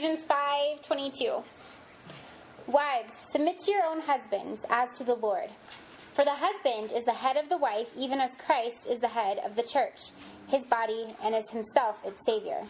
Ephesians 0.00 0.24
5 0.24 0.80
22. 0.80 1.42
Wives, 2.68 3.14
submit 3.32 3.58
to 3.58 3.70
your 3.70 3.84
own 3.84 4.00
husbands 4.00 4.64
as 4.70 4.96
to 4.96 5.04
the 5.04 5.16
Lord. 5.16 5.50
For 6.14 6.24
the 6.24 6.30
husband 6.30 6.90
is 6.92 7.04
the 7.04 7.12
head 7.12 7.36
of 7.36 7.50
the 7.50 7.58
wife, 7.58 7.92
even 7.98 8.18
as 8.18 8.34
Christ 8.34 8.88
is 8.88 9.00
the 9.00 9.08
head 9.08 9.40
of 9.44 9.56
the 9.56 9.62
church, 9.62 10.12
his 10.48 10.64
body, 10.64 11.14
and 11.22 11.34
is 11.34 11.50
himself 11.50 12.02
its 12.06 12.24
Savior. 12.24 12.62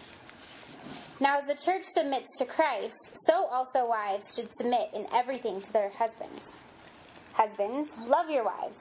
Now, 1.21 1.38
as 1.38 1.46
the 1.46 1.54
church 1.54 1.85
submits 1.85 2.37
to 2.38 2.46
Christ, 2.46 3.12
so 3.14 3.44
also 3.44 3.87
wives 3.87 4.35
should 4.35 4.53
submit 4.53 4.90
in 4.92 5.06
everything 5.15 5.60
to 5.60 5.72
their 5.72 5.90
husbands. 5.90 6.53
Husbands, 7.35 7.90
love 8.08 8.28
your 8.28 8.44
wives, 8.44 8.81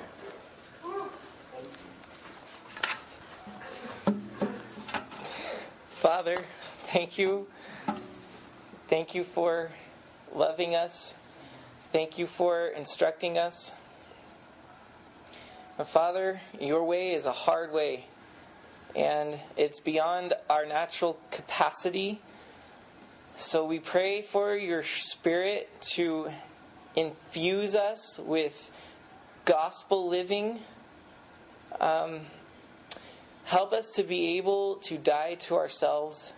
Father, 6.01 6.35
thank 6.85 7.19
you. 7.19 7.45
Thank 8.87 9.13
you 9.13 9.23
for 9.23 9.69
loving 10.33 10.73
us. 10.73 11.13
Thank 11.91 12.17
you 12.17 12.25
for 12.25 12.65
instructing 12.69 13.37
us. 13.37 13.75
And 15.77 15.87
Father, 15.87 16.41
your 16.59 16.83
way 16.83 17.11
is 17.11 17.27
a 17.27 17.31
hard 17.31 17.71
way, 17.71 18.05
and 18.95 19.39
it's 19.55 19.79
beyond 19.79 20.33
our 20.49 20.65
natural 20.65 21.19
capacity. 21.29 22.19
So 23.35 23.63
we 23.63 23.77
pray 23.77 24.23
for 24.23 24.55
your 24.55 24.81
Spirit 24.81 25.69
to 25.91 26.31
infuse 26.95 27.75
us 27.75 28.17
with 28.17 28.71
gospel 29.45 30.09
living. 30.09 30.61
Um, 31.79 32.21
Help 33.51 33.73
us 33.73 33.89
to 33.89 34.03
be 34.03 34.37
able 34.37 34.75
to 34.75 34.97
die 34.97 35.35
to 35.35 35.57
ourselves. 35.57 36.31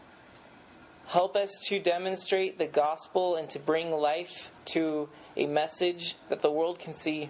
Help 1.06 1.36
us 1.36 1.64
to 1.68 1.80
demonstrate 1.80 2.58
the 2.58 2.66
gospel 2.66 3.36
and 3.36 3.48
to 3.52 3.60
bring 3.60 3.92
life 3.92 4.50
to 4.66 5.08
a 5.38 5.46
message 5.46 6.16
that 6.30 6.42
the 6.42 6.50
world 6.50 6.80
can 6.80 6.96
see. 6.96 7.30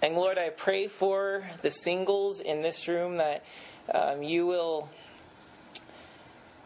And 0.00 0.14
Lord, 0.14 0.38
I 0.38 0.50
pray 0.50 0.86
for 0.86 1.42
the 1.62 1.72
singles 1.72 2.38
in 2.38 2.62
this 2.62 2.86
room 2.86 3.16
that 3.16 3.42
um, 3.92 4.22
you 4.22 4.46
will 4.46 4.88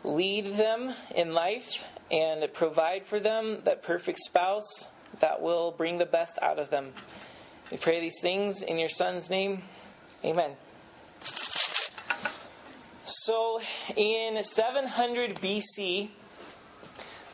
lead 0.05 0.45
them 0.59 0.93
in 1.15 1.33
life 1.33 1.85
and 2.11 2.47
provide 2.53 3.07
for 3.07 3.19
them 3.19 3.63
that 3.65 3.83
perfect 3.83 4.19
spouse 4.19 4.89
that 5.21 5.41
will 5.41 5.71
bring 5.71 5.97
the 5.97 6.05
best 6.05 6.39
out 6.43 6.59
of 6.59 6.69
them. 6.69 6.93
We 7.71 7.79
pray 7.79 7.99
these 7.99 8.21
things 8.21 8.63
in 8.63 8.77
your 8.77 8.91
Son's 8.91 9.31
name. 9.31 9.63
Amen. 10.25 10.53
So, 13.05 13.61
in 13.97 14.43
700 14.43 15.37
BC, 15.37 16.09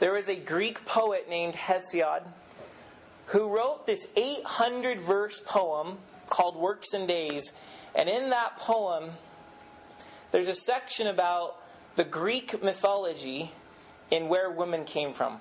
there 0.00 0.12
was 0.12 0.28
a 0.28 0.36
Greek 0.36 0.84
poet 0.84 1.28
named 1.28 1.54
Hesiod 1.54 2.22
who 3.26 3.54
wrote 3.54 3.86
this 3.86 4.08
800 4.16 5.00
verse 5.00 5.40
poem 5.40 5.98
called 6.28 6.56
Works 6.56 6.92
and 6.92 7.06
Days. 7.06 7.52
And 7.94 8.08
in 8.08 8.30
that 8.30 8.56
poem, 8.56 9.12
there's 10.30 10.48
a 10.48 10.54
section 10.54 11.06
about 11.06 11.56
the 11.96 12.04
Greek 12.04 12.62
mythology 12.62 13.52
and 14.10 14.28
where 14.28 14.50
women 14.50 14.84
came 14.84 15.12
from. 15.12 15.40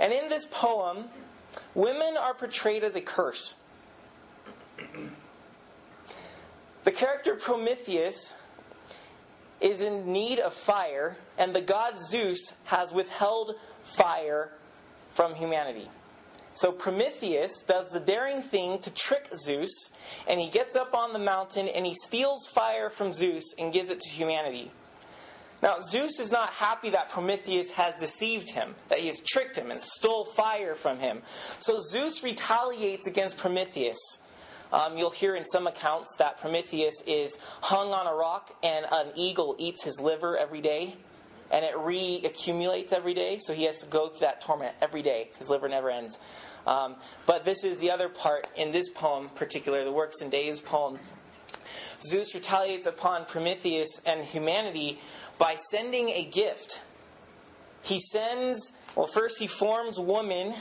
And 0.00 0.12
in 0.12 0.28
this 0.28 0.46
poem, 0.46 1.04
women 1.74 2.16
are 2.16 2.34
portrayed 2.34 2.82
as 2.82 2.96
a 2.96 3.00
curse. 3.00 3.54
The 6.84 6.92
character 6.92 7.34
Prometheus 7.34 8.36
is 9.60 9.82
in 9.82 10.10
need 10.10 10.38
of 10.38 10.54
fire, 10.54 11.16
and 11.36 11.54
the 11.54 11.60
god 11.60 12.00
Zeus 12.00 12.54
has 12.64 12.92
withheld 12.92 13.54
fire 13.82 14.50
from 15.10 15.34
humanity. 15.34 15.88
So 16.54 16.72
Prometheus 16.72 17.62
does 17.62 17.90
the 17.90 18.00
daring 18.00 18.40
thing 18.42 18.78
to 18.80 18.90
trick 18.90 19.28
Zeus, 19.34 19.90
and 20.26 20.40
he 20.40 20.48
gets 20.48 20.74
up 20.74 20.94
on 20.94 21.12
the 21.12 21.18
mountain 21.18 21.68
and 21.68 21.86
he 21.86 21.94
steals 21.94 22.46
fire 22.46 22.90
from 22.90 23.12
Zeus 23.12 23.54
and 23.58 23.72
gives 23.72 23.90
it 23.90 24.00
to 24.00 24.10
humanity. 24.10 24.70
Now, 25.62 25.78
Zeus 25.80 26.18
is 26.18 26.32
not 26.32 26.50
happy 26.50 26.90
that 26.90 27.10
Prometheus 27.10 27.72
has 27.72 27.94
deceived 27.96 28.50
him, 28.50 28.74
that 28.88 28.98
he 28.98 29.08
has 29.08 29.20
tricked 29.20 29.56
him 29.56 29.70
and 29.70 29.80
stole 29.80 30.24
fire 30.24 30.74
from 30.74 30.98
him. 30.98 31.20
So 31.58 31.78
Zeus 31.78 32.24
retaliates 32.24 33.06
against 33.06 33.36
Prometheus. 33.36 34.18
Um, 34.72 34.96
you'll 34.96 35.10
hear 35.10 35.34
in 35.34 35.44
some 35.44 35.66
accounts 35.66 36.14
that 36.18 36.38
Prometheus 36.38 37.02
is 37.06 37.38
hung 37.62 37.92
on 37.92 38.06
a 38.06 38.14
rock 38.14 38.54
and 38.62 38.86
an 38.90 39.08
eagle 39.14 39.56
eats 39.58 39.84
his 39.84 40.00
liver 40.00 40.36
every 40.36 40.60
day. 40.60 40.96
And 41.52 41.64
it 41.64 41.74
reaccumulates 41.74 42.92
every 42.92 43.12
day, 43.12 43.38
so 43.40 43.52
he 43.52 43.64
has 43.64 43.78
to 43.80 43.88
go 43.88 44.06
through 44.06 44.20
that 44.20 44.40
torment 44.40 44.76
every 44.80 45.02
day. 45.02 45.30
His 45.36 45.50
liver 45.50 45.68
never 45.68 45.90
ends. 45.90 46.16
Um, 46.64 46.94
but 47.26 47.44
this 47.44 47.64
is 47.64 47.78
the 47.78 47.90
other 47.90 48.08
part 48.08 48.46
in 48.56 48.70
this 48.70 48.88
poem, 48.88 49.30
particular 49.30 49.82
the 49.82 49.90
Works 49.90 50.20
and 50.20 50.30
Days 50.30 50.60
poem. 50.60 51.00
Zeus 52.00 52.34
retaliates 52.34 52.86
upon 52.86 53.24
Prometheus 53.24 54.00
and 54.06 54.24
humanity 54.24 55.00
by 55.38 55.56
sending 55.56 56.10
a 56.10 56.24
gift. 56.24 56.82
He 57.82 57.98
sends, 57.98 58.72
well, 58.94 59.06
first 59.06 59.40
he 59.40 59.46
forms 59.46 59.98
woman 59.98 60.54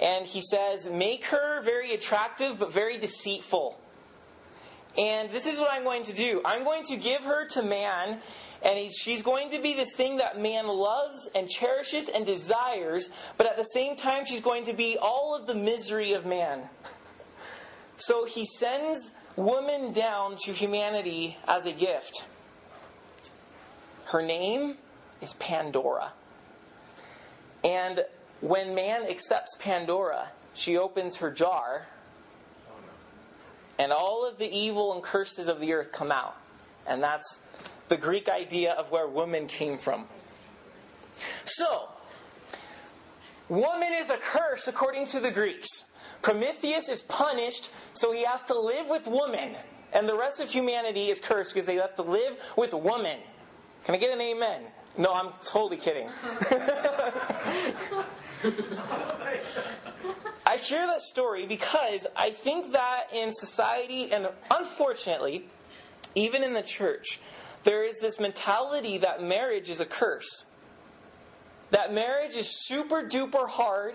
and 0.00 0.26
he 0.26 0.40
says, 0.40 0.88
Make 0.90 1.26
her 1.26 1.60
very 1.62 1.92
attractive 1.92 2.58
but 2.58 2.72
very 2.72 2.96
deceitful. 2.96 3.78
And 4.96 5.30
this 5.30 5.46
is 5.46 5.58
what 5.58 5.70
I'm 5.72 5.82
going 5.82 6.04
to 6.04 6.14
do 6.14 6.40
I'm 6.44 6.64
going 6.64 6.84
to 6.84 6.96
give 6.96 7.24
her 7.24 7.46
to 7.48 7.62
man, 7.62 8.18
and 8.62 8.92
she's 8.92 9.22
going 9.22 9.50
to 9.50 9.60
be 9.60 9.74
this 9.74 9.94
thing 9.94 10.18
that 10.18 10.40
man 10.40 10.66
loves 10.66 11.28
and 11.34 11.48
cherishes 11.48 12.08
and 12.08 12.24
desires, 12.24 13.10
but 13.36 13.46
at 13.46 13.56
the 13.56 13.64
same 13.64 13.96
time, 13.96 14.24
she's 14.24 14.40
going 14.40 14.64
to 14.64 14.72
be 14.72 14.96
all 15.00 15.36
of 15.36 15.46
the 15.46 15.54
misery 15.54 16.12
of 16.12 16.26
man. 16.26 16.62
So 17.96 18.24
he 18.24 18.44
sends 18.44 19.12
woman 19.36 19.92
down 19.92 20.36
to 20.44 20.52
humanity 20.52 21.38
as 21.46 21.66
a 21.66 21.72
gift. 21.72 22.26
Her 24.06 24.22
name 24.22 24.76
is 25.20 25.34
Pandora. 25.34 26.12
And 27.62 28.04
when 28.44 28.74
man 28.74 29.06
accepts 29.08 29.56
Pandora, 29.56 30.28
she 30.52 30.76
opens 30.76 31.16
her 31.16 31.30
jar, 31.30 31.86
and 33.78 33.90
all 33.90 34.28
of 34.28 34.36
the 34.36 34.54
evil 34.54 34.92
and 34.92 35.02
curses 35.02 35.48
of 35.48 35.60
the 35.60 35.72
earth 35.72 35.90
come 35.92 36.12
out. 36.12 36.36
And 36.86 37.02
that's 37.02 37.40
the 37.88 37.96
Greek 37.96 38.28
idea 38.28 38.72
of 38.72 38.90
where 38.90 39.08
woman 39.08 39.46
came 39.46 39.78
from. 39.78 40.06
So, 41.46 41.88
woman 43.48 43.94
is 43.94 44.10
a 44.10 44.18
curse 44.18 44.68
according 44.68 45.06
to 45.06 45.20
the 45.20 45.30
Greeks. 45.30 45.86
Prometheus 46.20 46.90
is 46.90 47.00
punished, 47.00 47.72
so 47.94 48.12
he 48.12 48.24
has 48.24 48.44
to 48.44 48.58
live 48.58 48.90
with 48.90 49.06
woman. 49.06 49.54
And 49.94 50.06
the 50.06 50.18
rest 50.18 50.42
of 50.42 50.50
humanity 50.50 51.08
is 51.08 51.18
cursed 51.18 51.54
because 51.54 51.64
they 51.64 51.76
have 51.76 51.94
to 51.94 52.02
live 52.02 52.36
with 52.58 52.74
woman. 52.74 53.18
Can 53.84 53.94
I 53.94 53.98
get 53.98 54.10
an 54.10 54.20
amen? 54.20 54.64
No, 54.98 55.14
I'm 55.14 55.32
totally 55.42 55.78
kidding. 55.78 56.10
I 60.46 60.58
share 60.58 60.86
that 60.86 61.00
story 61.00 61.46
because 61.46 62.06
I 62.14 62.30
think 62.30 62.72
that 62.72 63.06
in 63.12 63.32
society, 63.32 64.12
and 64.12 64.28
unfortunately, 64.50 65.46
even 66.14 66.42
in 66.42 66.52
the 66.52 66.62
church, 66.62 67.20
there 67.64 67.82
is 67.82 67.98
this 68.00 68.20
mentality 68.20 68.98
that 68.98 69.22
marriage 69.22 69.70
is 69.70 69.80
a 69.80 69.86
curse. 69.86 70.44
that 71.70 71.92
marriage 71.92 72.36
is 72.36 72.66
super 72.66 73.02
duper 73.02 73.48
hard. 73.48 73.94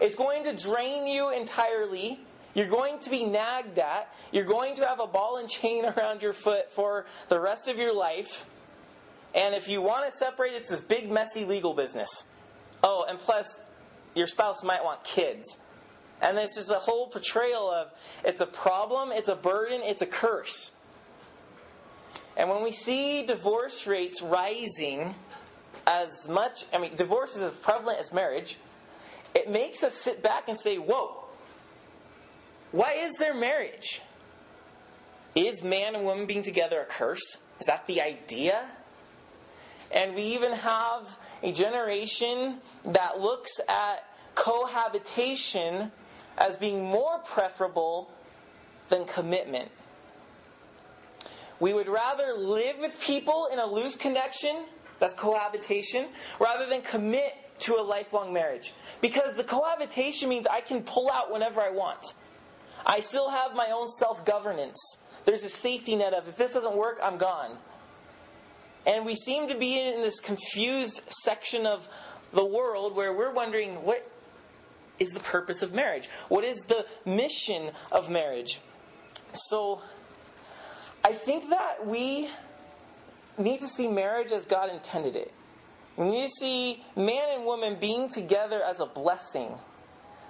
It's 0.00 0.14
going 0.14 0.44
to 0.44 0.52
drain 0.52 1.06
you 1.06 1.32
entirely. 1.32 2.20
You're 2.54 2.68
going 2.68 2.98
to 3.00 3.10
be 3.10 3.24
nagged 3.24 3.78
at. 3.78 4.14
You're 4.30 4.44
going 4.44 4.74
to 4.76 4.86
have 4.86 5.00
a 5.00 5.06
ball 5.06 5.38
and 5.38 5.48
chain 5.48 5.84
around 5.96 6.22
your 6.22 6.32
foot 6.32 6.70
for 6.70 7.06
the 7.28 7.40
rest 7.40 7.68
of 7.68 7.78
your 7.78 7.94
life. 7.94 8.46
And 9.34 9.54
if 9.54 9.68
you 9.68 9.82
want 9.82 10.04
to 10.04 10.12
separate, 10.12 10.52
it's 10.52 10.68
this 10.68 10.82
big, 10.82 11.10
messy 11.10 11.44
legal 11.44 11.74
business. 11.74 12.24
Oh, 12.82 13.04
and 13.08 13.18
plus, 13.18 13.58
your 14.18 14.26
spouse 14.26 14.62
might 14.62 14.84
want 14.84 15.04
kids. 15.04 15.58
And 16.20 16.36
there's 16.36 16.54
just 16.54 16.70
a 16.70 16.74
whole 16.74 17.06
portrayal 17.06 17.70
of 17.70 17.92
it's 18.24 18.40
a 18.40 18.46
problem, 18.46 19.12
it's 19.12 19.28
a 19.28 19.36
burden, 19.36 19.80
it's 19.82 20.02
a 20.02 20.06
curse. 20.06 20.72
And 22.36 22.48
when 22.48 22.62
we 22.62 22.72
see 22.72 23.24
divorce 23.24 23.86
rates 23.86 24.20
rising 24.22 25.14
as 25.86 26.28
much, 26.28 26.64
I 26.72 26.78
mean, 26.78 26.94
divorce 26.94 27.36
is 27.36 27.42
as 27.42 27.52
prevalent 27.52 27.98
as 27.98 28.12
marriage, 28.12 28.58
it 29.34 29.48
makes 29.48 29.82
us 29.82 29.94
sit 29.94 30.22
back 30.22 30.48
and 30.48 30.58
say, 30.58 30.76
whoa, 30.76 31.24
why 32.72 32.94
is 32.94 33.14
there 33.14 33.34
marriage? 33.34 34.02
Is 35.34 35.62
man 35.62 35.94
and 35.94 36.04
woman 36.04 36.26
being 36.26 36.42
together 36.42 36.80
a 36.80 36.84
curse? 36.84 37.38
Is 37.60 37.66
that 37.66 37.86
the 37.86 38.00
idea? 38.00 38.68
And 39.90 40.14
we 40.14 40.22
even 40.22 40.52
have 40.52 41.18
a 41.42 41.52
generation 41.52 42.58
that 42.84 43.20
looks 43.20 43.60
at 43.68 44.04
cohabitation 44.38 45.90
as 46.38 46.56
being 46.56 46.84
more 46.84 47.18
preferable 47.18 48.10
than 48.88 49.04
commitment. 49.04 49.68
We 51.58 51.74
would 51.74 51.88
rather 51.88 52.34
live 52.38 52.78
with 52.78 53.00
people 53.00 53.48
in 53.52 53.58
a 53.58 53.66
loose 53.66 53.96
connection, 53.96 54.64
that's 55.00 55.14
cohabitation, 55.14 56.06
rather 56.38 56.66
than 56.66 56.82
commit 56.82 57.34
to 57.60 57.74
a 57.74 57.82
lifelong 57.82 58.32
marriage. 58.32 58.72
Because 59.00 59.34
the 59.34 59.42
cohabitation 59.42 60.28
means 60.28 60.46
I 60.46 60.60
can 60.60 60.84
pull 60.84 61.10
out 61.10 61.32
whenever 61.32 61.60
I 61.60 61.70
want. 61.70 62.14
I 62.86 63.00
still 63.00 63.28
have 63.28 63.56
my 63.56 63.70
own 63.72 63.88
self 63.88 64.24
governance. 64.24 64.98
There's 65.24 65.42
a 65.42 65.48
safety 65.48 65.96
net 65.96 66.14
of 66.14 66.28
if 66.28 66.36
this 66.36 66.54
doesn't 66.54 66.76
work, 66.76 67.00
I'm 67.02 67.18
gone. 67.18 67.58
And 68.86 69.04
we 69.04 69.16
seem 69.16 69.48
to 69.48 69.58
be 69.58 69.80
in 69.80 70.00
this 70.02 70.20
confused 70.20 71.02
section 71.08 71.66
of 71.66 71.88
the 72.32 72.44
world 72.44 72.94
where 72.94 73.12
we're 73.12 73.32
wondering 73.32 73.74
what 73.84 74.08
is 74.98 75.10
the 75.10 75.20
purpose 75.20 75.62
of 75.62 75.74
marriage? 75.74 76.08
What 76.28 76.44
is 76.44 76.62
the 76.62 76.86
mission 77.04 77.70
of 77.92 78.10
marriage? 78.10 78.60
So, 79.32 79.80
I 81.04 81.12
think 81.12 81.50
that 81.50 81.86
we 81.86 82.28
need 83.38 83.60
to 83.60 83.68
see 83.68 83.88
marriage 83.88 84.32
as 84.32 84.46
God 84.46 84.70
intended 84.70 85.16
it. 85.16 85.32
We 85.96 86.10
need 86.10 86.22
to 86.24 86.28
see 86.28 86.84
man 86.96 87.28
and 87.30 87.44
woman 87.44 87.76
being 87.80 88.08
together 88.08 88.62
as 88.62 88.80
a 88.80 88.86
blessing. 88.86 89.50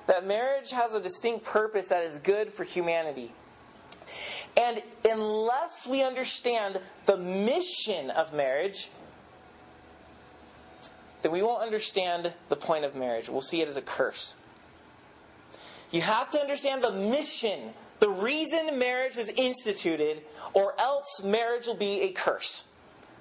That 0.06 0.26
marriage 0.26 0.71
has 0.71 0.94
a 0.94 1.00
distinct 1.00 1.44
purpose 1.44 1.88
that 1.88 2.03
is 2.03 2.19
good 2.19 2.50
for 2.53 2.64
humanity. 2.64 3.32
And 4.56 4.82
unless 5.09 5.87
we 5.87 6.03
understand 6.03 6.81
the 7.05 7.19
mission 7.19 8.11
of 8.11 8.32
marriage, 8.32 8.88
then 11.23 11.32
we 11.32 11.43
won't 11.43 11.62
understand 11.62 12.32
the 12.49 12.56
point 12.56 12.85
of 12.85 12.97
marriage. 12.97 13.29
We'll 13.29 13.43
see 13.43 13.61
it 13.61 13.69
as 13.69 13.76
a 13.76 13.82
curse. 13.82 14.35
You 15.90 16.02
have 16.02 16.29
to 16.31 16.40
understand 16.40 16.82
the 16.82 16.93
mission, 16.93 17.73
the 17.99 18.11
reason 18.11 18.79
marriage 18.79 19.17
was 19.17 19.31
instituted, 19.31 20.23
or 20.52 20.79
else 20.79 21.23
marriage 21.25 21.67
will 21.67 21.75
be 21.75 22.02
a 22.02 22.11
curse. 22.11 22.64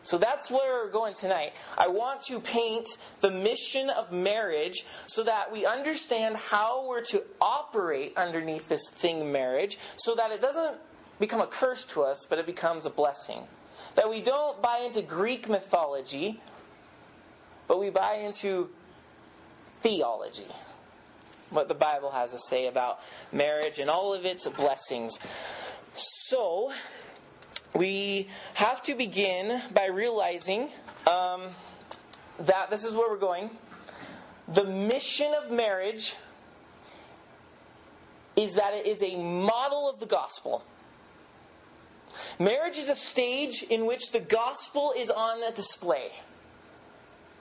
So 0.03 0.17
that's 0.17 0.49
where 0.49 0.85
we're 0.85 0.91
going 0.91 1.13
tonight. 1.13 1.53
I 1.77 1.87
want 1.87 2.21
to 2.27 2.39
paint 2.39 2.87
the 3.21 3.31
mission 3.31 3.89
of 3.89 4.11
marriage 4.11 4.85
so 5.05 5.23
that 5.23 5.51
we 5.51 5.65
understand 5.65 6.37
how 6.37 6.87
we're 6.87 7.03
to 7.05 7.23
operate 7.41 8.15
underneath 8.15 8.69
this 8.69 8.89
thing, 8.89 9.31
marriage, 9.31 9.77
so 9.97 10.15
that 10.15 10.31
it 10.31 10.39
doesn't 10.39 10.77
become 11.19 11.41
a 11.41 11.47
curse 11.47 11.83
to 11.85 12.03
us, 12.03 12.25
but 12.29 12.39
it 12.39 12.45
becomes 12.45 12.85
a 12.85 12.89
blessing. 12.89 13.41
That 13.95 14.09
we 14.09 14.21
don't 14.21 14.61
buy 14.61 14.79
into 14.79 15.01
Greek 15.01 15.49
mythology, 15.49 16.39
but 17.67 17.79
we 17.79 17.89
buy 17.89 18.15
into 18.15 18.69
theology 19.79 20.45
what 21.49 21.67
the 21.67 21.73
Bible 21.73 22.11
has 22.11 22.31
to 22.33 22.39
say 22.39 22.67
about 22.67 22.99
marriage 23.31 23.79
and 23.79 23.89
all 23.89 24.13
of 24.13 24.25
its 24.25 24.47
blessings. 24.47 25.19
So, 25.93 26.71
we 27.73 28.27
have 28.55 28.81
to 28.83 28.95
begin 28.95 29.61
by 29.73 29.85
realizing 29.85 30.69
um, 31.05 31.49
that 32.39 32.69
this 32.69 32.83
is 32.83 32.95
where 32.95 33.09
we're 33.09 33.17
going. 33.17 33.49
The 34.47 34.63
mission 34.63 35.33
of 35.33 35.51
marriage 35.51 36.15
is 38.35 38.55
that 38.55 38.73
it 38.73 38.85
is 38.85 39.01
a 39.01 39.15
model 39.15 39.89
of 39.89 39.99
the 39.99 40.05
gospel. 40.05 40.63
Marriage 42.39 42.77
is 42.77 42.87
a 42.87 42.95
stage 42.95 43.63
in 43.63 43.85
which 43.85 44.11
the 44.11 44.19
gospel 44.19 44.93
is 44.97 45.09
on 45.09 45.53
display. 45.53 46.11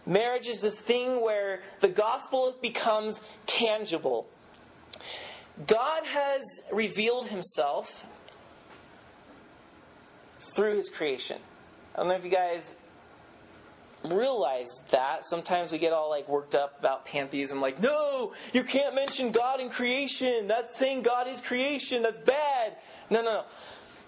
Marriage 0.07 0.49
is 0.49 0.61
this 0.61 0.79
thing 0.79 1.21
where 1.23 1.61
the 1.81 1.89
gospel 1.89 2.55
becomes 2.63 3.21
tangible. 3.47 4.29
God 5.67 6.05
has 6.05 6.63
revealed 6.73 7.27
himself 7.27 8.07
through 10.39 10.77
his 10.77 10.89
creation. 10.89 11.39
I 11.95 11.99
don't 11.99 12.09
know 12.09 12.15
if 12.15 12.25
you 12.25 12.31
guys 12.31 12.77
realize 14.09 14.83
that. 14.91 15.25
Sometimes 15.25 15.73
we 15.73 15.79
get 15.79 15.93
all 15.93 16.11
like 16.11 16.29
worked 16.29 16.55
up 16.55 16.79
about 16.79 17.05
pantheism, 17.05 17.61
like, 17.61 17.83
no, 17.83 18.33
you 18.53 18.63
can't 18.63 18.95
mention 18.95 19.33
God 19.33 19.61
in 19.61 19.71
creation. 19.71 20.47
That's 20.47 20.77
saying 20.77 21.03
God 21.03 21.27
is 21.27 21.41
creation. 21.41 22.03
That's 22.03 22.19
bad. 22.19 22.77
No, 23.11 23.23
no, 23.23 23.33
no. 23.33 23.45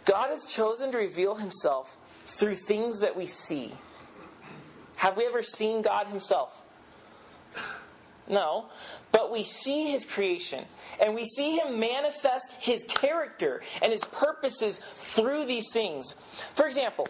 God 0.05 0.31
has 0.31 0.45
chosen 0.45 0.93
to 0.93 0.99
reveal 0.99 1.35
himself 1.35 1.97
through 2.25 2.55
things 2.55 3.01
that 3.01 3.17
we 3.17 3.27
see. 3.27 3.73
Have 4.99 5.17
we 5.17 5.27
ever 5.27 5.43
seen 5.43 5.83
God 5.83 6.09
Himself? 6.09 6.63
No. 8.29 8.67
But 9.11 9.33
we 9.33 9.43
see 9.43 9.91
His 9.91 10.05
creation, 10.05 10.65
and 11.01 11.15
we 11.15 11.25
see 11.25 11.57
Him 11.57 11.81
manifest 11.81 12.57
His 12.61 12.85
character 12.85 13.63
and 13.81 13.93
His 13.93 14.05
purposes 14.05 14.81
through 14.95 15.47
these 15.47 15.71
things. 15.73 16.15
For 16.55 16.67
example, 16.67 17.07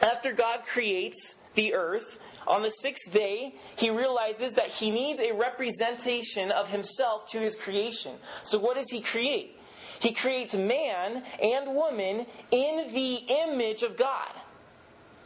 after 0.00 0.32
God 0.32 0.64
creates 0.64 1.34
the 1.54 1.74
earth, 1.74 2.18
on 2.46 2.62
the 2.62 2.70
sixth 2.70 3.12
day, 3.12 3.56
he 3.76 3.90
realizes 3.90 4.54
that 4.54 4.68
he 4.68 4.92
needs 4.92 5.18
a 5.18 5.32
representation 5.32 6.52
of 6.52 6.70
himself 6.70 7.26
to 7.30 7.38
his 7.38 7.56
creation. 7.56 8.14
So, 8.44 8.58
what 8.58 8.76
does 8.76 8.90
he 8.90 9.00
create? 9.00 9.58
He 9.98 10.12
creates 10.12 10.54
man 10.54 11.24
and 11.42 11.74
woman 11.74 12.26
in 12.52 12.92
the 12.92 13.18
image 13.48 13.82
of 13.82 13.96
God. 13.96 14.28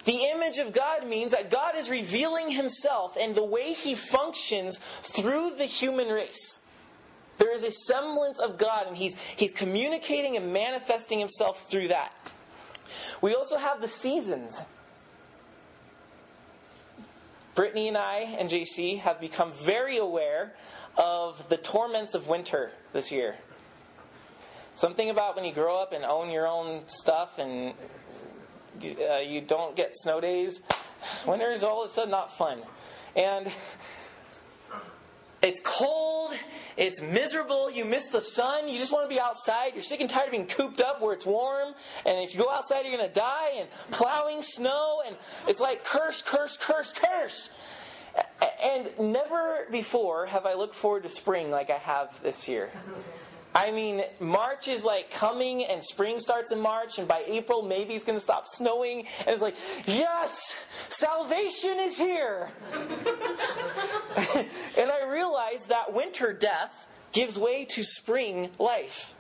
The 0.04 0.25
image 0.33 0.59
of 0.59 0.73
God 0.73 1.07
means 1.07 1.33
that 1.33 1.50
God 1.50 1.76
is 1.76 1.90
revealing 1.90 2.50
himself 2.50 3.16
and 3.21 3.35
the 3.35 3.45
way 3.45 3.73
he 3.73 3.95
functions 3.95 4.78
through 4.78 5.50
the 5.57 5.66
human 5.66 6.09
race. 6.09 6.62
There 7.37 7.52
is 7.52 7.62
a 7.62 7.71
semblance 7.71 8.38
of 8.38 8.59
God, 8.59 8.87
and 8.87 8.97
he's, 8.97 9.14
he's 9.14 9.52
communicating 9.52 10.37
and 10.37 10.52
manifesting 10.52 11.19
himself 11.19 11.71
through 11.71 11.88
that. 11.88 12.12
We 13.21 13.35
also 13.35 13.57
have 13.57 13.80
the 13.80 13.88
seasons. 13.88 14.62
Brittany 17.54 17.88
and 17.88 17.97
I 17.97 18.21
and 18.38 18.49
JC 18.49 18.99
have 19.00 19.21
become 19.21 19.52
very 19.52 19.97
aware 19.97 20.54
of 20.97 21.49
the 21.49 21.57
torments 21.57 22.14
of 22.14 22.28
winter 22.28 22.73
this 22.92 23.11
year. 23.11 23.37
Something 24.75 25.11
about 25.11 25.37
when 25.37 25.45
you 25.45 25.52
grow 25.52 25.78
up 25.78 25.92
and 25.92 26.04
own 26.04 26.30
your 26.30 26.47
own 26.47 26.88
stuff 26.88 27.38
and 27.38 27.75
uh, 28.85 29.19
you 29.19 29.41
don't 29.41 29.77
get 29.77 29.97
snow 29.97 30.21
days. 30.21 30.63
Winter 31.27 31.51
is 31.53 31.65
all 31.65 31.83
of 31.83 31.89
a 31.89 31.93
sudden 31.93 32.11
not 32.11 32.33
fun. 32.33 32.61
And 33.17 33.51
it's 35.43 35.61
cold, 35.65 36.33
it's 36.77 37.01
miserable, 37.01 37.71
you 37.71 37.85
miss 37.85 38.09
the 38.09 38.21
sun, 38.21 38.69
you 38.69 38.79
just 38.79 38.93
want 38.93 39.09
to 39.09 39.15
be 39.15 39.21
outside, 39.21 39.73
you're 39.73 39.83
sick 39.83 40.01
and 40.01 40.11
tired 40.11 40.27
of 40.27 40.33
being 40.33 40.47
cooped 40.47 40.83
up 40.83 41.01
where 41.01 41.15
it's 41.15 41.25
warm, 41.25 41.73
and 42.05 42.19
if 42.19 42.35
you 42.35 42.41
go 42.43 42.51
outside, 42.51 42.85
you're 42.85 42.97
going 42.97 43.09
to 43.09 43.15
die, 43.15 43.53
and 43.59 43.71
plowing 43.91 44.43
snow, 44.43 45.01
and 45.07 45.17
it's 45.49 45.61
like 45.61 45.83
curse, 45.83 46.21
curse, 46.21 46.59
curse, 46.59 46.93
curse. 46.93 47.51
And 48.63 48.91
never 48.99 49.67
before 49.71 50.27
have 50.27 50.45
I 50.45 50.55
looked 50.55 50.75
forward 50.75 51.05
to 51.05 51.09
spring 51.09 51.51
like 51.51 51.71
I 51.71 51.79
have 51.79 52.23
this 52.23 52.49
year. 52.49 52.71
I 53.54 53.71
mean, 53.73 54.02
March 54.21 54.69
is 54.69 54.85
like 54.85 55.11
coming 55.11 55.64
and 55.64 55.83
spring 55.83 56.21
starts 56.21 56.52
in 56.52 56.61
March, 56.61 56.99
and 56.99 57.09
by 57.09 57.25
April, 57.26 57.62
maybe 57.62 57.95
it's 57.95 58.04
going 58.04 58.19
to 58.19 58.23
stop 58.23 58.47
snowing. 58.47 59.00
And 59.21 59.28
it's 59.28 59.42
like, 59.42 59.57
yes, 59.87 60.57
salvation 60.88 61.78
is 61.80 61.99
here. 61.99 62.50
and 64.76 64.90
I 64.90 65.04
realize 65.09 65.66
that 65.66 65.92
winter 65.92 66.33
death 66.33 66.87
gives 67.12 67.38
way 67.38 67.64
to 67.66 67.83
spring 67.83 68.50
life. 68.59 69.14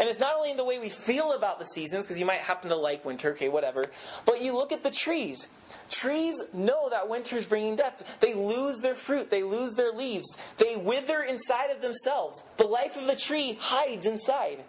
And 0.00 0.08
it's 0.08 0.18
not 0.18 0.34
only 0.34 0.50
in 0.50 0.56
the 0.56 0.64
way 0.64 0.78
we 0.78 0.88
feel 0.88 1.32
about 1.32 1.58
the 1.58 1.66
seasons, 1.66 2.06
because 2.06 2.18
you 2.18 2.24
might 2.24 2.40
happen 2.40 2.70
to 2.70 2.76
like 2.76 3.04
winter, 3.04 3.32
okay, 3.32 3.50
whatever, 3.50 3.84
but 4.24 4.40
you 4.40 4.54
look 4.54 4.72
at 4.72 4.82
the 4.82 4.90
trees. 4.90 5.46
Trees 5.90 6.42
know 6.54 6.88
that 6.88 7.06
winter 7.06 7.36
is 7.36 7.44
bringing 7.44 7.76
death. 7.76 8.16
They 8.18 8.32
lose 8.32 8.78
their 8.78 8.94
fruit, 8.94 9.30
they 9.30 9.42
lose 9.42 9.74
their 9.74 9.92
leaves, 9.92 10.34
they 10.56 10.74
wither 10.74 11.20
inside 11.22 11.70
of 11.70 11.82
themselves. 11.82 12.42
The 12.56 12.64
life 12.64 12.96
of 12.96 13.06
the 13.06 13.14
tree 13.14 13.58
hides 13.60 14.06
inside. 14.06 14.64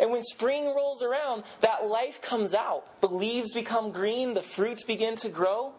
And 0.00 0.10
when 0.10 0.22
spring 0.22 0.74
rolls 0.74 1.00
around, 1.00 1.44
that 1.60 1.86
life 1.86 2.20
comes 2.20 2.52
out. 2.52 3.00
The 3.00 3.08
leaves 3.08 3.52
become 3.52 3.92
green, 3.92 4.34
the 4.34 4.42
fruits 4.42 4.82
begin 4.82 5.14
to 5.18 5.28
grow. 5.28 5.74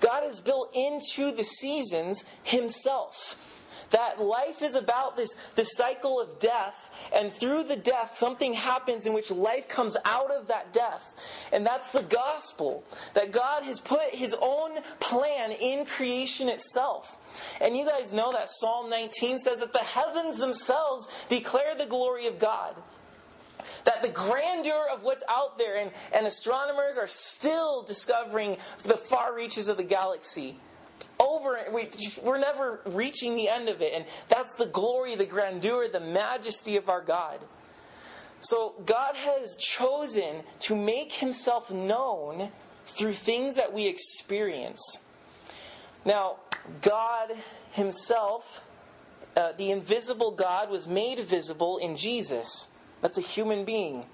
God 0.00 0.22
has 0.22 0.38
built 0.38 0.70
into 0.76 1.32
the 1.32 1.42
seasons 1.42 2.24
Himself. 2.44 3.36
That 3.90 4.20
life 4.20 4.62
is 4.62 4.74
about 4.74 5.16
this, 5.16 5.34
this 5.54 5.76
cycle 5.76 6.20
of 6.20 6.38
death, 6.40 6.90
and 7.14 7.32
through 7.32 7.64
the 7.64 7.76
death, 7.76 8.18
something 8.18 8.52
happens 8.52 9.06
in 9.06 9.14
which 9.14 9.30
life 9.30 9.68
comes 9.68 9.96
out 10.04 10.30
of 10.30 10.48
that 10.48 10.72
death. 10.72 11.48
And 11.52 11.64
that's 11.64 11.90
the 11.90 12.02
gospel. 12.02 12.84
That 13.14 13.32
God 13.32 13.64
has 13.64 13.80
put 13.80 14.14
His 14.14 14.36
own 14.40 14.78
plan 15.00 15.52
in 15.52 15.86
creation 15.86 16.48
itself. 16.48 17.16
And 17.60 17.76
you 17.76 17.86
guys 17.86 18.12
know 18.12 18.32
that 18.32 18.48
Psalm 18.48 18.90
19 18.90 19.38
says 19.38 19.60
that 19.60 19.72
the 19.72 19.78
heavens 19.78 20.38
themselves 20.38 21.08
declare 21.28 21.74
the 21.74 21.86
glory 21.86 22.26
of 22.26 22.38
God 22.38 22.74
that 23.84 24.02
the 24.02 24.08
grandeur 24.08 24.86
of 24.92 25.02
what's 25.02 25.22
out 25.28 25.58
there, 25.58 25.76
and, 25.76 25.90
and 26.12 26.26
astronomers 26.26 26.98
are 26.98 27.06
still 27.06 27.82
discovering 27.82 28.56
the 28.84 28.96
far 28.96 29.34
reaches 29.34 29.68
of 29.68 29.76
the 29.76 29.84
galaxy. 29.84 30.56
Over, 31.20 31.58
we, 31.72 31.88
we're 32.22 32.38
never 32.38 32.80
reaching 32.86 33.34
the 33.34 33.48
end 33.48 33.68
of 33.68 33.80
it, 33.80 33.92
and 33.92 34.04
that's 34.28 34.54
the 34.54 34.66
glory, 34.66 35.16
the 35.16 35.26
grandeur, 35.26 35.88
the 35.88 36.00
majesty 36.00 36.76
of 36.76 36.88
our 36.88 37.00
God. 37.00 37.40
So, 38.40 38.74
God 38.86 39.16
has 39.16 39.56
chosen 39.56 40.42
to 40.60 40.76
make 40.76 41.12
Himself 41.12 41.72
known 41.72 42.50
through 42.86 43.14
things 43.14 43.56
that 43.56 43.72
we 43.72 43.88
experience. 43.88 45.00
Now, 46.04 46.36
God 46.82 47.34
Himself, 47.72 48.64
uh, 49.36 49.52
the 49.52 49.72
invisible 49.72 50.30
God, 50.30 50.70
was 50.70 50.86
made 50.86 51.18
visible 51.18 51.78
in 51.78 51.96
Jesus. 51.96 52.68
That's 53.02 53.18
a 53.18 53.22
human 53.22 53.64
being. 53.64 54.06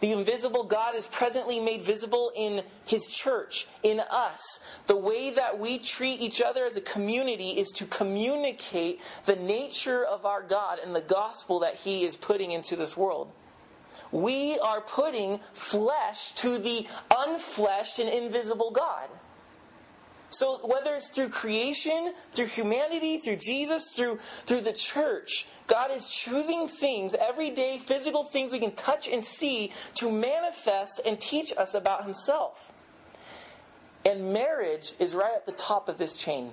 The 0.00 0.12
invisible 0.12 0.64
God 0.64 0.94
is 0.94 1.08
presently 1.08 1.58
made 1.58 1.82
visible 1.82 2.30
in 2.36 2.62
His 2.84 3.08
church, 3.08 3.66
in 3.82 4.00
us. 4.10 4.60
The 4.86 4.96
way 4.96 5.30
that 5.30 5.58
we 5.58 5.78
treat 5.78 6.20
each 6.20 6.40
other 6.40 6.64
as 6.64 6.76
a 6.76 6.80
community 6.80 7.50
is 7.50 7.68
to 7.72 7.84
communicate 7.86 9.00
the 9.24 9.36
nature 9.36 10.04
of 10.04 10.24
our 10.24 10.42
God 10.42 10.78
and 10.78 10.94
the 10.94 11.00
gospel 11.00 11.58
that 11.60 11.74
He 11.74 12.04
is 12.04 12.16
putting 12.16 12.52
into 12.52 12.76
this 12.76 12.96
world. 12.96 13.30
We 14.12 14.58
are 14.60 14.80
putting 14.80 15.40
flesh 15.52 16.32
to 16.36 16.58
the 16.58 16.86
unfleshed 17.10 17.98
and 17.98 18.08
invisible 18.08 18.70
God. 18.70 19.08
So 20.30 20.58
whether 20.66 20.94
it's 20.94 21.08
through 21.08 21.30
creation, 21.30 22.12
through 22.32 22.46
humanity, 22.46 23.18
through 23.18 23.36
Jesus, 23.36 23.90
through 23.92 24.18
through 24.46 24.60
the 24.60 24.72
church, 24.72 25.46
God 25.66 25.90
is 25.90 26.10
choosing 26.10 26.68
things, 26.68 27.14
everyday 27.14 27.78
physical 27.78 28.24
things 28.24 28.52
we 28.52 28.58
can 28.58 28.72
touch 28.72 29.08
and 29.08 29.24
see 29.24 29.72
to 29.94 30.10
manifest 30.10 31.00
and 31.06 31.18
teach 31.18 31.52
us 31.56 31.74
about 31.74 32.04
himself. 32.04 32.72
And 34.04 34.32
marriage 34.32 34.92
is 34.98 35.14
right 35.14 35.34
at 35.34 35.46
the 35.46 35.52
top 35.52 35.88
of 35.88 35.98
this 35.98 36.16
chain. 36.16 36.52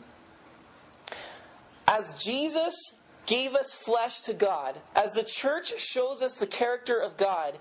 As 1.87 2.21
Jesus 2.23 2.93
gave 3.25 3.55
us 3.55 3.73
flesh 3.73 4.21
to 4.21 4.33
God, 4.33 4.79
as 4.95 5.13
the 5.13 5.23
church 5.23 5.77
shows 5.79 6.21
us 6.21 6.35
the 6.35 6.47
character 6.47 6.97
of 6.97 7.17
God, 7.17 7.57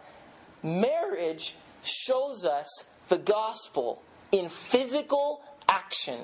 marriage 0.62 1.56
shows 1.82 2.44
us 2.44 2.84
the 3.08 3.18
gospel 3.18 4.00
in 4.32 4.48
physical 4.48 5.42
action. 5.68 6.18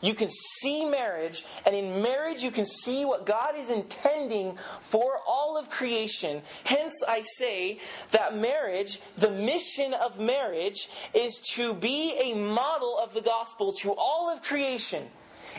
You 0.00 0.14
can 0.14 0.30
see 0.30 0.86
marriage, 0.86 1.44
and 1.66 1.74
in 1.74 2.02
marriage, 2.02 2.42
you 2.42 2.50
can 2.50 2.64
see 2.64 3.04
what 3.04 3.26
God 3.26 3.54
is 3.56 3.68
intending 3.68 4.56
for 4.80 5.18
all 5.26 5.58
of 5.58 5.68
creation. 5.68 6.40
Hence, 6.64 7.04
I 7.06 7.20
say 7.22 7.78
that 8.10 8.34
marriage, 8.34 9.00
the 9.18 9.30
mission 9.30 9.92
of 9.92 10.18
marriage, 10.18 10.88
is 11.12 11.40
to 11.54 11.74
be 11.74 12.18
a 12.18 12.34
model 12.34 12.98
of 12.98 13.12
the 13.12 13.20
gospel 13.20 13.72
to 13.82 13.92
all 13.92 14.30
of 14.30 14.40
creation. 14.40 15.06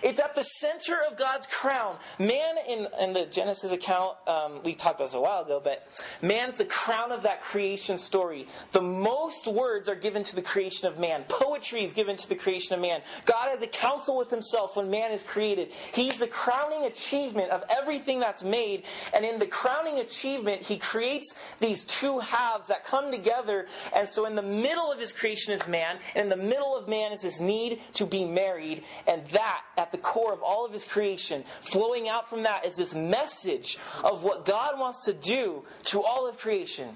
It's 0.04 0.20
at 0.20 0.36
the 0.36 0.44
center 0.44 0.98
of 1.10 1.18
God's 1.18 1.48
crown. 1.48 1.98
Man, 2.20 2.56
in, 2.68 2.88
in 3.00 3.14
the 3.14 3.26
Genesis 3.26 3.72
account, 3.72 4.18
um, 4.28 4.62
we 4.64 4.74
talked 4.74 4.96
about 4.96 5.06
this 5.06 5.14
a 5.14 5.22
while 5.22 5.44
ago, 5.44 5.62
but 5.64 5.88
man's 6.22 6.58
the 6.58 6.66
crown 6.66 7.12
of 7.12 7.24
that 7.24 7.44
creation 7.44 7.98
story. 7.98 8.48
The 8.72 8.82
most 8.82 9.48
words 9.48 9.90
are 9.90 9.96
given 9.96 10.24
to 10.24 10.36
the 10.36 10.42
creation 10.42 10.88
of 10.88 11.00
man. 11.00 11.24
Poetry 11.28 11.84
is 11.84 11.94
given 11.94 12.18
to 12.18 12.30
the 12.30 12.36
creation 12.36 12.76
of 12.76 12.82
man. 12.82 13.02
God 13.26 13.50
has 13.50 13.62
a 13.62 13.68
counsel 13.68 14.18
with 14.18 14.30
himself 14.30 14.76
when 14.76 14.90
man 14.90 15.12
is 15.12 15.24
created. 15.24 15.72
He's 15.94 16.18
the 16.18 16.28
crowning 16.28 16.86
achievement 16.86 17.50
of 17.52 17.64
everything 17.76 18.20
that's 18.20 18.44
made. 18.44 18.84
And 19.14 19.26
in 19.26 19.40
the 19.40 19.48
crowning 19.48 20.00
achievement, 20.00 20.62
he 20.62 20.78
creates 20.78 21.34
these 21.60 21.86
two 21.86 22.20
halves 22.20 22.68
that 22.70 22.84
come 22.84 23.12
together. 23.12 23.68
And 23.96 24.08
so 24.08 24.26
in 24.26 24.36
the 24.36 24.42
middle 24.42 24.92
of 24.92 25.00
his 25.00 25.12
creation 25.12 25.54
is 25.54 25.68
man, 25.68 25.98
and 26.16 26.24
in 26.24 26.30
the 26.30 26.46
middle 26.46 26.76
of 26.76 26.88
man 26.88 27.12
is 27.12 27.22
his 27.22 27.40
need 27.40 27.82
to 27.94 28.06
be 28.06 28.26
married. 28.26 28.84
And 29.08 29.26
that, 29.28 29.62
at 29.82 29.92
the 29.92 29.98
core 29.98 30.32
of 30.32 30.44
all 30.44 30.64
of 30.64 30.72
his 30.72 30.86
creation. 30.86 31.44
Flowing 31.62 32.08
out 32.08 32.30
from 32.30 32.44
that 32.44 32.66
is 32.66 32.76
this 32.76 32.94
message 32.94 33.80
of 34.04 34.24
what 34.24 34.46
God 34.46 34.80
wants 34.80 35.04
to 35.06 35.14
do 35.14 35.64
to 35.86 36.04
all 36.04 36.30
of 36.30 36.38
creation. 36.38 36.96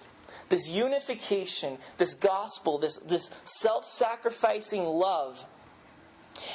This 0.49 0.69
unification, 0.69 1.79
this 1.97 2.13
gospel, 2.13 2.77
this, 2.77 2.97
this 2.97 3.31
self 3.43 3.85
sacrificing 3.85 4.83
love. 4.85 5.45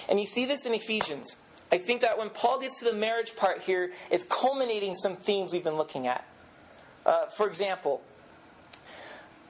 And 0.09 0.21
you 0.21 0.27
see 0.27 0.45
this 0.45 0.67
in 0.67 0.73
Ephesians. 0.73 1.37
I 1.73 1.79
think 1.79 2.01
that 2.03 2.17
when 2.17 2.31
Paul 2.31 2.61
gets 2.61 2.79
to 2.79 2.85
the 2.85 2.93
marriage 2.97 3.35
part 3.35 3.59
here, 3.59 3.91
it's 4.11 4.25
culminating 4.25 4.95
some 4.95 5.17
themes 5.17 5.53
we've 5.53 5.65
been 5.65 5.77
looking 5.77 6.07
at. 6.07 6.25
Uh, 7.05 7.27
for 7.27 7.49
example, 7.49 8.03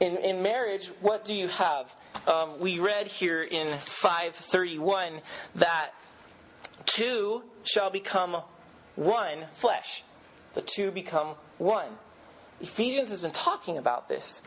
in, 0.00 0.16
in 0.18 0.42
marriage, 0.42 0.88
what 1.00 1.26
do 1.26 1.34
you 1.34 1.48
have? 1.48 1.94
Um, 2.26 2.58
we 2.58 2.78
read 2.78 3.06
here 3.06 3.42
in 3.42 3.68
531 3.68 5.20
that 5.56 5.90
two 6.86 7.42
shall 7.62 7.90
become 7.90 8.36
one 8.96 9.46
flesh. 9.52 10.04
The 10.54 10.62
two 10.62 10.90
become 10.90 11.34
one. 11.58 11.98
Ephesians 12.60 13.10
has 13.10 13.20
been 13.20 13.30
talking 13.30 13.78
about 13.78 14.08
this. 14.08 14.42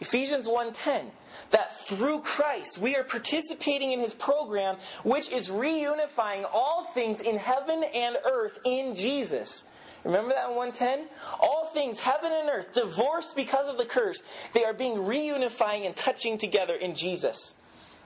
Ephesians 0.00 0.48
1:10 0.48 1.12
that 1.50 1.76
through 1.86 2.20
Christ 2.22 2.78
we 2.78 2.96
are 2.96 3.04
participating 3.04 3.92
in 3.92 4.00
his 4.00 4.14
program 4.14 4.76
which 5.04 5.30
is 5.30 5.48
reunifying 5.48 6.44
all 6.52 6.84
things 6.84 7.20
in 7.20 7.38
heaven 7.38 7.84
and 7.84 8.16
earth 8.24 8.58
in 8.64 8.96
Jesus. 8.96 9.66
Remember 10.04 10.30
that 10.34 10.50
in 10.50 10.56
110? 10.56 11.08
All 11.38 11.66
things, 11.66 12.00
heaven 12.00 12.32
and 12.32 12.48
earth, 12.48 12.72
divorced 12.72 13.36
because 13.36 13.68
of 13.68 13.78
the 13.78 13.84
curse, 13.84 14.22
they 14.52 14.64
are 14.64 14.72
being 14.72 14.96
reunifying 14.96 15.86
and 15.86 15.94
touching 15.94 16.36
together 16.36 16.74
in 16.74 16.96
Jesus. 16.96 17.54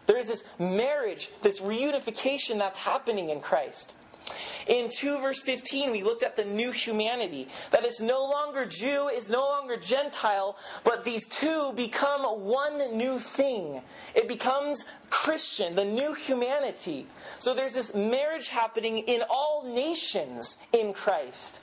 There 0.06 0.16
is 0.16 0.28
this 0.28 0.44
marriage, 0.58 1.30
this 1.42 1.60
reunification 1.60 2.58
that's 2.58 2.78
happening 2.78 3.30
in 3.30 3.40
Christ. 3.40 3.94
In 4.66 4.88
2 4.88 5.20
verse 5.20 5.40
15, 5.40 5.92
we 5.92 6.02
looked 6.02 6.24
at 6.24 6.36
the 6.36 6.44
new 6.44 6.72
humanity. 6.72 7.48
That 7.70 7.84
it's 7.84 8.00
no 8.00 8.24
longer 8.24 8.66
Jew, 8.66 9.08
it's 9.12 9.30
no 9.30 9.46
longer 9.46 9.76
Gentile, 9.76 10.56
but 10.82 11.04
these 11.04 11.26
two 11.28 11.72
become 11.74 12.22
one 12.22 12.96
new 12.96 13.18
thing. 13.18 13.82
It 14.14 14.26
becomes 14.26 14.84
Christian, 15.10 15.76
the 15.76 15.84
new 15.84 16.12
humanity. 16.12 17.06
So 17.38 17.54
there's 17.54 17.74
this 17.74 17.94
marriage 17.94 18.48
happening 18.48 18.98
in 18.98 19.22
all 19.30 19.62
nations 19.64 20.56
in 20.72 20.92
Christ. 20.92 21.60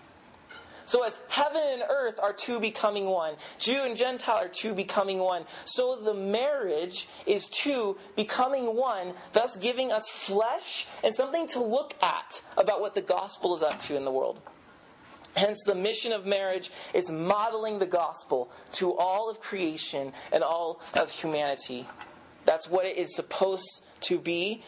So 0.85 1.03
as 1.03 1.19
heaven 1.29 1.61
and 1.61 1.83
earth 1.89 2.19
are 2.21 2.33
two 2.33 2.59
becoming 2.59 3.05
one, 3.05 3.35
Jew 3.57 3.83
and 3.83 3.95
Gentile 3.95 4.35
are 4.35 4.47
two 4.47 4.73
becoming 4.73 5.19
one, 5.19 5.45
so 5.65 5.95
the 5.95 6.13
marriage 6.13 7.07
is 7.25 7.49
two 7.49 7.97
becoming 8.15 8.75
one, 8.75 9.13
thus 9.31 9.55
giving 9.55 9.91
us 9.91 10.09
flesh 10.09 10.87
and 11.03 11.13
something 11.13 11.47
to 11.47 11.63
look 11.63 11.95
at 12.03 12.41
about 12.57 12.81
what 12.81 12.95
the 12.95 13.01
gospel 13.01 13.55
is 13.55 13.63
up 13.63 13.79
to 13.81 13.95
in 13.95 14.05
the 14.05 14.11
world. 14.11 14.41
Hence, 15.35 15.63
the 15.65 15.75
mission 15.75 16.11
of 16.11 16.25
marriage 16.25 16.69
is 16.93 17.09
modeling 17.09 17.79
the 17.79 17.87
gospel 17.87 18.51
to 18.73 18.95
all 18.95 19.29
of 19.29 19.39
creation 19.39 20.13
and 20.31 20.43
all 20.43 20.79
of 20.93 21.09
humanity. 21.09 21.87
That's 22.45 22.69
what 22.69 22.85
it 22.85 22.97
is 22.97 23.15
supposed 23.15 23.83
to 24.01 24.19
be. 24.19 24.61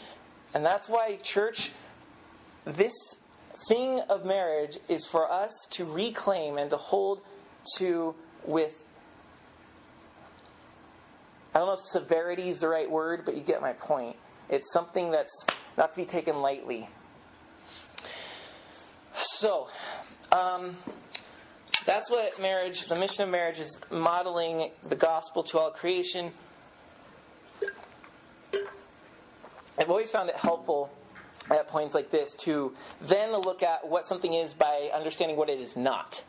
And 0.53 0.65
that's 0.65 0.89
why, 0.89 1.17
church, 1.17 1.72
this 2.63 3.19
thing 3.69 4.00
of 4.09 4.25
marriage 4.25 4.77
is 4.89 5.05
for 5.05 5.31
us 5.31 5.67
to 5.71 5.85
reclaim 5.85 6.57
and 6.57 6.69
to 6.69 6.77
hold 6.77 7.21
to 7.77 8.15
with 8.45 8.83
I 11.53 11.59
don't 11.59 11.67
know 11.67 11.74
if 11.75 11.79
severity 11.79 12.50
is 12.50 12.59
the 12.59 12.67
right 12.67 12.89
word, 12.89 13.24
but 13.24 13.35
you 13.35 13.41
get 13.41 13.62
my 13.62 13.71
point. 13.71 14.17
It's 14.50 14.74
something 14.74 15.09
that's 15.09 15.47
not 15.77 15.91
to 15.91 15.97
be 15.97 16.03
taken 16.03 16.41
lightly. 16.41 16.89
So, 19.13 19.69
um, 20.33 20.75
that's 21.85 22.12
what 22.12 22.41
marriage, 22.41 22.88
the 22.88 22.97
mission 22.97 23.24
of 23.24 23.29
marriage, 23.29 23.59
is 23.59 23.79
modeling 23.89 24.69
the 24.83 24.97
gospel 24.97 25.43
to 25.43 25.59
all 25.59 25.71
creation. 25.71 26.33
I've 29.79 29.89
always 29.89 30.12
found 30.12 30.27
it 30.27 30.35
helpful 30.35 30.91
at 31.52 31.68
points 31.68 31.94
like 31.94 32.10
this 32.10 32.36
to 32.36 32.74
then 33.02 33.32
look 33.32 33.64
at 33.64 33.88
what 33.88 34.06
something 34.06 34.34
is 34.34 34.54
by 34.54 34.90
understanding 34.94 35.38
what 35.38 35.50
it 35.50 35.60
is 35.60 35.75
not. 35.75 36.24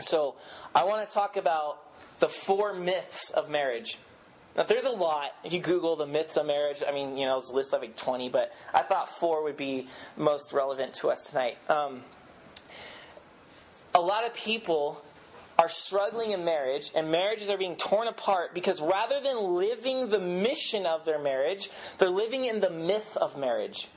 So 0.00 0.34
I 0.74 0.84
want 0.84 1.08
to 1.08 1.14
talk 1.14 1.36
about 1.36 1.78
the 2.18 2.28
four 2.28 2.74
myths 2.74 3.30
of 3.30 3.50
marriage. 3.50 3.98
Now, 4.56 4.62
there's 4.62 4.84
a 4.84 4.90
lot. 4.90 5.32
If 5.42 5.52
you 5.52 5.60
Google 5.60 5.96
the 5.96 6.06
myths 6.06 6.36
of 6.36 6.46
marriage, 6.46 6.82
I 6.86 6.92
mean, 6.92 7.16
you 7.16 7.26
know, 7.26 7.38
there's 7.38 7.50
a 7.50 7.54
list 7.54 7.74
of 7.74 7.80
like 7.80 7.96
20, 7.96 8.28
but 8.28 8.52
I 8.72 8.82
thought 8.82 9.08
four 9.08 9.42
would 9.44 9.56
be 9.56 9.88
most 10.16 10.52
relevant 10.52 10.94
to 10.94 11.10
us 11.10 11.28
tonight. 11.28 11.58
Um, 11.68 12.02
a 13.94 14.00
lot 14.00 14.24
of 14.24 14.34
people 14.34 15.02
are 15.58 15.68
struggling 15.68 16.32
in 16.32 16.44
marriage, 16.44 16.90
and 16.94 17.10
marriages 17.10 17.50
are 17.50 17.58
being 17.58 17.76
torn 17.76 18.08
apart 18.08 18.54
because 18.54 18.80
rather 18.80 19.20
than 19.20 19.54
living 19.54 20.08
the 20.08 20.18
mission 20.18 20.86
of 20.86 21.04
their 21.04 21.18
marriage, 21.18 21.70
they're 21.98 22.10
living 22.10 22.44
in 22.44 22.60
the 22.60 22.70
myth 22.70 23.16
of 23.16 23.38
marriage. 23.38 23.88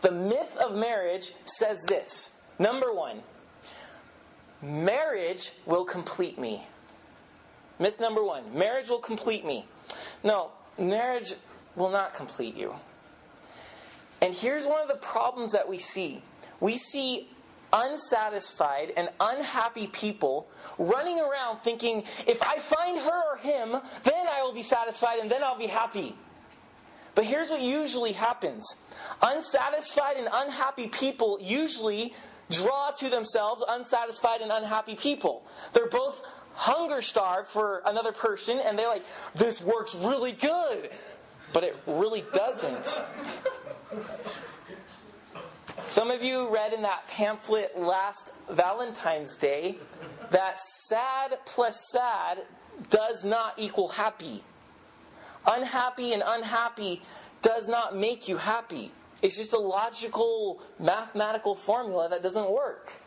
The 0.00 0.10
myth 0.10 0.56
of 0.56 0.76
marriage 0.76 1.32
says 1.44 1.82
this 1.84 2.30
number 2.58 2.92
one, 2.92 3.22
marriage 4.62 5.52
will 5.64 5.84
complete 5.84 6.38
me. 6.38 6.66
Myth 7.78 8.00
number 8.00 8.22
one 8.22 8.56
marriage 8.56 8.88
will 8.88 8.98
complete 8.98 9.44
me. 9.44 9.66
No, 10.24 10.52
marriage 10.78 11.34
will 11.74 11.90
not 11.90 12.14
complete 12.14 12.56
you. 12.56 12.74
And 14.22 14.34
here's 14.34 14.66
one 14.66 14.80
of 14.80 14.88
the 14.88 14.96
problems 14.96 15.52
that 15.52 15.68
we 15.68 15.78
see 15.78 16.22
we 16.60 16.76
see 16.76 17.28
unsatisfied 17.72 18.92
and 18.96 19.08
unhappy 19.20 19.88
people 19.88 20.48
running 20.78 21.20
around 21.20 21.58
thinking, 21.62 22.04
if 22.26 22.42
I 22.42 22.58
find 22.58 22.98
her 22.98 23.32
or 23.32 23.36
him, 23.36 23.76
then 24.04 24.26
I 24.30 24.42
will 24.42 24.52
be 24.52 24.62
satisfied 24.62 25.18
and 25.18 25.30
then 25.30 25.42
I'll 25.42 25.58
be 25.58 25.66
happy. 25.66 26.14
But 27.16 27.24
here's 27.24 27.50
what 27.50 27.62
usually 27.62 28.12
happens 28.12 28.76
unsatisfied 29.22 30.18
and 30.18 30.28
unhappy 30.32 30.86
people 30.86 31.38
usually 31.40 32.14
draw 32.50 32.90
to 32.98 33.08
themselves 33.08 33.64
unsatisfied 33.66 34.42
and 34.42 34.52
unhappy 34.52 34.94
people. 34.94 35.42
They're 35.72 35.88
both 35.88 36.22
hunger 36.52 37.00
starved 37.00 37.48
for 37.48 37.82
another 37.86 38.12
person 38.12 38.60
and 38.60 38.78
they're 38.78 38.88
like, 38.88 39.04
this 39.34 39.64
works 39.64 39.96
really 39.96 40.32
good. 40.32 40.90
But 41.54 41.64
it 41.64 41.76
really 41.86 42.22
doesn't. 42.32 43.02
Some 45.86 46.10
of 46.10 46.22
you 46.22 46.52
read 46.52 46.74
in 46.74 46.82
that 46.82 47.08
pamphlet 47.08 47.78
last 47.78 48.32
Valentine's 48.50 49.36
Day 49.36 49.78
that 50.30 50.60
sad 50.60 51.38
plus 51.46 51.88
sad 51.92 52.42
does 52.90 53.24
not 53.24 53.54
equal 53.56 53.88
happy. 53.88 54.44
Unhappy 55.46 56.12
and 56.12 56.22
unhappy 56.26 57.02
does 57.42 57.68
not 57.68 57.96
make 57.96 58.28
you 58.28 58.36
happy. 58.36 58.90
It's 59.22 59.36
just 59.36 59.52
a 59.52 59.58
logical 59.58 60.60
mathematical 60.78 61.54
formula 61.54 62.08
that 62.08 62.22
doesn't 62.22 62.50
work. 62.50 63.00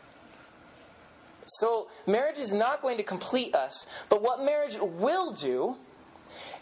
So, 1.46 1.88
marriage 2.06 2.38
is 2.38 2.52
not 2.52 2.80
going 2.80 2.96
to 2.96 3.02
complete 3.02 3.54
us, 3.54 3.86
but 4.08 4.22
what 4.22 4.44
marriage 4.44 4.76
will 4.80 5.32
do 5.32 5.76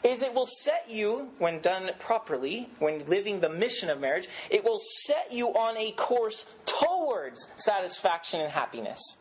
is 0.03 0.23
it 0.23 0.33
will 0.33 0.47
set 0.47 0.87
you, 0.89 1.31
when 1.39 1.61
done 1.61 1.91
properly, 1.99 2.71
when 2.79 3.05
living 3.07 3.41
the 3.41 3.51
mission 3.51 3.91
of 3.91 4.01
marriage, 4.01 4.29
it 4.51 4.65
will 4.65 4.79
set 4.79 5.33
you 5.33 5.49
on 5.49 5.77
a 5.77 5.91
course 5.93 6.47
towards 6.65 7.49
satisfaction 7.57 8.41
and 8.41 8.51
happiness. 8.51 9.19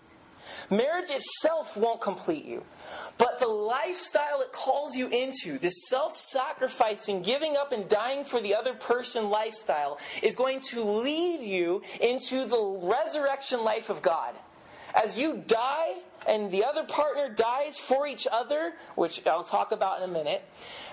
Marriage 0.70 1.10
itself 1.10 1.78
won't 1.78 2.02
complete 2.02 2.46
you, 2.46 2.64
but 3.18 3.40
the 3.40 3.48
lifestyle 3.48 4.42
it 4.42 4.52
calls 4.52 4.96
you 4.96 5.08
into, 5.08 5.58
this 5.60 5.88
self 5.88 6.14
sacrificing, 6.14 7.22
giving 7.22 7.56
up 7.56 7.72
and 7.72 7.88
dying 7.88 8.24
for 8.24 8.42
the 8.42 8.56
other 8.56 8.74
person 8.74 9.30
lifestyle, 9.30 9.98
is 10.22 10.36
going 10.36 10.60
to 10.60 10.84
lead 10.84 11.42
you 11.42 11.82
into 12.02 12.46
the 12.46 12.80
resurrection 12.84 13.64
life 13.64 13.90
of 13.90 14.02
God 14.02 14.36
as 14.96 15.18
you 15.18 15.44
die 15.48 15.94
and 16.28 16.52
the 16.52 16.66
other 16.66 16.84
partner 16.84 17.30
dies 17.30 17.80
for 17.80 18.06
each 18.06 18.27
other, 18.30 18.74
which 18.96 19.25
I'll 19.25 19.44
talk 19.44 19.72
about 19.72 20.01
in 20.01 20.10
a 20.10 20.12
minute, 20.12 20.44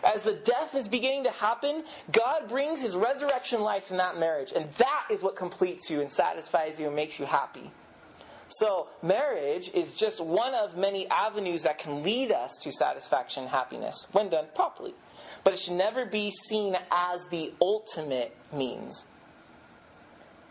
as 0.05 0.23
the 0.23 0.35
death 0.35 0.75
is 0.75 0.87
beginning 0.87 1.25
to 1.25 1.31
happen, 1.31 1.85
God 2.13 2.49
brings 2.49 2.81
his 2.81 2.95
resurrection 2.95 3.61
life 3.61 3.91
in 3.91 3.97
that 3.97 4.19
marriage. 4.19 4.53
And 4.55 4.71
that 4.75 5.07
is 5.11 5.23
what 5.23 5.35
completes 5.35 5.91
you 5.91 6.01
and 6.01 6.11
satisfies 6.11 6.79
you 6.79 6.87
and 6.87 6.95
makes 6.95 7.19
you 7.19 7.27
happy. 7.27 7.71
So, 8.59 8.89
marriage 9.03 9.71
is 9.75 9.99
just 9.99 10.21
one 10.21 10.55
of 10.55 10.77
many 10.77 11.09
avenues 11.09 11.63
that 11.63 11.79
can 11.79 12.03
lead 12.03 12.31
us 12.31 12.57
to 12.63 12.71
satisfaction 12.71 13.45
and 13.45 13.51
happiness 13.51 14.07
when 14.13 14.29
done 14.29 14.47
properly. 14.55 14.95
But 15.43 15.55
it 15.55 15.59
should 15.59 15.75
never 15.75 16.05
be 16.05 16.31
seen 16.31 16.77
as 16.91 17.27
the 17.29 17.53
ultimate 17.61 18.37
means, 18.53 19.05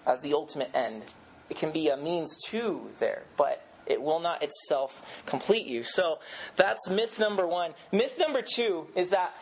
as 0.05 0.21
the 0.21 0.33
ultimate 0.33 0.71
end. 0.73 1.05
It 1.49 1.57
can 1.57 1.71
be 1.71 1.89
a 1.89 1.97
means 1.97 2.35
to 2.49 2.89
there, 2.99 3.23
but 3.37 3.65
it 3.85 4.01
will 4.01 4.19
not 4.19 4.41
itself 4.43 5.21
complete 5.25 5.65
you. 5.65 5.83
So 5.83 6.19
that's 6.55 6.89
myth 6.89 7.19
number 7.19 7.45
one. 7.45 7.73
Myth 7.91 8.17
number 8.19 8.41
two 8.41 8.87
is 8.95 9.09
that 9.09 9.35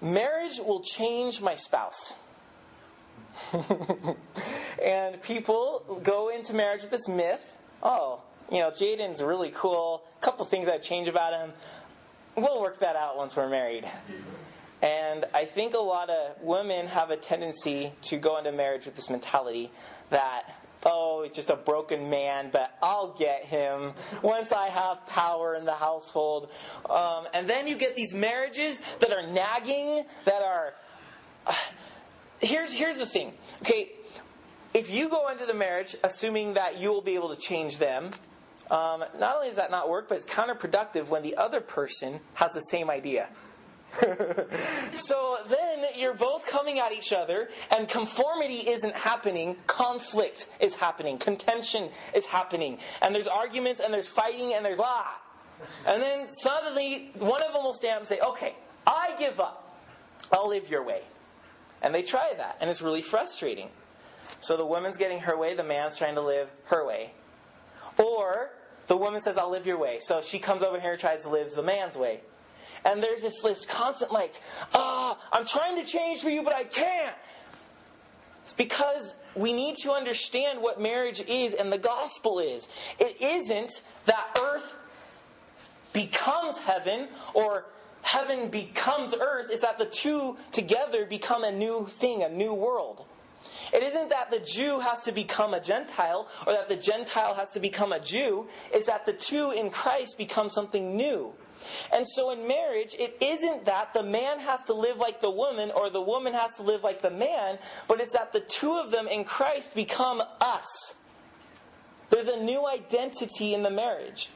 marriage 0.00 0.58
will 0.58 0.80
change 0.80 1.40
my 1.40 1.54
spouse. 1.54 2.14
and 4.82 5.20
people 5.22 6.00
go 6.02 6.28
into 6.28 6.54
marriage 6.54 6.82
with 6.82 6.90
this 6.90 7.08
myth 7.08 7.51
oh, 7.82 8.20
you 8.50 8.58
know, 8.58 8.70
Jaden's 8.70 9.22
really 9.22 9.50
cool. 9.54 10.02
A 10.18 10.20
couple 10.20 10.44
things 10.44 10.68
I'd 10.68 10.82
change 10.82 11.08
about 11.08 11.32
him. 11.32 11.52
We'll 12.36 12.60
work 12.60 12.78
that 12.80 12.96
out 12.96 13.16
once 13.16 13.36
we're 13.36 13.48
married. 13.48 13.86
And 14.82 15.24
I 15.32 15.44
think 15.44 15.74
a 15.74 15.78
lot 15.78 16.10
of 16.10 16.42
women 16.42 16.86
have 16.88 17.10
a 17.10 17.16
tendency 17.16 17.92
to 18.02 18.16
go 18.16 18.38
into 18.38 18.52
marriage 18.52 18.84
with 18.86 18.96
this 18.96 19.10
mentality 19.10 19.70
that 20.10 20.44
oh, 20.84 21.22
he's 21.22 21.32
just 21.32 21.50
a 21.50 21.56
broken 21.56 22.10
man, 22.10 22.50
but 22.52 22.76
I'll 22.82 23.12
get 23.12 23.44
him 23.44 23.92
once 24.22 24.52
I 24.52 24.68
have 24.68 25.06
power 25.06 25.54
in 25.54 25.64
the 25.64 25.74
household. 25.74 26.50
Um, 26.88 27.26
and 27.34 27.46
then 27.46 27.66
you 27.66 27.76
get 27.76 27.94
these 27.94 28.14
marriages 28.14 28.82
that 29.00 29.12
are 29.12 29.26
nagging, 29.26 30.04
that 30.24 30.42
are. 30.42 30.74
Uh, 31.46 31.54
here's, 32.40 32.72
here's 32.72 32.98
the 32.98 33.06
thing. 33.06 33.32
Okay, 33.62 33.92
if 34.74 34.90
you 34.90 35.08
go 35.08 35.28
into 35.28 35.46
the 35.46 35.54
marriage 35.54 35.96
assuming 36.02 36.54
that 36.54 36.78
you 36.78 36.90
will 36.90 37.02
be 37.02 37.14
able 37.14 37.34
to 37.34 37.40
change 37.40 37.78
them, 37.78 38.10
um, 38.70 39.04
not 39.18 39.36
only 39.36 39.48
does 39.48 39.56
that 39.56 39.70
not 39.70 39.88
work, 39.88 40.08
but 40.08 40.16
it's 40.16 40.24
counterproductive 40.24 41.08
when 41.08 41.22
the 41.22 41.36
other 41.36 41.60
person 41.60 42.20
has 42.34 42.52
the 42.54 42.60
same 42.60 42.88
idea. 42.90 43.28
so 44.94 45.36
then 45.48 45.84
you're 45.96 46.14
both 46.14 46.46
coming 46.46 46.78
at 46.78 46.92
each 46.92 47.12
other, 47.12 47.50
and 47.76 47.86
conformity 47.88 48.68
isn't 48.70 48.94
happening. 48.94 49.56
Conflict 49.66 50.48
is 50.60 50.74
happening. 50.74 51.18
Contention 51.18 51.90
is 52.14 52.24
happening. 52.24 52.78
And 53.02 53.14
there's 53.14 53.28
arguments, 53.28 53.80
and 53.80 53.92
there's 53.92 54.08
fighting, 54.08 54.54
and 54.54 54.64
there's 54.64 54.80
ah. 54.80 55.20
And 55.86 56.00
then 56.00 56.32
suddenly, 56.32 57.10
one 57.18 57.42
of 57.42 57.52
them 57.52 57.62
will 57.62 57.74
stand 57.74 57.94
up 57.94 57.98
and 57.98 58.08
say, 58.08 58.18
Okay, 58.20 58.54
I 58.86 59.14
give 59.18 59.38
up. 59.38 59.76
I'll 60.32 60.48
live 60.48 60.70
your 60.70 60.82
way. 60.82 61.02
And 61.82 61.94
they 61.94 62.02
try 62.02 62.32
that, 62.36 62.56
and 62.60 62.70
it's 62.70 62.80
really 62.80 63.02
frustrating. 63.02 63.68
So 64.42 64.56
the 64.56 64.66
woman's 64.66 64.96
getting 64.96 65.20
her 65.20 65.38
way, 65.38 65.54
the 65.54 65.62
man's 65.62 65.96
trying 65.96 66.16
to 66.16 66.20
live 66.20 66.50
her 66.64 66.84
way. 66.84 67.12
Or 67.96 68.50
the 68.88 68.96
woman 68.96 69.20
says, 69.20 69.38
I'll 69.38 69.50
live 69.50 69.68
your 69.68 69.78
way. 69.78 69.98
So 70.00 70.20
she 70.20 70.40
comes 70.40 70.64
over 70.64 70.80
here 70.80 70.92
and 70.92 71.00
tries 71.00 71.22
to 71.22 71.28
live 71.28 71.52
the 71.52 71.62
man's 71.62 71.96
way. 71.96 72.22
And 72.84 73.00
there's 73.00 73.22
this, 73.22 73.40
this 73.40 73.64
constant, 73.64 74.10
like, 74.12 74.34
ah, 74.74 75.16
I'm 75.32 75.46
trying 75.46 75.80
to 75.80 75.86
change 75.86 76.22
for 76.22 76.30
you, 76.30 76.42
but 76.42 76.56
I 76.56 76.64
can't. 76.64 77.14
It's 78.42 78.52
because 78.52 79.14
we 79.36 79.52
need 79.52 79.76
to 79.82 79.92
understand 79.92 80.60
what 80.60 80.80
marriage 80.80 81.20
is 81.20 81.54
and 81.54 81.72
the 81.72 81.78
gospel 81.78 82.40
is. 82.40 82.66
It 82.98 83.22
isn't 83.22 83.82
that 84.06 84.36
earth 84.42 84.74
becomes 85.92 86.58
heaven 86.58 87.06
or 87.32 87.66
heaven 88.02 88.48
becomes 88.48 89.14
earth. 89.14 89.50
It's 89.52 89.62
that 89.62 89.78
the 89.78 89.86
two 89.86 90.36
together 90.50 91.06
become 91.06 91.44
a 91.44 91.52
new 91.52 91.86
thing, 91.86 92.24
a 92.24 92.28
new 92.28 92.54
world. 92.54 93.04
It 93.72 93.82
isn't 93.82 94.08
that 94.10 94.30
the 94.30 94.40
Jew 94.40 94.80
has 94.80 95.04
to 95.04 95.12
become 95.12 95.54
a 95.54 95.60
Gentile 95.60 96.28
or 96.46 96.52
that 96.52 96.68
the 96.68 96.76
Gentile 96.76 97.34
has 97.34 97.50
to 97.50 97.60
become 97.60 97.92
a 97.92 98.00
Jew. 98.00 98.48
It's 98.72 98.86
that 98.86 99.06
the 99.06 99.12
two 99.12 99.52
in 99.52 99.70
Christ 99.70 100.18
become 100.18 100.50
something 100.50 100.96
new. 100.96 101.34
And 101.92 102.06
so 102.06 102.30
in 102.30 102.46
marriage, 102.48 102.94
it 102.98 103.16
isn't 103.20 103.64
that 103.66 103.94
the 103.94 104.02
man 104.02 104.40
has 104.40 104.66
to 104.66 104.74
live 104.74 104.96
like 104.96 105.20
the 105.20 105.30
woman 105.30 105.70
or 105.70 105.90
the 105.90 106.00
woman 106.00 106.34
has 106.34 106.56
to 106.56 106.62
live 106.62 106.82
like 106.82 107.02
the 107.02 107.10
man, 107.10 107.58
but 107.88 108.00
it's 108.00 108.12
that 108.12 108.32
the 108.32 108.40
two 108.40 108.72
of 108.72 108.90
them 108.90 109.06
in 109.06 109.24
Christ 109.24 109.74
become 109.74 110.22
us. 110.40 110.94
There's 112.10 112.28
a 112.28 112.42
new 112.42 112.66
identity 112.66 113.54
in 113.54 113.62
the 113.62 113.70
marriage. 113.70 114.28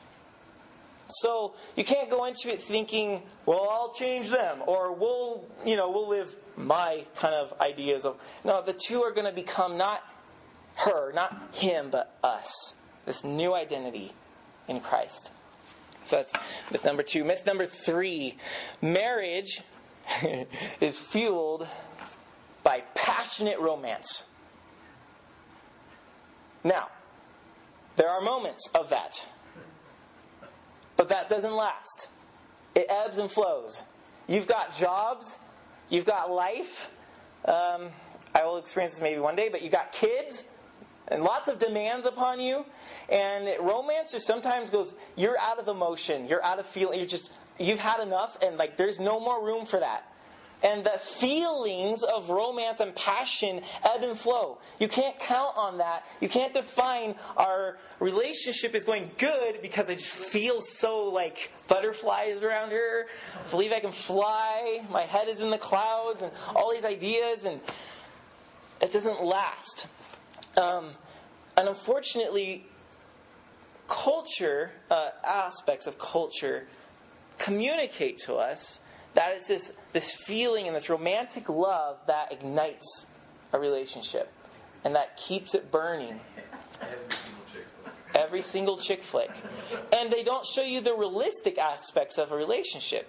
So 1.09 1.55
you 1.77 1.85
can't 1.85 2.11
go 2.11 2.25
into 2.25 2.49
it 2.53 2.61
thinking, 2.61 3.23
well, 3.45 3.69
I'll 3.71 3.93
change 3.93 4.31
them, 4.31 4.59
or 4.67 4.93
we'll, 4.93 5.47
you 5.65 5.77
know, 5.77 5.91
we'll 5.91 6.09
live 6.09 6.37
my 6.57 7.05
kind 7.15 7.35
of 7.35 7.55
ideas 7.61 8.05
of. 8.05 8.21
No, 8.45 8.61
the 8.63 8.73
two 8.73 9.03
are 9.03 9.13
going 9.13 9.27
to 9.27 9.33
become 9.33 9.77
not 9.77 10.03
her, 10.77 11.13
not 11.13 11.55
him, 11.55 11.91
but 11.91 12.17
us. 12.25 12.75
This 13.05 13.23
new 13.23 13.55
identity 13.55 14.13
in 14.69 14.81
Christ. 14.81 15.31
So 16.05 16.17
that's 16.17 16.33
myth 16.71 16.85
number 16.85 17.03
two. 17.03 17.25
Myth 17.25 17.45
number 17.47 17.67
three 17.67 18.37
marriage 18.83 19.63
is 20.81 20.99
fueled 20.99 21.67
by 22.63 22.83
passionate 22.95 23.59
romance. 23.61 24.25
Now, 26.65 26.89
there 27.97 28.09
are 28.09 28.21
moments 28.21 28.69
of 28.75 28.91
that, 28.91 29.27
but 30.97 31.09
that 31.09 31.29
doesn't 31.29 31.55
last. 31.55 32.09
It 32.75 32.87
ebbs 32.89 33.19
and 33.19 33.31
flows. 33.31 33.83
You've 34.27 34.47
got 34.47 34.75
jobs, 34.75 35.39
you've 35.89 36.05
got 36.05 36.31
life. 36.31 36.91
Um, 37.45 37.89
I 38.35 38.45
will 38.45 38.59
experience 38.59 38.95
this 38.95 39.03
maybe 39.03 39.21
one 39.21 39.37
day, 39.37 39.49
but 39.49 39.63
you 39.63 39.71
got 39.71 39.93
kids 39.93 40.45
and 41.09 41.23
lots 41.23 41.49
of 41.49 41.59
demands 41.59 42.07
upon 42.07 42.41
you. 42.41 42.65
And 43.09 43.49
romance 43.61 44.13
just 44.13 44.27
sometimes 44.27 44.71
goes, 44.71 44.95
you're 45.17 45.39
out 45.39 45.59
of 45.59 45.69
emotion, 45.69 46.27
you're 46.27 46.45
out 46.45 46.59
of 46.59 46.67
feeling, 46.67 46.99
you're 46.99 47.09
just, 47.09 47.33
you've 47.59 47.79
had 47.79 48.01
enough, 48.01 48.37
and 48.43 48.59
like 48.59 48.77
there's 48.77 48.99
no 48.99 49.21
more 49.21 49.45
room 49.45 49.65
for 49.65 49.79
that. 49.79 50.05
And 50.63 50.85
the 50.85 50.99
feelings 50.99 52.03
of 52.03 52.31
romance 52.31 52.81
and 52.81 52.95
passion 52.95 53.61
ebb 53.85 54.03
and 54.03 54.19
flow. 54.19 54.59
You 54.81 54.89
can't 54.89 55.19
count 55.19 55.55
on 55.57 55.79
that. 55.79 56.07
You 56.21 56.29
can't 56.29 56.55
define 56.55 57.15
our 57.37 57.77
relationship 58.01 58.75
is 58.75 58.83
going 58.83 59.11
good 59.19 59.61
because 59.61 59.91
I 59.91 59.95
just 59.95 60.07
feel 60.07 60.63
so 60.63 61.05
like 61.05 61.53
butterflies 61.69 62.43
around 62.43 62.71
her. 62.71 63.07
I 63.35 63.51
believe 63.51 63.73
I 63.73 63.81
can 63.81 63.93
fly. 63.93 64.85
My 64.91 65.03
head 65.03 65.29
is 65.29 65.41
in 65.43 65.51
the 65.51 65.59
clouds 65.59 66.23
and 66.23 66.33
all 66.55 66.73
these 66.73 66.87
ideas, 66.87 67.45
and 67.45 67.61
it 68.81 68.93
doesn't 68.93 69.23
last. 69.23 69.87
Um, 70.57 70.93
and 71.57 71.69
unfortunately, 71.69 72.67
culture, 73.89 74.71
uh, 74.91 75.11
aspects 75.23 75.87
of 75.87 75.99
culture, 75.99 76.67
communicate 77.39 78.17
to 78.25 78.37
us 78.37 78.81
that 79.17 79.33
it's 79.33 79.49
this, 79.49 79.73
this 79.95 80.15
feeling 80.15 80.67
and 80.67 80.77
this 80.77 80.91
romantic 80.91 81.49
love 81.49 81.97
that 82.07 82.31
ignites 82.31 83.07
a 83.55 83.59
relationship 83.59 84.31
and 84.85 84.95
that 84.95 85.17
keeps 85.17 85.55
it 85.55 85.73
burning. 85.73 86.21
Every 88.15 88.43
single 88.43 88.77
chick 88.77 89.03
flick. 89.03 89.31
And 89.91 90.11
they 90.13 90.23
don't 90.23 90.45
show 90.45 90.63
you 90.63 90.83
the 90.83 90.95
realistic 90.95 91.57
aspects 91.57 92.19
of 92.19 92.31
a 92.31 92.37
relationship. 92.37 93.09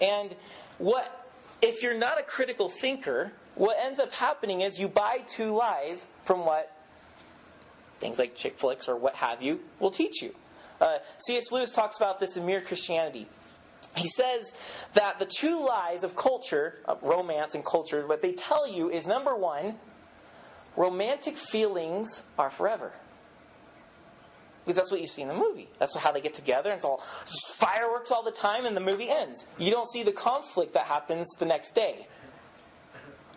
And 0.00 0.34
what, 0.78 1.28
if 1.60 1.82
you're 1.82 1.98
not 1.98 2.18
a 2.18 2.22
critical 2.22 2.70
thinker, 2.70 3.32
what 3.54 3.76
ends 3.78 4.00
up 4.00 4.14
happening 4.14 4.62
is 4.62 4.78
you 4.78 4.88
buy 4.88 5.18
two 5.26 5.54
lies 5.54 6.06
from 6.24 6.46
what 6.46 6.74
things 8.00 8.18
like 8.18 8.34
chick 8.34 8.56
flicks 8.56 8.88
or 8.88 8.96
what 8.96 9.14
have 9.16 9.42
you 9.42 9.60
will 9.78 9.90
teach 9.90 10.22
you. 10.22 10.34
Uh, 10.80 10.98
C.S. 11.18 11.52
Lewis 11.52 11.70
talks 11.70 11.98
about 11.98 12.18
this 12.18 12.38
in 12.38 12.46
Mere 12.46 12.62
Christianity 12.62 13.28
he 13.96 14.08
says 14.08 14.54
that 14.94 15.18
the 15.18 15.26
two 15.26 15.64
lies 15.64 16.02
of 16.02 16.16
culture, 16.16 16.80
of 16.84 17.02
romance 17.02 17.54
and 17.54 17.64
culture, 17.64 18.06
what 18.06 18.22
they 18.22 18.32
tell 18.32 18.68
you 18.68 18.90
is 18.90 19.06
number 19.06 19.34
one, 19.34 19.76
romantic 20.76 21.36
feelings 21.36 22.22
are 22.38 22.50
forever. 22.50 22.92
Because 24.64 24.76
that's 24.76 24.90
what 24.90 25.00
you 25.00 25.06
see 25.06 25.22
in 25.22 25.28
the 25.28 25.34
movie. 25.34 25.68
That's 25.78 25.94
how 25.96 26.10
they 26.10 26.22
get 26.22 26.34
together, 26.34 26.70
and 26.70 26.76
it's 26.76 26.84
all 26.84 27.02
fireworks 27.56 28.10
all 28.10 28.22
the 28.22 28.32
time, 28.32 28.64
and 28.64 28.76
the 28.76 28.80
movie 28.80 29.10
ends. 29.10 29.46
You 29.58 29.70
don't 29.70 29.86
see 29.86 30.02
the 30.02 30.12
conflict 30.12 30.72
that 30.72 30.86
happens 30.86 31.28
the 31.38 31.44
next 31.44 31.74
day. 31.74 32.08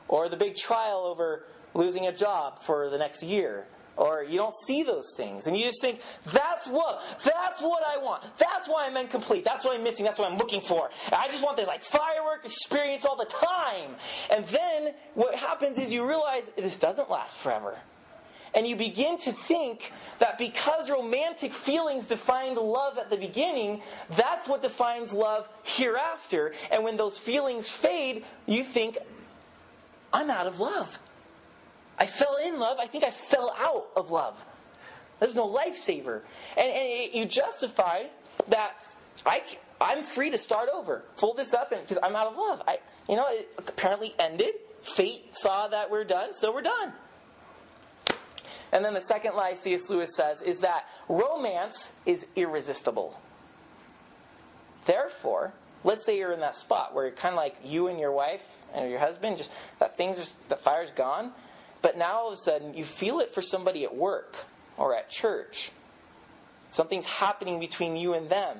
Or 0.07 0.29
the 0.29 0.37
big 0.37 0.55
trial 0.55 1.03
over 1.05 1.43
losing 1.73 2.07
a 2.07 2.13
job 2.13 2.63
for 2.63 2.89
the 2.89 2.97
next 2.97 3.21
year 3.21 3.67
or 3.97 4.23
you 4.23 4.37
don't 4.37 4.53
see 4.53 4.83
those 4.83 5.13
things. 5.15 5.47
And 5.47 5.57
you 5.57 5.63
just 5.65 5.81
think 5.81 5.99
that's 6.31 6.69
love 6.69 7.03
that's 7.23 7.61
what 7.61 7.83
i 7.85 7.97
want. 7.97 8.23
That's 8.37 8.67
why 8.67 8.85
i'm 8.87 8.97
incomplete. 8.97 9.43
That's 9.43 9.65
what 9.65 9.75
i'm 9.75 9.83
missing. 9.83 10.05
That's 10.05 10.19
what 10.19 10.31
i'm 10.31 10.37
looking 10.37 10.61
for. 10.61 10.89
I 11.11 11.27
just 11.27 11.43
want 11.43 11.57
this 11.57 11.67
like 11.67 11.83
firework 11.83 12.45
experience 12.45 13.05
all 13.05 13.15
the 13.15 13.25
time. 13.25 13.95
And 14.31 14.45
then 14.47 14.93
what 15.15 15.35
happens 15.35 15.79
is 15.79 15.93
you 15.93 16.07
realize 16.07 16.49
this 16.55 16.77
doesn't 16.77 17.09
last 17.09 17.37
forever. 17.37 17.77
And 18.53 18.67
you 18.67 18.75
begin 18.75 19.17
to 19.19 19.33
think 19.33 19.91
that 20.19 20.37
because 20.37 20.89
romantic 20.89 21.53
feelings 21.53 22.07
defined 22.07 22.57
love 22.57 22.97
at 22.97 23.09
the 23.09 23.17
beginning, 23.17 23.81
that's 24.11 24.47
what 24.47 24.61
defines 24.61 25.13
love 25.13 25.49
hereafter. 25.63 26.53
And 26.71 26.83
when 26.83 26.97
those 26.97 27.19
feelings 27.19 27.69
fade, 27.69 28.23
you 28.45 28.63
think, 28.63 28.97
I'm 30.13 30.29
out 30.29 30.47
of 30.47 30.59
love. 30.59 30.97
I 31.97 32.05
fell 32.05 32.37
in 32.45 32.59
love. 32.59 32.77
I 32.79 32.85
think 32.85 33.03
I 33.03 33.09
fell 33.09 33.53
out 33.57 33.87
of 33.95 34.11
love. 34.11 34.43
There's 35.19 35.35
no 35.35 35.47
lifesaver. 35.47 36.21
And, 36.55 36.71
and 36.71 37.13
you 37.13 37.25
justify 37.25 38.03
that 38.49 38.75
I, 39.25 39.43
I'm 39.81 40.03
free 40.03 40.29
to 40.29 40.37
start 40.37 40.69
over. 40.73 41.03
Fold 41.15 41.37
this 41.37 41.53
up 41.53 41.71
because 41.71 41.97
I'm 42.01 42.15
out 42.15 42.27
of 42.27 42.37
love. 42.37 42.61
I, 42.67 42.79
you 43.09 43.15
know, 43.15 43.25
it 43.29 43.49
apparently 43.57 44.13
ended. 44.19 44.55
Fate 44.81 45.35
saw 45.35 45.67
that 45.67 45.89
we're 45.89 46.03
done, 46.03 46.33
so 46.33 46.53
we're 46.53 46.61
done. 46.61 46.93
And 48.71 48.83
then 48.83 48.93
the 48.93 49.01
second 49.01 49.35
lie 49.35 49.53
C.S. 49.53 49.89
Lewis 49.89 50.15
says 50.15 50.41
is 50.41 50.59
that 50.59 50.87
romance 51.07 51.93
is 52.05 52.27
irresistible. 52.35 53.19
Therefore, 54.85 55.53
let's 55.83 56.05
say 56.05 56.17
you're 56.17 56.31
in 56.31 56.41
that 56.41 56.55
spot 56.55 56.93
where 56.93 57.05
you're 57.05 57.15
kind 57.15 57.33
of 57.33 57.37
like 57.37 57.57
you 57.63 57.87
and 57.87 57.99
your 57.99 58.11
wife 58.11 58.57
and 58.73 58.89
your 58.89 58.99
husband, 58.99 59.37
just 59.37 59.51
that 59.79 59.97
thing's 59.97 60.17
just, 60.17 60.49
the 60.49 60.55
fire's 60.55 60.91
gone. 60.91 61.31
But 61.81 61.97
now 61.97 62.17
all 62.17 62.27
of 62.27 62.33
a 62.33 62.37
sudden, 62.37 62.73
you 62.73 62.83
feel 62.83 63.19
it 63.19 63.31
for 63.33 63.41
somebody 63.41 63.83
at 63.83 63.95
work 63.95 64.45
or 64.77 64.95
at 64.95 65.09
church. 65.09 65.71
Something's 66.69 67.05
happening 67.05 67.59
between 67.59 67.95
you 67.95 68.13
and 68.13 68.29
them. 68.29 68.57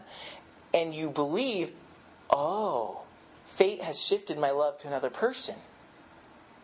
And 0.73 0.93
you 0.93 1.10
believe, 1.10 1.71
oh, 2.30 3.01
fate 3.47 3.82
has 3.82 3.99
shifted 3.99 4.38
my 4.38 4.51
love 4.51 4.77
to 4.80 4.88
another 4.88 5.10
person. 5.10 5.56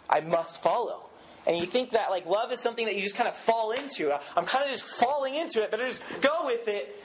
I 0.09 0.21
must 0.21 0.61
follow. 0.61 1.09
And 1.45 1.57
you 1.57 1.65
think 1.65 1.91
that 1.91 2.09
like 2.09 2.25
love 2.25 2.51
is 2.51 2.59
something 2.59 2.85
that 2.85 2.95
you 2.95 3.01
just 3.01 3.15
kind 3.15 3.27
of 3.27 3.35
fall 3.35 3.71
into. 3.71 4.13
I'm 4.37 4.45
kind 4.45 4.65
of 4.65 4.71
just 4.71 4.85
falling 4.85 5.35
into 5.35 5.61
it, 5.61 5.71
but 5.71 5.81
I 5.81 5.87
just 5.87 6.01
go 6.21 6.45
with 6.45 6.67
it. 6.67 7.01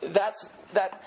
That's 0.00 0.52
that 0.72 1.02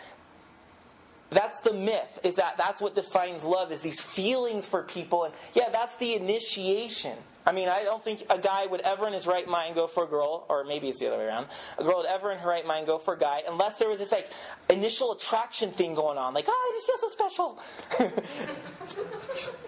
that's 1.36 1.60
the 1.60 1.74
myth 1.74 2.20
is 2.24 2.36
that 2.36 2.58
that's 2.58 2.82
what 2.82 2.96
defines 2.96 3.44
love 3.44 3.72
is 3.72 3.82
these 3.82 4.02
feelings 4.02 4.66
for 4.66 4.82
people 4.82 5.26
and 5.26 5.34
yeah 5.54 5.70
that's 5.70 5.96
the 5.98 6.16
initiation 6.16 7.18
i 7.46 7.52
mean 7.52 7.68
i 7.68 7.84
don't 7.84 8.04
think 8.04 8.24
a 8.30 8.40
guy 8.40 8.66
would 8.66 8.82
ever 8.82 9.06
in 9.06 9.14
his 9.14 9.28
right 9.28 9.48
mind 9.48 9.76
go 9.76 9.86
for 9.86 10.06
a 10.06 10.08
girl 10.08 10.46
or 10.50 10.64
maybe 10.64 10.88
it's 10.88 11.00
the 11.00 11.08
other 11.08 11.18
way 11.18 11.26
around 11.26 11.46
a 11.78 11.84
girl 11.84 11.98
would 11.98 12.06
ever 12.06 12.32
in 12.32 12.38
her 12.40 12.50
right 12.50 12.66
mind 12.66 12.88
go 12.88 12.98
for 12.98 13.14
a 13.14 13.20
guy 13.20 13.44
unless 13.48 13.78
there 13.78 13.90
was 13.90 14.00
this 14.00 14.12
like 14.12 14.30
initial 14.70 15.12
attraction 15.12 15.70
thing 15.72 15.94
going 15.94 16.18
on 16.18 16.34
like 16.34 16.46
oh 16.48 16.52
i 16.52 16.76
just 16.76 16.88
feel 16.88 16.98
so 16.98 17.10
special 17.10 17.60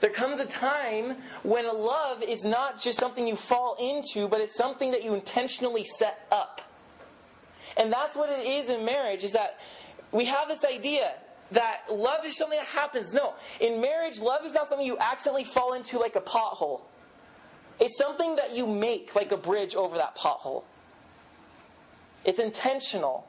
There 0.00 0.10
comes 0.10 0.38
a 0.38 0.46
time 0.46 1.16
when 1.42 1.66
love 1.66 2.22
is 2.22 2.44
not 2.44 2.80
just 2.80 2.98
something 3.00 3.26
you 3.26 3.34
fall 3.34 3.76
into, 3.80 4.28
but 4.28 4.40
it's 4.40 4.54
something 4.54 4.92
that 4.92 5.02
you 5.02 5.14
intentionally 5.14 5.84
set 5.84 6.26
up. 6.30 6.60
And 7.76 7.92
that's 7.92 8.14
what 8.14 8.30
it 8.30 8.46
is 8.46 8.70
in 8.70 8.84
marriage, 8.84 9.24
is 9.24 9.32
that 9.32 9.58
we 10.12 10.24
have 10.26 10.48
this 10.48 10.64
idea 10.64 11.14
that 11.52 11.84
love 11.90 12.24
is 12.24 12.36
something 12.36 12.58
that 12.58 12.68
happens. 12.68 13.12
No, 13.12 13.34
in 13.60 13.80
marriage, 13.80 14.20
love 14.20 14.44
is 14.44 14.52
not 14.52 14.68
something 14.68 14.86
you 14.86 14.98
accidentally 14.98 15.44
fall 15.44 15.74
into 15.74 15.98
like 15.98 16.16
a 16.16 16.20
pothole. 16.20 16.82
It's 17.80 17.96
something 17.96 18.36
that 18.36 18.54
you 18.54 18.66
make 18.66 19.14
like 19.14 19.32
a 19.32 19.36
bridge 19.36 19.74
over 19.74 19.96
that 19.96 20.16
pothole. 20.16 20.64
It's 22.24 22.38
intentional. 22.38 23.26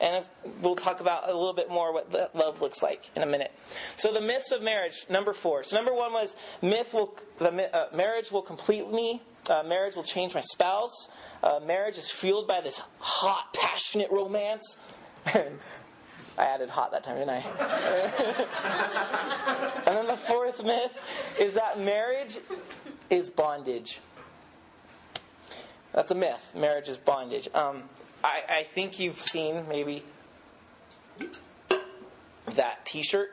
And 0.00 0.24
we'll 0.60 0.74
talk 0.74 1.00
about 1.00 1.28
a 1.28 1.34
little 1.34 1.52
bit 1.52 1.70
more 1.70 1.92
what 1.92 2.34
love 2.34 2.60
looks 2.60 2.82
like 2.82 3.10
in 3.14 3.22
a 3.22 3.26
minute. 3.26 3.52
So 3.94 4.12
the 4.12 4.20
myths 4.20 4.50
of 4.50 4.60
marriage, 4.62 5.06
number 5.08 5.32
four. 5.32 5.62
So 5.62 5.76
number 5.76 5.94
one 5.94 6.12
was 6.12 6.34
myth 6.60 6.92
will 6.92 7.16
the 7.38 7.74
uh, 7.74 7.94
marriage 7.94 8.32
will 8.32 8.42
complete 8.42 8.90
me. 8.90 9.22
Uh, 9.48 9.62
marriage 9.62 9.94
will 9.94 10.02
change 10.02 10.34
my 10.34 10.40
spouse. 10.40 11.10
Uh, 11.42 11.60
marriage 11.64 11.96
is 11.96 12.10
fueled 12.10 12.48
by 12.48 12.60
this 12.60 12.82
hot, 12.98 13.54
passionate 13.54 14.10
romance. 14.10 14.78
I 16.38 16.44
added 16.46 16.70
hot 16.70 16.92
that 16.92 17.04
time, 17.04 17.16
didn't 17.16 17.30
I? 17.30 17.36
and 19.86 19.96
then 19.96 20.06
the 20.06 20.16
fourth 20.16 20.64
myth 20.64 20.96
is 21.38 21.52
that 21.54 21.78
marriage 21.78 22.38
is 23.10 23.30
bondage. 23.30 24.00
That's 25.92 26.10
a 26.10 26.16
myth. 26.16 26.52
Marriage 26.56 26.88
is 26.88 26.98
bondage. 26.98 27.48
Um, 27.54 27.84
I, 28.24 28.42
I 28.48 28.62
think 28.64 28.98
you've 28.98 29.20
seen 29.20 29.68
maybe 29.68 30.02
that 32.46 32.84
T-shirt. 32.84 33.30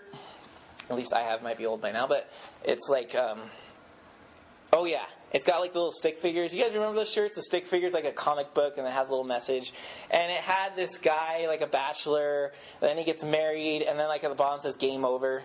At 0.90 0.96
least 0.96 1.14
I 1.14 1.24
have. 1.24 1.42
Might 1.42 1.58
be 1.58 1.66
old 1.66 1.82
by 1.82 1.92
now, 1.92 2.06
but 2.06 2.32
it's 2.64 2.88
like, 2.88 3.16
um, 3.16 3.40
oh 4.72 4.86
yeah, 4.86 5.06
it's 5.34 5.46
got 5.46 5.62
like 5.62 5.74
the 5.74 5.80
little 5.80 5.92
stick 5.92 6.18
figures. 6.18 6.54
You 6.54 6.62
guys 6.62 6.74
remember 6.74 6.96
those 6.96 7.12
shirts? 7.12 7.36
The 7.36 7.42
stick 7.42 7.66
figures, 7.66 7.94
like 7.94 8.06
a 8.06 8.12
comic 8.12 8.54
book, 8.54 8.78
and 8.78 8.86
it 8.86 8.92
has 8.92 9.08
a 9.08 9.12
little 9.12 9.26
message. 9.26 9.74
And 10.10 10.32
it 10.32 10.38
had 10.38 10.76
this 10.76 10.98
guy, 10.98 11.46
like 11.48 11.62
a 11.62 11.68
bachelor. 11.68 12.52
Then 12.80 12.98
he 12.98 13.04
gets 13.04 13.24
married, 13.24 13.84
and 13.84 14.00
then 14.00 14.08
like 14.08 14.24
at 14.24 14.30
the 14.30 14.36
bottom 14.36 14.60
says 14.60 14.76
"Game 14.76 15.06
Over." 15.06 15.44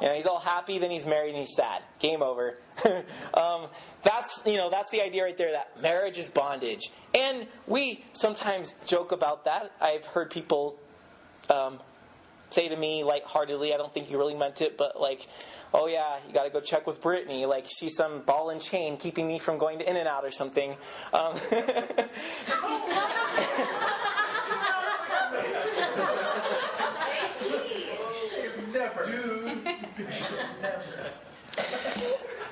You 0.00 0.08
know, 0.08 0.14
he's 0.14 0.26
all 0.26 0.40
happy, 0.40 0.78
then 0.78 0.90
he's 0.90 1.06
married 1.06 1.28
and 1.28 1.38
he's 1.38 1.54
sad. 1.54 1.80
Game 2.00 2.22
over. 2.22 2.58
um, 3.34 3.68
that's 4.02 4.42
you 4.44 4.56
know 4.56 4.68
that's 4.68 4.90
the 4.90 5.00
idea 5.00 5.22
right 5.22 5.36
there 5.36 5.52
that 5.52 5.80
marriage 5.80 6.18
is 6.18 6.28
bondage, 6.28 6.90
and 7.14 7.46
we 7.68 8.04
sometimes 8.12 8.74
joke 8.84 9.12
about 9.12 9.44
that. 9.44 9.70
I've 9.80 10.04
heard 10.06 10.30
people 10.30 10.76
um, 11.48 11.78
say 12.52 12.68
to 12.68 12.76
me 12.76 13.04
lightheartedly, 13.04 13.74
I 13.74 13.76
don't 13.76 13.92
think 13.92 14.06
he 14.06 14.16
really 14.16 14.34
meant 14.34 14.60
it, 14.60 14.76
but 14.76 15.00
like, 15.00 15.28
oh 15.74 15.86
yeah, 15.86 16.16
you 16.26 16.34
got 16.34 16.44
to 16.44 16.50
go 16.50 16.60
check 16.60 16.86
with 16.86 17.00
Brittany. 17.00 17.46
Like 17.46 17.66
she's 17.68 17.96
some 17.96 18.20
ball 18.20 18.50
and 18.50 18.60
chain 18.60 18.96
keeping 18.96 19.26
me 19.26 19.38
from 19.38 19.58
going 19.58 19.78
to 19.78 19.88
In-N-Out 19.88 20.24
or 20.24 20.30
something. 20.30 20.76
Um, 21.12 21.34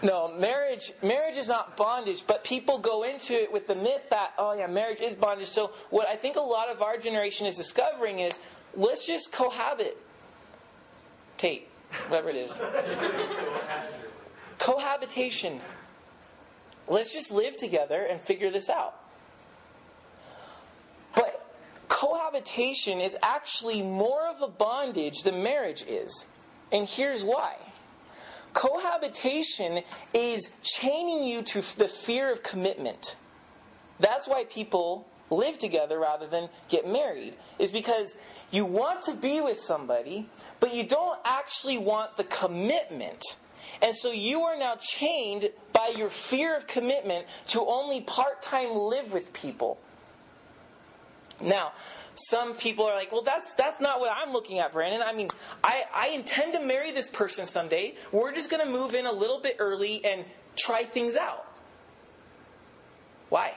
No, 0.03 0.29
marriage 0.29 0.93
marriage 1.03 1.37
is 1.37 1.49
not 1.49 1.77
bondage, 1.77 2.27
but 2.27 2.43
people 2.43 2.79
go 2.79 3.03
into 3.03 3.35
it 3.35 3.53
with 3.53 3.67
the 3.67 3.75
myth 3.75 4.09
that 4.11 4.33
oh 4.39 4.55
yeah, 4.57 4.67
marriage 4.67 5.01
is 5.01 5.15
bondage. 5.15 5.49
So 5.49 5.73
what 5.91 6.09
I 6.09 6.17
think 6.17 6.37
a 6.37 6.41
lot 6.41 6.71
of 6.71 6.81
our 6.81 6.97
generation 6.97 7.47
is 7.47 7.57
discovering 7.57 8.21
is 8.21 8.41
let's 8.81 9.07
just 9.07 9.33
cohabit. 9.33 9.97
Tate, 11.37 11.69
whatever 12.09 12.31
it 12.31 12.37
is. 12.37 12.59
Cohabitation. 14.59 15.61
Let's 16.89 17.13
just 17.13 17.31
live 17.31 17.57
together 17.57 18.03
and 18.03 18.21
figure 18.21 18.51
this 18.51 18.69
out. 18.69 18.95
But 21.15 21.47
cohabitation 21.89 23.01
is 23.01 23.17
actually 23.23 23.83
more 23.83 24.27
of 24.27 24.43
a 24.43 24.49
bondage 24.49 25.23
than 25.23 25.43
marriage 25.43 25.85
is. 25.87 26.27
And 26.73 26.89
here's 26.89 27.23
why. 27.23 27.57
Cohabitation 28.53 29.83
is 30.13 30.53
chaining 30.63 31.23
you 31.23 31.43
to 31.43 31.61
the 31.77 31.89
fear 31.89 32.33
of 32.33 32.43
commitment. 32.43 33.17
That's 34.01 34.27
why 34.27 34.45
people 34.45 35.10
live 35.31 35.59
together 35.59 35.99
rather 35.99 36.27
than 36.27 36.49
get 36.69 36.87
married, 36.87 37.37
is 37.59 37.71
because 37.71 38.17
you 38.51 38.65
want 38.65 39.03
to 39.03 39.15
be 39.15 39.41
with 39.41 39.61
somebody, 39.61 40.29
but 40.59 40.75
you 40.75 40.85
don't 40.85 41.19
actually 41.25 41.79
want 41.79 42.17
the 42.17 42.25
commitment. 42.25 43.23
And 43.83 43.95
so 43.95 44.11
you 44.11 44.43
are 44.43 44.59
now 44.59 44.77
chained 44.77 45.51
by 45.73 45.93
your 45.97 46.11
fear 46.11 46.57
of 46.57 46.67
commitment 46.67 47.27
to 47.49 47.61
only 47.61 48.01
part 48.01 48.43
time 48.43 48.75
live 48.75 49.13
with 49.13 49.33
people. 49.33 49.79
Now, 51.41 51.73
some 52.15 52.55
people 52.55 52.85
are 52.85 52.95
like, 52.95 53.13
well, 53.13 53.23
that's, 53.23 53.55
that's 53.55 53.81
not 53.81 53.99
what 53.99 54.15
I'm 54.15 54.33
looking 54.33 54.59
at, 54.59 54.73
Brandon. 54.73 55.01
I 55.03 55.15
mean, 55.15 55.29
I, 55.65 55.85
I 55.95 56.09
intend 56.09 56.53
to 56.55 56.61
marry 56.61 56.93
this 56.93 57.09
person 57.09 57.47
someday. 57.47 57.95
We're 58.13 58.35
just 58.35 58.51
going 58.51 58.65
to 58.65 58.71
move 58.71 58.95
in 58.95 59.07
a 59.07 59.13
little 59.13 59.39
bit 59.39 59.57
early 59.59 60.05
and 60.05 60.25
try 60.57 60.83
things 60.83 61.17
out. 61.17 61.47
Why? 63.31 63.55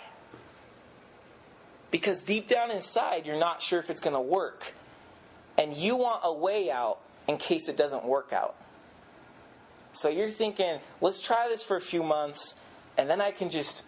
Because 1.93 2.23
deep 2.23 2.49
down 2.49 2.71
inside, 2.71 3.25
you're 3.25 3.39
not 3.39 3.61
sure 3.61 3.79
if 3.79 3.89
it's 3.89 4.01
going 4.01 4.15
to 4.15 4.21
work. 4.21 4.73
And 5.57 5.73
you 5.73 5.95
want 5.95 6.19
a 6.25 6.33
way 6.33 6.69
out 6.69 6.99
in 7.29 7.37
case 7.37 7.69
it 7.69 7.77
doesn't 7.77 8.03
work 8.03 8.33
out. 8.33 8.55
So 9.93 10.09
you're 10.09 10.27
thinking, 10.27 10.79
let's 10.99 11.21
try 11.25 11.47
this 11.47 11.63
for 11.63 11.77
a 11.77 11.81
few 11.81 12.03
months, 12.03 12.55
and 12.97 13.09
then 13.09 13.21
I 13.21 13.31
can 13.31 13.49
just 13.49 13.85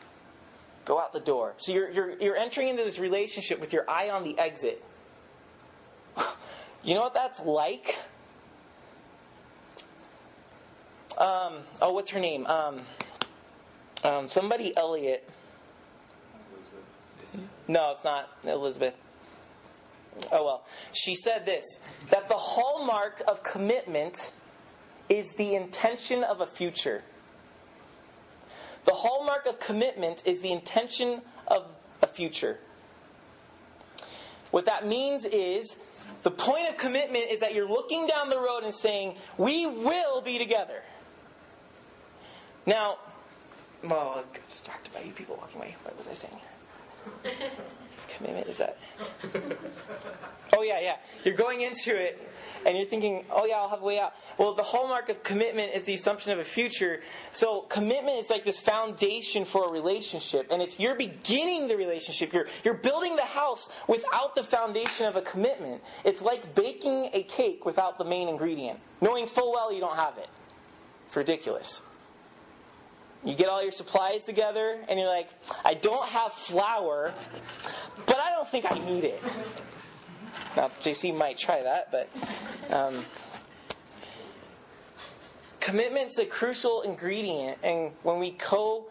Go 0.86 1.00
out 1.00 1.14
the 1.14 1.20
door. 1.20 1.56
So 1.58 1.74
you're, 1.74 1.90
you're, 1.90 2.18
you're 2.20 2.38
entering 2.38 2.68
into 2.68 2.84
this 2.84 3.00
relationship 3.00 3.60
with 3.60 3.74
your 3.74 3.90
eye 3.90 4.12
on 4.12 4.24
the 4.24 4.38
exit. 4.38 4.84
you 6.84 6.94
know 6.94 7.02
what 7.02 7.16
that's 7.16 7.40
like? 7.42 7.98
Um, 11.18 11.56
oh, 11.82 11.92
what's 11.92 12.12
her 12.12 12.20
name? 12.20 12.46
Um, 12.46 12.82
um, 14.04 14.30
somebody 14.30 14.78
Elliot. 14.78 15.28
No, 17.68 17.92
it's 17.92 18.04
not 18.04 18.30
Elizabeth. 18.44 18.94
Oh 20.32 20.46
well. 20.46 20.66
She 20.94 21.16
said 21.16 21.46
this 21.46 21.80
that 22.10 22.28
the 22.30 22.36
hallmark 22.36 23.22
of 23.28 23.44
commitment 23.44 24.32
is 25.10 25.34
the 25.34 25.56
intention 25.56 26.24
of 26.24 26.42
a 26.42 26.46
future. 26.46 27.04
The 28.86 28.94
hallmark 28.94 29.46
of 29.46 29.60
commitment 29.60 30.24
is 30.26 30.42
the 30.42 30.52
intention 30.52 31.22
of 31.48 31.68
a 32.02 32.08
future. 32.08 32.60
What 34.52 34.66
that 34.66 34.88
means 34.88 35.26
is 35.26 35.76
the 36.24 36.32
point 36.32 36.70
of 36.70 36.78
commitment 36.78 37.26
is 37.30 37.40
that 37.40 37.54
you're 37.54 37.68
looking 37.68 38.08
down 38.08 38.30
the 38.30 38.38
road 38.38 38.62
and 38.64 38.74
saying, 38.74 39.16
We 39.38 39.66
will 39.66 40.22
be 40.22 40.38
together. 40.38 40.82
Now, 42.66 42.98
well, 43.84 44.24
I 44.26 44.36
got 44.36 44.50
distracted 44.50 44.94
by 44.94 45.02
you 45.02 45.12
people 45.12 45.36
walking 45.36 45.58
away. 45.58 45.76
What 45.84 45.98
was 45.98 46.08
I 46.08 46.14
saying? 46.14 46.38
Commitment 48.08 48.48
is 48.48 48.58
that? 48.58 48.78
oh, 50.54 50.64
yeah, 50.64 50.80
yeah. 50.80 50.98
You're 51.24 51.36
going 51.36 51.62
into 51.62 51.96
it 51.96 52.20
and 52.66 52.76
you're 52.76 52.88
thinking, 52.88 53.26
oh 53.30 53.46
yeah, 53.46 53.58
I'll 53.58 53.70
have 53.70 53.82
a 53.82 53.86
way 53.86 54.00
out. 54.00 54.14
Well, 54.38 54.54
the 54.54 54.64
hallmark 54.64 55.10
of 55.10 55.24
commitment 55.24 55.74
is 55.74 55.84
the 55.84 55.94
assumption 55.94 56.32
of 56.32 56.40
a 56.40 56.44
future. 56.44 57.02
So 57.32 57.62
commitment 57.62 58.18
is 58.18 58.30
like 58.30 58.44
this 58.44 58.60
foundation 58.60 59.46
for 59.46 59.68
a 59.68 59.72
relationship. 59.72 60.48
And 60.52 60.62
if 60.62 60.80
you're 60.80 60.96
beginning 60.96 61.68
the 61.68 61.78
relationship, 61.78 62.34
you're, 62.34 62.48
you're 62.64 62.74
building 62.74 63.16
the 63.16 63.22
house 63.22 63.70
without 63.88 64.36
the 64.36 64.44
foundation 64.44 65.06
of 65.06 65.16
a 65.16 65.22
commitment. 65.22 65.84
It's 66.04 66.22
like 66.22 66.56
baking 66.56 67.12
a 67.14 67.24
cake 67.24 67.66
without 67.66 67.98
the 67.98 68.06
main 68.06 68.28
ingredient, 68.28 68.80
knowing 69.00 69.28
full 69.28 69.54
well 69.54 69.72
you 69.72 69.80
don't 69.80 69.96
have 69.96 70.18
it. 70.18 70.28
It's 71.06 71.16
ridiculous. 71.16 71.84
You 73.26 73.34
get 73.34 73.50
all 73.50 73.64
your 73.64 73.72
supplies 73.72 74.24
together, 74.24 74.78
and 74.88 75.00
you're 75.00 75.10
like, 75.10 75.30
I 75.64 75.74
don't 75.74 76.08
have 76.10 76.32
flour, 76.32 77.12
but 78.06 78.18
I 78.18 78.30
don't 78.30 78.48
think 78.48 78.72
I 78.72 78.78
need 78.86 79.04
it. 79.04 79.22
Now, 80.56 80.70
JC 80.82 81.16
might 81.16 81.38
try 81.38 81.64
that, 81.64 81.92
but 81.92 82.10
um, 82.72 83.04
commitment's 85.60 86.20
a 86.20 86.26
crucial 86.26 86.84
ingredient, 86.84 87.58
and 87.64 87.92
when 88.04 88.20
we 88.20 88.32
co 88.32 88.86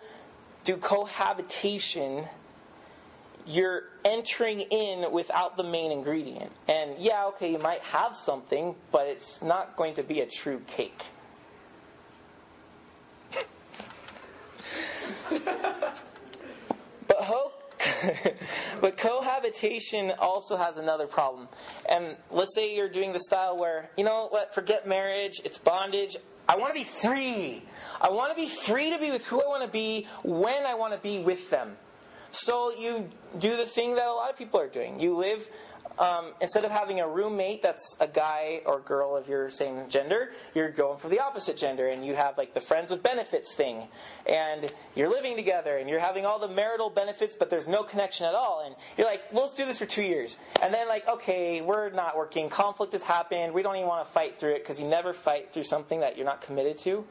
do 0.65 0.77
cohabitation, 0.79 2.27
you're 3.47 3.85
entering 4.05 4.61
in 4.61 5.13
without 5.13 5.57
the 5.57 5.63
main 5.65 5.93
ingredient. 5.93 6.51
And 6.67 6.99
yeah, 6.99 7.27
okay, 7.27 7.53
you 7.53 7.59
might 7.59 7.83
have 7.85 8.17
something, 8.17 8.75
but 8.91 9.07
it's 9.07 9.43
not 9.43 9.77
going 9.77 9.95
to 9.95 10.03
be 10.03 10.21
a 10.21 10.27
true 10.27 10.63
cake. 10.67 11.05
but 17.07 17.21
but 18.81 18.97
cohabitation 18.97 20.13
also 20.19 20.57
has 20.57 20.77
another 20.77 21.07
problem. 21.07 21.49
And 21.89 22.17
let's 22.31 22.55
say 22.55 22.75
you're 22.75 22.89
doing 22.89 23.13
the 23.13 23.21
style 23.21 23.57
where, 23.59 23.91
you 23.97 24.05
know 24.05 24.29
what, 24.31 24.55
forget 24.55 24.87
marriage, 24.87 25.41
it's 25.45 25.59
bondage. 25.59 26.17
I 26.49 26.57
want 26.57 26.75
to 26.75 26.79
be 26.79 26.85
free. 26.85 27.63
I 28.01 28.11
want 28.11 28.31
to 28.31 28.37
be 28.37 28.49
free 28.49 28.91
to 28.91 28.99
be 28.99 29.11
with 29.11 29.27
who 29.27 29.41
I 29.41 29.47
want 29.47 29.63
to 29.63 29.71
be 29.71 30.07
when 30.23 30.67
I 30.67 30.75
want 30.75 30.93
to 30.93 30.99
be 30.99 31.21
with 31.21 31.51
them. 31.51 31.77
So 32.31 32.75
you 32.77 33.09
do 33.39 33.57
the 33.57 33.65
thing 33.65 33.95
that 33.95 34.07
a 34.07 34.13
lot 34.13 34.31
of 34.31 34.37
people 34.37 34.61
are 34.61 34.69
doing. 34.69 34.99
You 34.99 35.15
live 35.17 35.49
um, 35.99 36.33
instead 36.41 36.65
of 36.65 36.71
having 36.71 37.01
a 37.01 37.09
roommate 37.09 37.63
that's 37.63 37.97
a 38.01 38.09
guy 38.09 38.63
or 38.67 38.81
girl 38.81 39.17
of 39.17 39.29
your 39.29 39.49
same 39.49 39.89
gender, 39.89 40.33
you're 40.55 40.71
going 40.71 40.99
for 40.99 41.09
the 41.09 41.21
opposite 41.21 41.57
gender, 41.57 41.89
and 41.89 42.05
you 42.05 42.15
have 42.15 42.37
like 42.37 42.55
the 42.55 42.61
friends 42.61 42.91
with 42.91 43.03
benefits 43.03 43.53
thing, 43.55 43.87
and 44.27 44.73
you're 44.97 45.09
living 45.09 45.37
together, 45.37 45.77
and 45.77 45.89
you're 45.89 46.01
having 46.01 46.27
all 46.27 46.39
the 46.39 46.49
marital 46.49 46.91
benefits, 46.91 47.35
but 47.35 47.51
there's 47.51 47.69
no 47.69 47.83
connection 47.83 48.27
at 48.27 48.35
all, 48.35 48.65
and 48.67 48.75
you're 48.97 49.07
like, 49.07 49.23
let's 49.33 49.55
do 49.55 49.65
this 49.65 49.79
for 49.79 49.87
two 49.87 50.03
years, 50.03 50.37
and 50.63 50.75
then 50.75 50.89
like, 50.89 51.07
okay, 51.09 51.61
we're 51.61 51.91
not 51.91 52.17
working, 52.17 52.49
conflict 52.49 52.93
has 52.93 53.03
happened, 53.03 53.55
we 53.55 53.63
don't 53.63 53.77
even 53.77 53.89
want 53.89 54.05
to 54.05 54.13
fight 54.13 54.39
through 54.39 54.53
it 54.53 54.63
because 54.63 54.81
you 54.81 54.89
never 54.89 55.13
fight 55.13 55.53
through 55.53 55.63
something 55.63 56.01
that 56.01 56.17
you're 56.17 56.27
not 56.27 56.41
committed 56.41 56.77
to, 56.79 57.05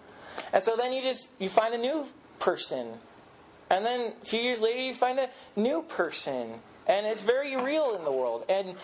and 0.52 0.62
so 0.62 0.76
then 0.76 0.92
you 0.92 1.02
just 1.02 1.30
you 1.40 1.48
find 1.48 1.74
a 1.74 1.78
new 1.78 2.06
person, 2.40 2.88
and 3.70 3.86
then 3.86 4.14
a 4.22 4.26
few 4.26 4.40
years 4.40 4.62
later 4.62 4.82
you 4.82 4.94
find 4.94 5.20
a 5.20 5.30
new 5.56 5.82
person 5.84 6.60
and 6.88 7.06
it's 7.06 7.22
very 7.22 7.56
real 7.56 7.96
in 7.96 8.04
the 8.04 8.12
world. 8.12 8.46
And 8.50 8.76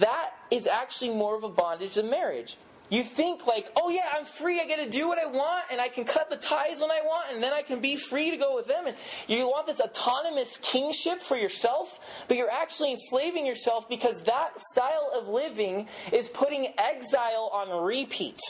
that 0.00 0.30
is 0.50 0.66
actually 0.66 1.14
more 1.14 1.36
of 1.36 1.44
a 1.44 1.48
bondage 1.48 1.94
than 1.94 2.10
marriage. 2.10 2.56
You 2.90 3.02
think 3.02 3.46
like, 3.46 3.70
oh 3.76 3.90
yeah, 3.90 4.08
I'm 4.14 4.24
free. 4.24 4.60
I 4.60 4.66
get 4.66 4.78
to 4.78 4.88
do 4.88 5.08
what 5.08 5.18
I 5.18 5.26
want, 5.26 5.64
and 5.70 5.78
I 5.78 5.88
can 5.88 6.04
cut 6.04 6.30
the 6.30 6.36
ties 6.36 6.80
when 6.80 6.90
I 6.90 7.00
want, 7.02 7.32
and 7.34 7.42
then 7.42 7.52
I 7.52 7.60
can 7.60 7.80
be 7.80 7.96
free 7.96 8.30
to 8.30 8.38
go 8.38 8.56
with 8.56 8.66
them. 8.66 8.86
And 8.86 8.96
you 9.26 9.46
want 9.46 9.66
this 9.66 9.80
autonomous 9.80 10.56
kingship 10.56 11.20
for 11.20 11.36
yourself, 11.36 12.24
but 12.28 12.38
you're 12.38 12.50
actually 12.50 12.92
enslaving 12.92 13.44
yourself 13.44 13.88
because 13.90 14.22
that 14.22 14.62
style 14.62 15.10
of 15.14 15.28
living 15.28 15.86
is 16.12 16.28
putting 16.28 16.72
exile 16.78 17.50
on 17.52 17.84
repeat. 17.84 18.40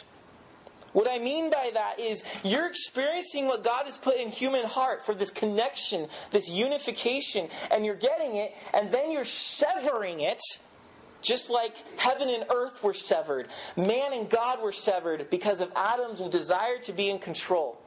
What 0.92 1.09
I 1.09 1.18
mean 1.18 1.51
by 1.51 1.70
that 1.74 2.01
is 2.01 2.24
you're 2.42 2.66
experiencing 2.66 3.46
what 3.46 3.62
God 3.62 3.85
has 3.85 3.96
put 3.96 4.16
in 4.16 4.31
human 4.31 4.64
heart 4.64 5.05
for 5.05 5.14
this 5.14 5.31
connection, 5.31 6.09
this 6.31 6.48
unification, 6.48 7.48
and 7.70 7.85
you're 7.85 7.94
getting 7.94 8.37
it, 8.37 8.55
and 8.72 8.90
then 8.90 9.11
you're 9.11 9.24
severing 9.24 10.20
it 10.20 10.40
Just 11.20 11.51
like 11.51 11.74
heaven 11.96 12.29
and 12.29 12.44
earth 12.55 12.83
were 12.83 12.94
severed, 12.94 13.48
man 13.77 14.12
and 14.12 14.31
God 14.31 14.62
were 14.62 14.72
severed 14.72 15.29
because 15.31 15.61
of 15.61 15.72
Adam's 15.74 16.20
desire 16.31 16.79
to 16.83 16.92
be 16.92 17.11
in 17.11 17.18
control. 17.18 17.79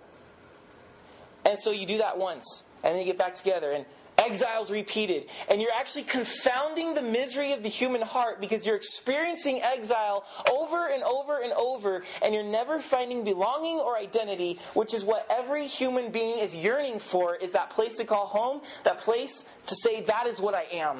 And 1.45 1.57
so 1.57 1.71
you 1.71 1.85
do 1.85 1.97
that 1.99 2.17
once, 2.17 2.63
and 2.83 2.93
then 2.93 2.99
you 2.99 3.05
get 3.05 3.17
back 3.17 3.33
together, 3.33 3.71
and 3.71 3.85
exiles 4.21 4.71
repeated. 4.71 5.27
And 5.49 5.61
you're 5.61 5.73
actually 5.73 6.03
confounding 6.03 6.93
the 6.93 7.01
misery 7.01 7.53
of 7.53 7.63
the 7.63 7.69
human 7.69 8.01
heart 8.01 8.39
because 8.39 8.65
you're 8.65 8.75
experiencing 8.75 9.61
exile 9.61 10.25
over 10.49 10.87
and 10.87 11.03
over 11.03 11.41
and 11.41 11.51
over, 11.53 12.03
and 12.21 12.33
you're 12.33 12.43
never 12.43 12.79
finding 12.79 13.23
belonging 13.23 13.77
or 13.77 13.97
identity, 13.97 14.59
which 14.73 14.93
is 14.93 15.05
what 15.05 15.25
every 15.29 15.65
human 15.67 16.11
being 16.11 16.39
is 16.39 16.55
yearning 16.55 16.99
for, 16.99 17.35
is 17.35 17.51
that 17.51 17.69
place 17.69 17.97
to 17.97 18.05
call 18.05 18.27
home, 18.27 18.61
that 18.83 18.97
place 18.97 19.45
to 19.67 19.75
say, 19.75 20.01
that 20.01 20.27
is 20.27 20.39
what 20.39 20.53
I 20.53 20.65
am. 20.71 20.97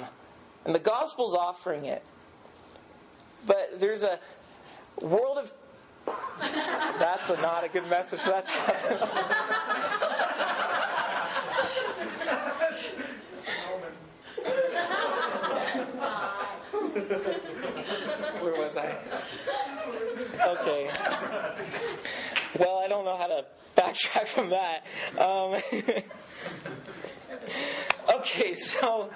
And 0.66 0.76
the 0.76 0.80
gospel's 0.80 1.36
offering 1.36 1.86
it. 1.86 2.04
But 3.48 3.80
there's 3.80 4.04
a 4.04 4.20
world 5.02 5.38
of. 5.38 5.54
That's 6.40 7.30
a, 7.30 7.38
not 7.38 7.64
a 7.64 7.70
good 7.70 7.88
message 7.88 8.20
for 8.20 8.32
that 8.32 10.08
Where 18.42 18.54
was 18.54 18.76
I? 18.76 18.98
Okay. 20.46 20.92
Well, 22.60 22.80
I 22.80 22.88
don't 22.90 23.06
know 23.06 23.16
how 23.16 23.28
to 23.28 23.46
backtrack 23.78 24.28
from 24.28 24.50
that. 24.50 24.84
Um, 25.18 25.62
okay, 28.20 28.56
so 28.56 29.10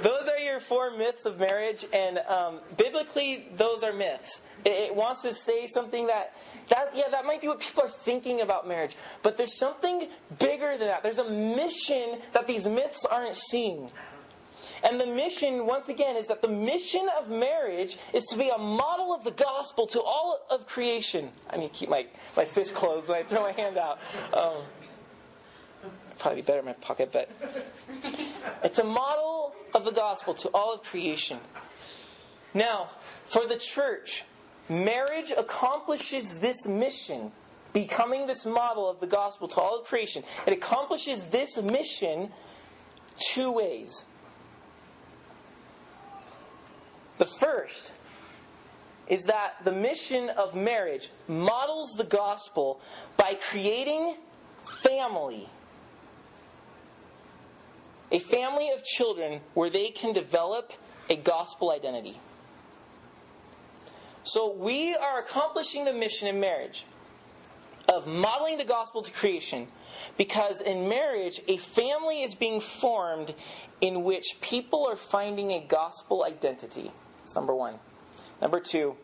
those 0.00 0.28
are 0.28 0.38
your 0.38 0.58
four 0.58 0.96
myths 0.96 1.24
of 1.24 1.38
marriage, 1.38 1.84
and 1.92 2.18
um, 2.18 2.60
biblically, 2.76 3.46
those 3.54 3.84
are 3.84 3.92
myths. 3.92 4.42
It, 4.64 4.70
it 4.70 4.94
wants 4.96 5.22
to 5.22 5.32
say 5.32 5.68
something 5.68 6.08
that 6.08 6.36
that 6.68 6.90
yeah, 6.94 7.08
that 7.10 7.24
might 7.24 7.40
be 7.40 7.46
what 7.48 7.60
people 7.60 7.84
are 7.84 7.88
thinking 7.88 8.40
about 8.40 8.66
marriage, 8.66 8.96
but 9.22 9.36
there's 9.36 9.56
something 9.56 10.08
bigger 10.40 10.76
than 10.78 10.88
that. 10.88 11.04
There's 11.04 11.18
a 11.18 11.30
mission 11.30 12.18
that 12.32 12.48
these 12.48 12.66
myths 12.66 13.04
aren't 13.04 13.36
seeing. 13.36 13.90
And 14.82 15.00
the 15.00 15.06
mission, 15.06 15.66
once 15.66 15.88
again, 15.88 16.16
is 16.16 16.28
that 16.28 16.42
the 16.42 16.48
mission 16.48 17.06
of 17.18 17.28
marriage 17.28 17.98
is 18.12 18.24
to 18.26 18.38
be 18.38 18.48
a 18.48 18.58
model 18.58 19.12
of 19.14 19.24
the 19.24 19.30
gospel 19.30 19.86
to 19.88 20.00
all 20.00 20.40
of 20.50 20.66
creation. 20.66 21.30
I 21.48 21.56
need 21.56 21.72
to 21.72 21.78
keep 21.78 21.88
my, 21.88 22.06
my 22.36 22.44
fist 22.44 22.74
closed 22.74 23.08
when 23.08 23.18
I 23.18 23.22
throw 23.22 23.42
my 23.42 23.52
hand 23.52 23.78
out. 23.78 23.98
Um, 24.32 24.62
probably 26.18 26.42
be 26.42 26.46
better 26.46 26.60
in 26.60 26.66
my 26.66 26.74
pocket, 26.74 27.10
but 27.12 27.30
it's 28.62 28.78
a 28.78 28.84
model 28.84 29.54
of 29.74 29.84
the 29.84 29.92
gospel 29.92 30.34
to 30.34 30.48
all 30.50 30.74
of 30.74 30.82
creation. 30.82 31.38
Now, 32.52 32.90
for 33.24 33.46
the 33.46 33.56
church, 33.56 34.24
marriage 34.68 35.32
accomplishes 35.36 36.38
this 36.38 36.66
mission, 36.66 37.32
becoming 37.72 38.26
this 38.26 38.44
model 38.44 38.88
of 38.88 39.00
the 39.00 39.06
gospel 39.06 39.48
to 39.48 39.60
all 39.60 39.78
of 39.78 39.86
creation. 39.86 40.22
It 40.46 40.52
accomplishes 40.52 41.28
this 41.28 41.56
mission 41.62 42.30
two 43.16 43.50
ways. 43.50 44.04
The 47.20 47.26
first 47.26 47.92
is 49.06 49.24
that 49.24 49.56
the 49.62 49.72
mission 49.72 50.30
of 50.30 50.54
marriage 50.54 51.10
models 51.28 51.92
the 51.92 52.04
gospel 52.04 52.80
by 53.18 53.34
creating 53.34 54.16
family. 54.82 55.46
A 58.10 58.20
family 58.20 58.70
of 58.70 58.82
children 58.82 59.42
where 59.52 59.68
they 59.68 59.90
can 59.90 60.14
develop 60.14 60.72
a 61.10 61.16
gospel 61.16 61.72
identity. 61.72 62.18
So 64.22 64.50
we 64.54 64.94
are 64.94 65.18
accomplishing 65.18 65.84
the 65.84 65.92
mission 65.92 66.26
in 66.26 66.40
marriage 66.40 66.86
of 67.86 68.06
modeling 68.06 68.56
the 68.56 68.64
gospel 68.64 69.02
to 69.02 69.10
creation 69.10 69.68
because 70.16 70.62
in 70.62 70.88
marriage, 70.88 71.42
a 71.48 71.58
family 71.58 72.22
is 72.22 72.34
being 72.34 72.62
formed 72.62 73.34
in 73.82 74.04
which 74.04 74.38
people 74.40 74.86
are 74.86 74.96
finding 74.96 75.50
a 75.50 75.60
gospel 75.60 76.24
identity. 76.24 76.92
That's 77.30 77.36
number 77.36 77.54
one. 77.54 77.78
Number 78.42 78.58
two, 78.58 78.96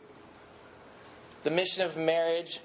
the 1.44 1.50
mission 1.52 1.84
of 1.84 1.96
marriage, 1.96 2.58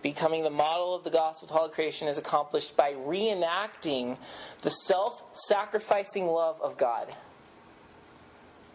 becoming 0.00 0.44
the 0.44 0.50
model 0.50 0.94
of 0.94 1.02
the 1.02 1.10
gospel 1.10 1.48
to 1.48 1.54
all 1.54 1.68
creation, 1.68 2.06
is 2.06 2.18
accomplished 2.18 2.76
by 2.76 2.92
reenacting 2.92 4.16
the 4.62 4.70
self 4.70 5.24
sacrificing 5.34 6.28
love 6.28 6.62
of 6.62 6.76
God. 6.76 7.16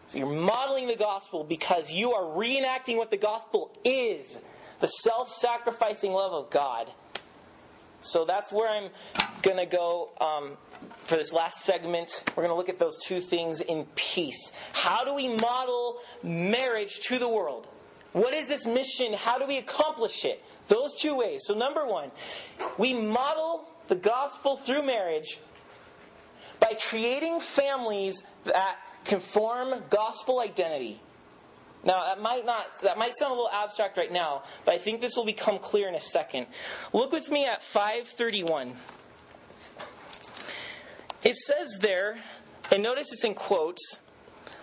So 0.08 0.18
you're 0.18 0.28
modeling 0.28 0.88
the 0.88 0.98
gospel 0.98 1.46
because 1.46 1.94
you 1.94 2.12
are 2.12 2.24
reenacting 2.24 2.98
what 2.98 3.10
the 3.10 3.16
gospel 3.16 3.72
is 3.86 4.42
the 4.82 4.88
self 4.88 5.30
sacrificing 5.30 6.12
love 6.12 6.34
of 6.34 6.50
God. 6.50 6.92
So 8.02 8.26
that's 8.26 8.52
where 8.52 8.70
I'm 8.70 8.90
going 9.44 9.56
to 9.56 9.66
go 9.66 10.10
um, 10.20 10.58
for 11.06 11.16
this 11.16 11.34
last 11.34 11.62
segment. 11.62 12.24
We're 12.30 12.44
going 12.44 12.54
to 12.54 12.56
look 12.56 12.70
at 12.70 12.80
those 12.80 12.98
two 13.04 13.20
things 13.20 13.62
in 13.62 13.86
peace. 13.96 14.52
How 14.74 15.04
do 15.04 15.14
we 15.14 15.28
model 15.28 16.00
marriage 16.24 17.00
to 17.08 17.20
the 17.20 17.30
world? 17.30 17.68
What 18.14 18.34
is 18.34 18.48
this 18.48 18.68
mission? 18.68 19.14
How 19.14 19.40
do 19.40 19.48
we 19.48 19.58
accomplish 19.58 20.24
it? 20.24 20.44
Those 20.68 20.94
two 20.94 21.16
ways. 21.16 21.42
So, 21.46 21.56
number 21.56 21.86
one, 21.86 22.12
we 22.78 22.94
model 22.94 23.70
the 23.88 23.96
gospel 23.96 24.58
through 24.58 24.84
marriage 24.84 25.40
by 26.60 26.78
creating 26.90 27.40
families 27.40 28.24
that 28.46 28.78
conform 29.04 29.84
gospel 29.90 30.40
identity. 30.40 31.02
Now 31.86 32.06
that 32.06 32.22
might 32.22 32.46
not 32.46 32.80
that 32.82 32.98
might 32.98 33.14
sound 33.14 33.32
a 33.32 33.36
little 33.36 33.50
abstract 33.52 33.98
right 33.98 34.12
now, 34.12 34.44
but 34.64 34.74
I 34.74 34.78
think 34.78 35.02
this 35.02 35.18
will 35.18 35.26
become 35.26 35.60
clear 35.60 35.90
in 35.90 35.96
a 35.96 36.00
second. 36.00 36.48
Look 36.94 37.12
with 37.12 37.30
me 37.30 37.46
at 37.46 37.62
531. 37.62 38.74
It 41.24 41.36
says 41.36 41.78
there, 41.80 42.18
and 42.72 42.84
notice 42.84 43.14
it's 43.14 43.24
in 43.24 43.34
quotes, 43.34 44.00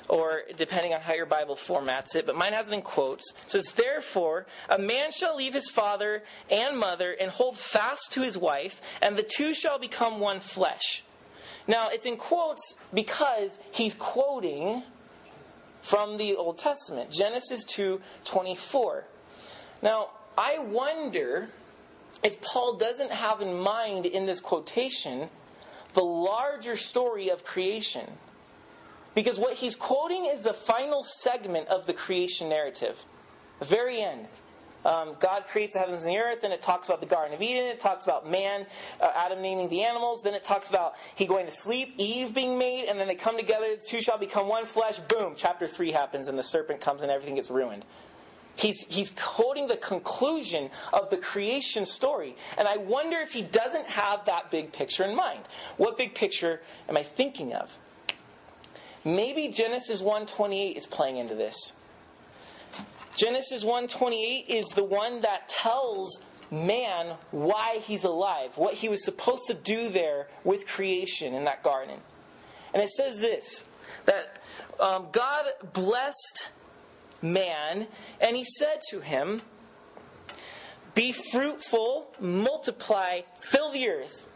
or 0.09 0.42
depending 0.57 0.92
on 0.92 1.01
how 1.01 1.14
your 1.14 1.27
Bible 1.27 1.57
formats 1.57 2.14
it, 2.16 2.27
but 2.27 2.37
mine 2.37 2.53
has 2.53 2.68
it 2.68 2.75
in 2.75 2.83
quotes. 2.83 3.33
It 3.44 3.51
says, 3.51 3.73
Therefore, 3.73 4.46
a 4.68 4.79
man 4.79 5.11
shall 5.11 5.37
leave 5.37 5.55
his 5.55 5.70
father 5.70 6.23
and 6.51 6.77
mother 6.77 7.16
and 7.18 7.31
hold 7.31 7.57
fast 7.57 8.12
to 8.12 8.23
his 8.23 8.37
wife, 8.37 8.83
and 9.01 9.16
the 9.16 9.23
two 9.23 9.55
shall 9.55 9.79
become 9.79 10.20
one 10.20 10.40
flesh. 10.40 11.03
Now, 11.66 11.88
it's 11.88 12.07
in 12.07 12.16
quotes 12.16 12.77
because 12.92 13.61
he's 13.70 13.94
quoting 13.94 14.83
from 15.81 16.18
the 16.18 16.35
Old 16.35 16.59
Testament, 16.59 17.11
Genesis 17.11 17.64
2:24. 17.64 19.05
Now, 19.81 20.11
I 20.37 20.59
wonder 20.59 21.49
if 22.23 22.42
Paul 22.42 22.75
doesn't 22.75 23.12
have 23.12 23.40
in 23.40 23.59
mind 23.59 24.05
in 24.05 24.27
this 24.27 24.40
quotation 24.40 25.31
the 25.94 26.03
larger 26.03 26.76
story 26.76 27.29
of 27.29 27.44
creation. 27.44 28.07
Because 29.14 29.38
what 29.38 29.55
he's 29.55 29.74
quoting 29.74 30.26
is 30.26 30.42
the 30.42 30.55
final 30.55 31.03
segment 31.03 31.68
of 31.68 31.87
the 31.87 31.92
creation 31.92 32.48
narrative, 32.48 33.05
the 33.59 33.64
very 33.64 34.00
end. 34.00 34.29
Um, 34.85 35.16
God 35.20 35.44
creates 35.44 35.74
the 35.74 35.79
heavens 35.79 36.03
and 36.03 36.11
the 36.11 36.18
earth, 36.18 36.42
and 36.42 36.55
it 36.55 36.62
talks 36.62 36.88
about 36.88 37.00
the 37.00 37.07
Garden 37.07 37.35
of 37.35 37.42
Eden. 37.42 37.64
It 37.64 37.81
talks 37.81 38.05
about 38.05 38.31
man, 38.31 38.64
uh, 39.00 39.11
Adam 39.14 39.42
naming 39.42 39.68
the 39.68 39.83
animals. 39.83 40.22
Then 40.22 40.33
it 40.33 40.42
talks 40.42 40.70
about 40.70 40.94
he 41.14 41.26
going 41.26 41.44
to 41.44 41.53
sleep, 41.53 41.94
Eve 41.98 42.35
being 42.35 42.59
made, 42.59 42.87
and 42.87 42.98
then 42.98 43.07
they 43.07 43.14
come 43.14 43.37
together. 43.37 43.66
The 43.76 43.83
two 43.83 44.00
shall 44.00 44.16
become 44.16 44.48
one 44.48 44.64
flesh. 44.64 44.98
Boom! 45.00 45.35
Chapter 45.37 45.66
three 45.66 45.90
happens, 45.90 46.29
and 46.29 46.38
the 46.38 46.42
serpent 46.42 46.81
comes, 46.81 47.03
and 47.03 47.11
everything 47.11 47.35
gets 47.35 47.50
ruined. 47.50 47.85
He's, 48.61 48.85
he's 48.90 49.11
quoting 49.16 49.68
the 49.68 49.79
conclusion 49.79 50.68
of 50.92 51.09
the 51.09 51.16
creation 51.16 51.87
story. 51.87 52.37
And 52.59 52.68
I 52.68 52.77
wonder 52.77 53.16
if 53.16 53.33
he 53.33 53.40
doesn't 53.40 53.87
have 53.88 54.27
that 54.27 54.51
big 54.51 54.70
picture 54.70 55.03
in 55.05 55.16
mind. 55.16 55.40
What 55.79 55.96
big 55.96 56.14
picture 56.14 56.61
am 56.87 56.96
I 56.99 57.03
thinking 57.03 57.55
of? 57.55 57.79
Maybe 59.03 59.49
Genesis 59.49 60.03
1:28 60.03 60.77
is 60.77 60.87
playing 60.87 61.16
into 61.16 61.35
this. 61.35 61.73
Genesis 63.16 63.64
1:28 63.64 64.44
is 64.46 64.66
the 64.68 64.85
one 64.85 65.23
that 65.23 65.49
tells 65.49 66.20
man 66.51 67.16
why 67.31 67.79
he's 67.83 68.05
alive, 68.05 68.59
what 68.59 68.75
he 68.75 68.90
was 68.90 69.03
supposed 69.03 69.46
to 69.46 69.55
do 69.55 69.88
there 69.88 70.29
with 70.44 70.66
creation 70.66 71.33
in 71.33 71.44
that 71.44 71.62
garden. 71.62 72.01
And 72.75 72.83
it 72.83 72.90
says 72.90 73.20
this 73.20 73.64
that 74.05 74.37
um, 74.79 75.09
God 75.12 75.46
blessed 75.73 76.49
man, 77.22 77.87
and 78.20 78.37
he 78.37 78.44
said 78.44 78.80
to 78.90 79.00
him, 79.00 79.42
Be 80.94 81.12
fruitful, 81.12 82.14
multiply, 82.21 83.21
fill 83.38 83.71
the 83.71 83.88
earth. 83.88 84.27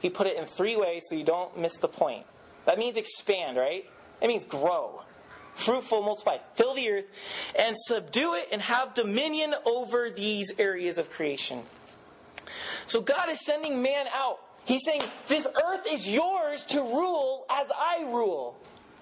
He 0.00 0.10
put 0.10 0.26
it 0.26 0.36
in 0.36 0.44
three 0.44 0.76
ways 0.76 1.04
so 1.08 1.16
you 1.16 1.24
don't 1.24 1.56
miss 1.58 1.78
the 1.78 1.88
point. 1.88 2.26
That 2.64 2.78
means 2.78 2.96
expand, 2.96 3.56
right? 3.56 3.88
It 4.20 4.28
means 4.28 4.44
grow 4.44 5.02
fruitful, 5.56 6.02
multiply, 6.02 6.38
fill 6.54 6.74
the 6.74 6.90
earth, 6.90 7.06
and 7.58 7.76
subdue 7.76 8.34
it 8.34 8.48
and 8.52 8.62
have 8.62 8.94
dominion 8.94 9.54
over 9.64 10.10
these 10.10 10.52
areas 10.58 10.98
of 10.98 11.10
creation. 11.10 11.62
So 12.86 13.00
God 13.00 13.28
is 13.30 13.44
sending 13.44 13.82
man 13.82 14.06
out. 14.12 14.38
He's 14.64 14.84
saying, 14.84 15.02
This 15.26 15.46
earth 15.64 15.86
is 15.90 16.08
yours 16.08 16.64
to 16.66 16.80
rule 16.80 17.46
as 17.50 17.68
I 17.74 18.04
rule. 18.04 18.56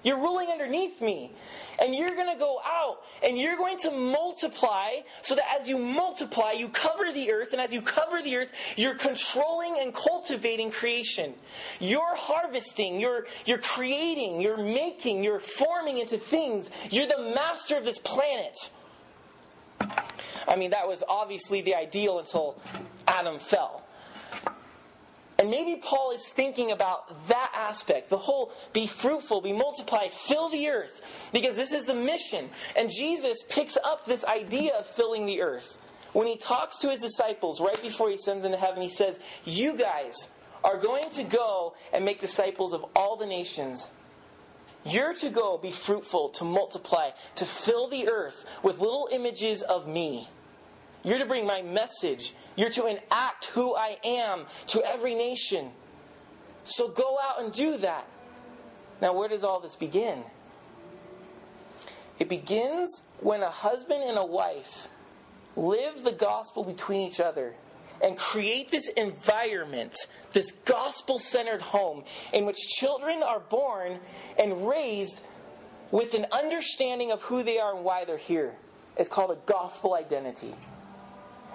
You're 0.05 0.19
ruling 0.19 0.49
underneath 0.49 1.01
me. 1.01 1.33
And 1.81 1.95
you're 1.95 2.15
going 2.15 2.33
to 2.33 2.39
go 2.39 2.61
out 2.65 2.99
and 3.25 3.37
you're 3.37 3.57
going 3.57 3.79
to 3.79 3.91
multiply 3.91 5.01
so 5.23 5.35
that 5.35 5.45
as 5.59 5.69
you 5.69 5.77
multiply, 5.77 6.53
you 6.53 6.69
cover 6.69 7.11
the 7.11 7.33
earth. 7.33 7.53
And 7.53 7.61
as 7.61 7.73
you 7.73 7.81
cover 7.83 8.23
the 8.23 8.37
earth, 8.37 8.53
you're 8.77 8.95
controlling 8.95 9.79
and 9.81 9.93
cultivating 9.93 10.71
creation. 10.71 11.35
You're 11.81 12.15
harvesting, 12.15 13.01
you're, 13.01 13.27
you're 13.45 13.59
creating, 13.59 14.41
you're 14.41 14.59
making, 14.59 15.25
you're 15.25 15.41
forming 15.41 15.99
into 15.99 16.19
things. 16.19 16.71
You're 16.91 17.09
the 17.09 17.33
master 17.35 17.77
of 17.77 17.85
this 17.85 17.99
planet. 17.99 18.71
I 20.47 20.57
mean, 20.57 20.71
that 20.71 20.87
was 20.87 21.03
obviously 21.09 21.63
the 21.63 21.75
ideal 21.75 22.19
until 22.19 22.61
Adam 23.09 23.39
fell. 23.39 23.84
And 25.39 25.51
maybe 25.51 25.81
Paul 25.81 26.13
is 26.13 26.29
thinking 26.29 26.71
about 26.71 27.29
that 27.29 27.51
aspect, 27.55 28.09
the 28.09 28.17
whole 28.17 28.53
be 28.73 28.87
fruitful, 28.87 29.41
be 29.41 29.53
multiply, 29.53 30.07
fill 30.09 30.49
the 30.49 30.69
earth, 30.69 31.29
because 31.33 31.57
this 31.57 31.73
is 31.73 31.85
the 31.85 31.95
mission. 31.95 32.51
And 32.77 32.91
Jesus 32.91 33.43
picks 33.49 33.77
up 33.85 34.07
this 34.07 34.25
idea 34.25 34.75
of 34.75 34.87
filling 34.87 35.27
the 35.27 35.43
earth. 35.43 35.79
When 36.13 36.29
he 36.29 36.37
talks 36.37 36.79
to 36.79 36.91
his 36.91 37.01
disciples 37.01 37.61
right 37.61 37.81
before 37.83 38.09
he 38.09 38.19
sends 38.19 38.45
them 38.45 38.53
to 38.53 38.59
heaven, 38.59 38.81
he 38.81 38.89
says, 38.89 39.19
You 39.45 39.77
guys 39.77 40.29
are 40.63 40.79
going 40.79 41.11
to 41.11 41.25
go 41.25 41.75
and 41.93 42.05
make 42.05 42.21
disciples 42.21 42.73
of 42.73 42.85
all 42.95 43.17
the 43.17 43.27
nations. 43.27 43.89
You're 44.87 45.15
to 45.15 45.31
go 45.31 45.59
be 45.59 45.73
fruitful, 45.73 46.29
to 46.31 46.45
multiply, 46.45 47.11
to 47.37 47.45
fill 47.45 47.89
the 47.89 48.09
earth 48.09 48.45
with 48.63 48.79
little 48.79 49.09
images 49.11 49.63
of 49.63 49.89
me. 49.89 50.29
You're 51.05 51.19
to 51.19 51.27
bring 51.27 51.47
my 51.47 51.63
message. 51.63 52.35
You're 52.57 52.71
to 52.71 52.87
enact 52.87 53.47
who 53.47 53.75
I 53.75 53.99
am 54.05 54.47
to 54.69 54.83
every 54.83 55.15
nation. 55.15 55.71
So 56.65 56.89
go 56.89 57.19
out 57.23 57.43
and 57.43 57.53
do 57.53 57.77
that. 57.79 58.07
Now, 59.03 59.13
where 59.13 59.29
does 59.29 59.45
all 59.45 59.61
this 59.61 59.77
begin? 59.77 60.25
It 62.19 62.29
begins 62.29 63.03
when 63.21 63.43
a 63.43 63.51
husband 63.51 64.03
and 64.03 64.17
a 64.17 64.25
wife 64.25 64.89
live 65.57 66.05
the 66.05 66.13
gospel 66.13 66.65
between 66.65 67.07
each 67.07 67.21
other 67.21 67.55
and 68.03 68.17
create 68.17 68.71
this 68.71 68.89
environment, 68.91 69.95
this 70.33 70.53
gospel 70.65 71.19
centered 71.19 71.63
home, 71.63 72.05
in 72.33 72.47
which 72.47 72.57
children 72.57 73.23
are 73.23 73.41
born 73.41 73.99
and 74.39 74.67
raised 74.67 75.23
with 75.91 76.15
an 76.15 76.27
understanding 76.33 77.13
of 77.13 77.23
who 77.23 77.43
they 77.43 77.59
are 77.59 77.75
and 77.75 77.85
why 77.85 78.05
they're 78.05 78.17
here. 78.17 78.55
It's 78.97 79.09
called 79.09 79.31
a 79.31 79.39
gospel 79.47 79.95
identity. 79.95 80.55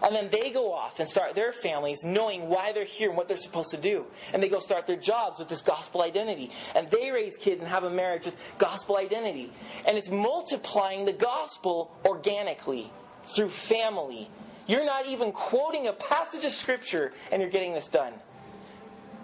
And 0.02 0.16
then 0.16 0.30
they 0.30 0.50
go 0.50 0.72
off 0.72 1.00
and 1.00 1.10
start 1.10 1.36
their 1.36 1.52
families 1.52 2.04
knowing 2.04 2.48
why 2.48 2.72
they're 2.72 2.86
here 2.86 3.10
and 3.10 3.18
what 3.18 3.28
they're 3.28 3.38
supposed 3.38 3.72
to 3.72 3.78
do. 3.78 4.06
And 4.34 4.42
they 4.42 4.50
go 4.50 4.60
start 4.60 4.88
their 4.88 4.96
jobs 4.96 5.40
with 5.40 5.50
this 5.50 5.62
gospel 5.62 6.02
identity. 6.02 6.52
And 6.76 6.90
they 6.90 7.12
raise 7.12 7.38
kids 7.38 7.62
and 7.62 7.70
have 7.70 7.84
a 7.84 7.90
marriage 7.90 8.26
with 8.26 8.38
gospel 8.58 8.98
identity. 8.98 9.52
And 9.86 9.98
it's 9.98 10.10
multiplying 10.10 11.06
the 11.06 11.14
gospel 11.14 11.92
organically 12.06 12.92
through 13.26 13.50
family. 13.50 14.30
You're 14.68 14.86
not 14.86 15.08
even 15.08 15.32
quoting 15.32 15.88
a 15.88 15.94
passage 15.94 16.46
of 16.46 16.52
scripture 16.52 17.12
and 17.32 17.42
you're 17.42 17.52
getting 17.52 17.74
this 17.74 17.88
done. 17.88 18.14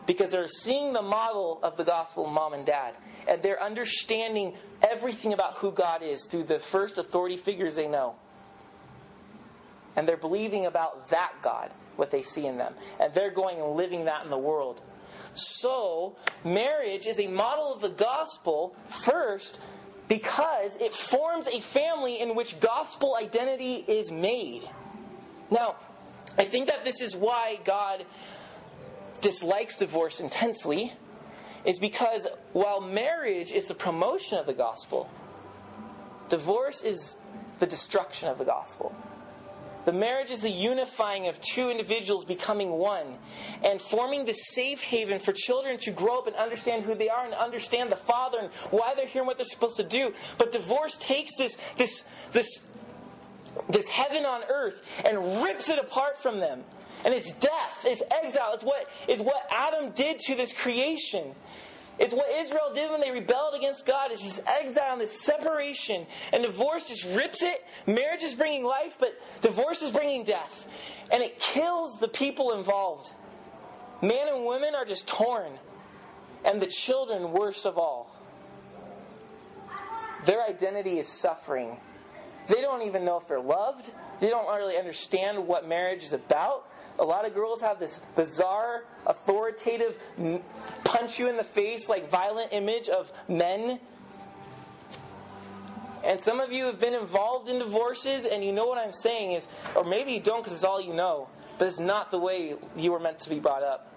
Because 0.06 0.32
they're 0.32 0.48
seeing 0.48 0.94
the 0.94 1.02
model 1.02 1.60
of 1.64 1.78
the 1.78 1.84
gospel, 1.84 2.28
mom 2.28 2.54
and 2.54 2.66
dad. 2.66 2.96
And 3.28 3.42
they're 3.42 3.62
understanding 3.62 4.54
everything 4.82 5.34
about 5.34 5.56
who 5.56 5.72
God 5.72 6.04
is 6.04 6.26
through 6.26 6.44
the 6.44 6.60
first 6.60 6.98
authority 6.98 7.38
figures 7.38 7.76
they 7.76 7.88
know 7.88 8.16
and 9.96 10.08
they're 10.08 10.18
believing 10.18 10.66
about 10.66 11.10
that 11.10 11.34
God, 11.42 11.72
what 11.96 12.12
they 12.12 12.22
see 12.22 12.46
in 12.46 12.58
them. 12.58 12.74
And 13.00 13.14
they're 13.14 13.32
going 13.32 13.60
and 13.60 13.72
living 13.72 14.06
that 14.06 14.24
in 14.24 14.30
the 14.30 14.38
world. 14.38 14.82
So, 15.34 16.16
marriage 16.44 17.08
is 17.08 17.20
a 17.20 17.28
model 17.28 17.74
of 17.74 17.82
the 17.82 17.90
gospel 17.90 18.76
first 18.90 19.60
because 20.08 20.76
it 20.78 20.94
forms 20.94 21.48
a 21.48 21.60
family 21.60 22.22
in 22.22 22.36
which 22.36 22.60
gospel 22.60 23.18
identity 23.20 23.84
is 23.88 24.12
made. 24.12 24.62
Now, 25.50 25.76
I 26.38 26.46
think 26.46 26.68
that 26.68 26.84
this 26.84 27.02
is 27.02 27.16
why 27.16 27.60
God 27.64 28.06
dislikes 29.22 29.78
divorce 29.78 30.20
intensely, 30.20 30.94
is 31.66 31.80
because 31.80 32.28
while 32.54 32.82
marriage 32.82 33.52
is 33.52 33.66
the 33.66 33.74
promotion 33.74 34.38
of 34.38 34.46
the 34.46 34.54
gospel, 34.54 35.10
divorce 36.30 36.84
is 36.84 37.18
the 37.60 37.66
destruction 37.66 38.30
of 38.30 38.38
the 38.38 38.46
gospel. 38.46 38.94
The 39.86 39.94
marriage 39.94 40.32
is 40.32 40.42
the 40.42 40.50
unifying 40.50 41.28
of 41.28 41.40
two 41.40 41.70
individuals 41.70 42.26
becoming 42.26 42.72
one 42.72 43.18
and 43.64 43.80
forming 43.80 44.26
the 44.26 44.34
safe 44.34 44.82
haven 44.82 45.20
for 45.20 45.32
children 45.32 45.78
to 45.80 45.92
grow 45.92 46.18
up 46.18 46.28
and 46.28 46.36
understand 46.36 46.86
who 46.86 46.96
they 46.96 47.08
are 47.08 47.24
and 47.24 47.34
understand 47.36 47.92
the 47.92 47.96
Father 47.96 48.40
and 48.40 48.50
why 48.72 48.96
they're 48.96 49.06
here 49.06 49.22
and 49.22 49.28
what 49.28 49.38
they're 49.38 49.46
supposed 49.46 49.78
to 49.78 49.84
do. 49.84 50.14
But 50.40 50.52
divorce 50.52 50.98
takes 50.98 51.38
this, 51.38 51.58
this, 51.78 52.04
this, 52.32 52.66
this 53.70 53.88
heaven 53.88 54.26
on 54.26 54.42
earth 54.50 54.82
and 55.06 55.44
rips 55.44 55.70
it 55.70 55.78
apart 55.78 56.18
from 56.18 56.40
them. 56.40 56.64
And 57.04 57.14
it's 57.14 57.32
death, 57.34 57.86
it's 57.86 58.02
exile, 58.12 58.54
it's 58.54 58.64
what, 58.64 58.90
it's 59.08 59.22
what 59.22 59.48
Adam 59.52 59.92
did 59.92 60.18
to 60.20 60.36
this 60.36 60.52
creation. 60.52 61.36
It's 61.98 62.14
what 62.14 62.30
Israel 62.30 62.72
did 62.74 62.92
when 62.92 63.00
they 63.00 63.12
rebelled 63.12 63.54
against 63.56 63.86
God. 63.86 64.12
It's 64.12 64.22
this 64.22 64.42
exile 64.48 64.94
and 64.94 65.02
this 65.02 65.22
separation. 65.22 66.06
And 66.34 66.44
divorce 66.44 66.90
just 66.90 67.06
rips 67.16 67.42
it. 67.42 67.64
Marriage 67.88 68.24
is 68.24 68.36
bringing 68.36 68.66
life, 68.66 68.98
but 69.00 69.14
divorce 69.42 69.82
is 69.82 69.92
bringing 69.92 70.24
death. 70.24 70.68
And 71.12 71.24
it 71.24 71.40
kills 71.40 71.98
the 72.00 72.10
people 72.10 72.54
involved. 72.54 73.14
Man 74.02 74.28
and 74.28 74.46
women 74.46 74.76
are 74.76 74.86
just 74.86 75.08
torn. 75.08 75.54
And 76.44 76.62
the 76.62 76.68
children, 76.68 77.32
worst 77.32 77.66
of 77.66 77.78
all. 77.78 78.14
Their 80.26 80.44
identity 80.44 81.00
is 81.00 81.08
suffering. 81.08 81.78
They 82.48 82.62
don't 82.62 82.84
even 82.84 83.04
know 83.06 83.18
if 83.18 83.28
they're 83.28 83.40
loved. 83.40 83.92
They 84.20 84.30
don't 84.30 84.48
really 84.54 84.78
understand 84.78 85.48
what 85.48 85.68
marriage 85.68 86.04
is 86.04 86.14
about. 86.14 86.70
A 87.00 87.04
lot 87.04 87.26
of 87.26 87.34
girls 87.34 87.62
have 87.62 87.80
this 87.80 88.00
bizarre, 88.16 88.84
authoritative, 89.06 89.98
punch 90.84 91.20
you 91.20 91.28
in 91.28 91.38
the 91.38 91.44
face, 91.44 91.90
like 91.90 92.10
violent 92.10 92.54
image 92.54 92.88
of 92.88 93.12
men. 93.28 93.80
And 96.04 96.22
some 96.22 96.40
of 96.40 96.54
you 96.54 96.66
have 96.66 96.80
been 96.80 96.94
involved 96.94 97.50
in 97.50 97.58
divorces, 97.58 98.28
and 98.28 98.44
you 98.44 98.52
know 98.52 98.68
what 98.68 98.78
I'm 98.78 98.92
saying 98.92 99.32
is, 99.32 99.48
or 99.76 99.84
maybe 99.84 100.14
you 100.14 100.20
don't 100.20 100.44
because 100.44 100.54
it's 100.54 100.64
all 100.64 100.80
you 100.80 100.94
know, 100.94 101.28
but 101.58 101.68
it's 101.68 101.80
not 101.80 102.12
the 102.12 102.20
way 102.20 102.56
you 102.78 102.92
were 102.92 103.00
meant 103.00 103.20
to 103.20 103.30
be 103.30 103.40
brought 103.40 103.64
up. 103.64 103.92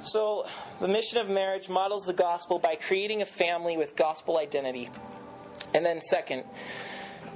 So, 0.00 0.48
the 0.80 0.88
mission 0.88 1.18
of 1.18 1.28
marriage 1.28 1.68
models 1.68 2.06
the 2.06 2.12
gospel 2.12 2.58
by 2.58 2.74
creating 2.74 3.22
a 3.22 3.26
family 3.26 3.76
with 3.76 3.94
gospel 3.94 4.38
identity. 4.38 4.90
And 5.74 5.84
then, 5.84 6.00
second, 6.00 6.44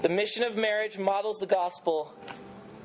the 0.02 0.08
mission 0.08 0.44
of 0.44 0.56
marriage 0.56 0.98
models 0.98 1.38
the 1.38 1.46
gospel 1.46 2.14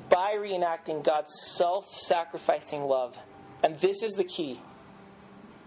by 0.08 0.34
reenacting 0.34 1.04
God's 1.04 1.32
self 1.56 1.94
sacrificing 1.96 2.84
love. 2.84 3.18
And 3.62 3.78
this 3.78 4.02
is 4.02 4.12
the 4.12 4.24
key. 4.24 4.60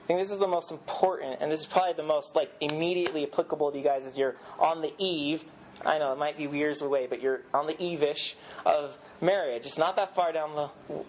I 0.04 0.08
think 0.08 0.20
this 0.20 0.30
is 0.32 0.38
the 0.38 0.48
most 0.48 0.72
important, 0.72 1.38
and 1.42 1.52
this 1.52 1.62
is 1.62 1.66
probably 1.66 1.94
the 1.94 2.04
most 2.04 2.36
like 2.36 2.52
immediately 2.62 3.24
applicable 3.24 3.72
to 3.72 3.78
you 3.78 3.84
guys 3.84 4.06
as 4.06 4.18
you're 4.18 4.36
on 4.60 4.82
the 4.82 4.94
eve. 5.00 5.46
I 5.84 5.98
know 5.98 6.14
it 6.14 6.20
might 6.20 6.38
be 6.38 6.44
years 6.44 6.82
away, 6.82 7.08
but 7.08 7.22
you're 7.22 7.42
on 7.54 7.68
the 7.68 7.82
eve-ish 7.84 8.36
of 8.66 8.98
marriage. 9.20 9.66
It's 9.66 9.78
not 9.78 9.96
that 9.96 10.14
far 10.16 10.32
down 10.32 10.56
the 10.56 11.04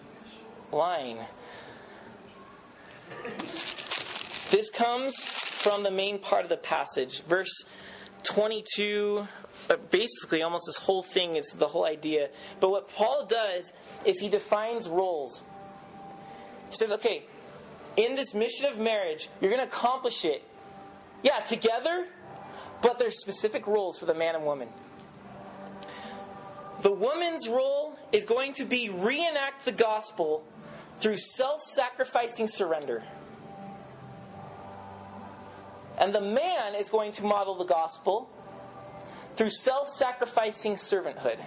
line. 0.75 1.19
This 4.49 4.69
comes 4.69 5.23
from 5.23 5.83
the 5.83 5.91
main 5.91 6.19
part 6.19 6.43
of 6.43 6.49
the 6.49 6.57
passage, 6.57 7.21
verse 7.23 7.65
22 8.27 9.27
basically 9.89 10.41
almost 10.41 10.65
this 10.65 10.77
whole 10.77 11.03
thing 11.03 11.35
is 11.35 11.47
the 11.57 11.67
whole 11.67 11.85
idea. 11.85 12.29
But 12.59 12.69
what 12.69 12.89
Paul 12.89 13.25
does 13.25 13.73
is 14.05 14.19
he 14.19 14.29
defines 14.29 14.87
roles. 14.87 15.43
He 16.69 16.75
says, 16.75 16.91
okay, 16.91 17.23
in 17.95 18.15
this 18.15 18.33
mission 18.33 18.67
of 18.67 18.77
marriage, 18.77 19.29
you're 19.41 19.51
going 19.51 19.61
to 19.61 19.67
accomplish 19.67 20.25
it. 20.25 20.43
Yeah, 21.23 21.39
together, 21.39 22.07
but 22.81 22.99
there's 22.99 23.19
specific 23.19 23.65
roles 23.65 23.97
for 23.97 24.05
the 24.05 24.13
man 24.13 24.35
and 24.35 24.45
woman. 24.45 24.69
The 26.81 26.91
woman's 26.91 27.47
role 27.47 27.97
is 28.11 28.23
going 28.23 28.53
to 28.53 28.65
be 28.65 28.89
reenact 28.89 29.65
the 29.65 29.71
gospel 29.71 30.45
through 30.99 31.17
self 31.17 31.61
sacrificing 31.61 32.47
surrender. 32.47 33.03
And 35.97 36.13
the 36.13 36.21
man 36.21 36.75
is 36.75 36.89
going 36.89 37.11
to 37.13 37.23
model 37.23 37.55
the 37.55 37.65
gospel 37.65 38.29
through 39.35 39.49
self 39.49 39.89
sacrificing 39.89 40.75
servanthood. 40.75 41.39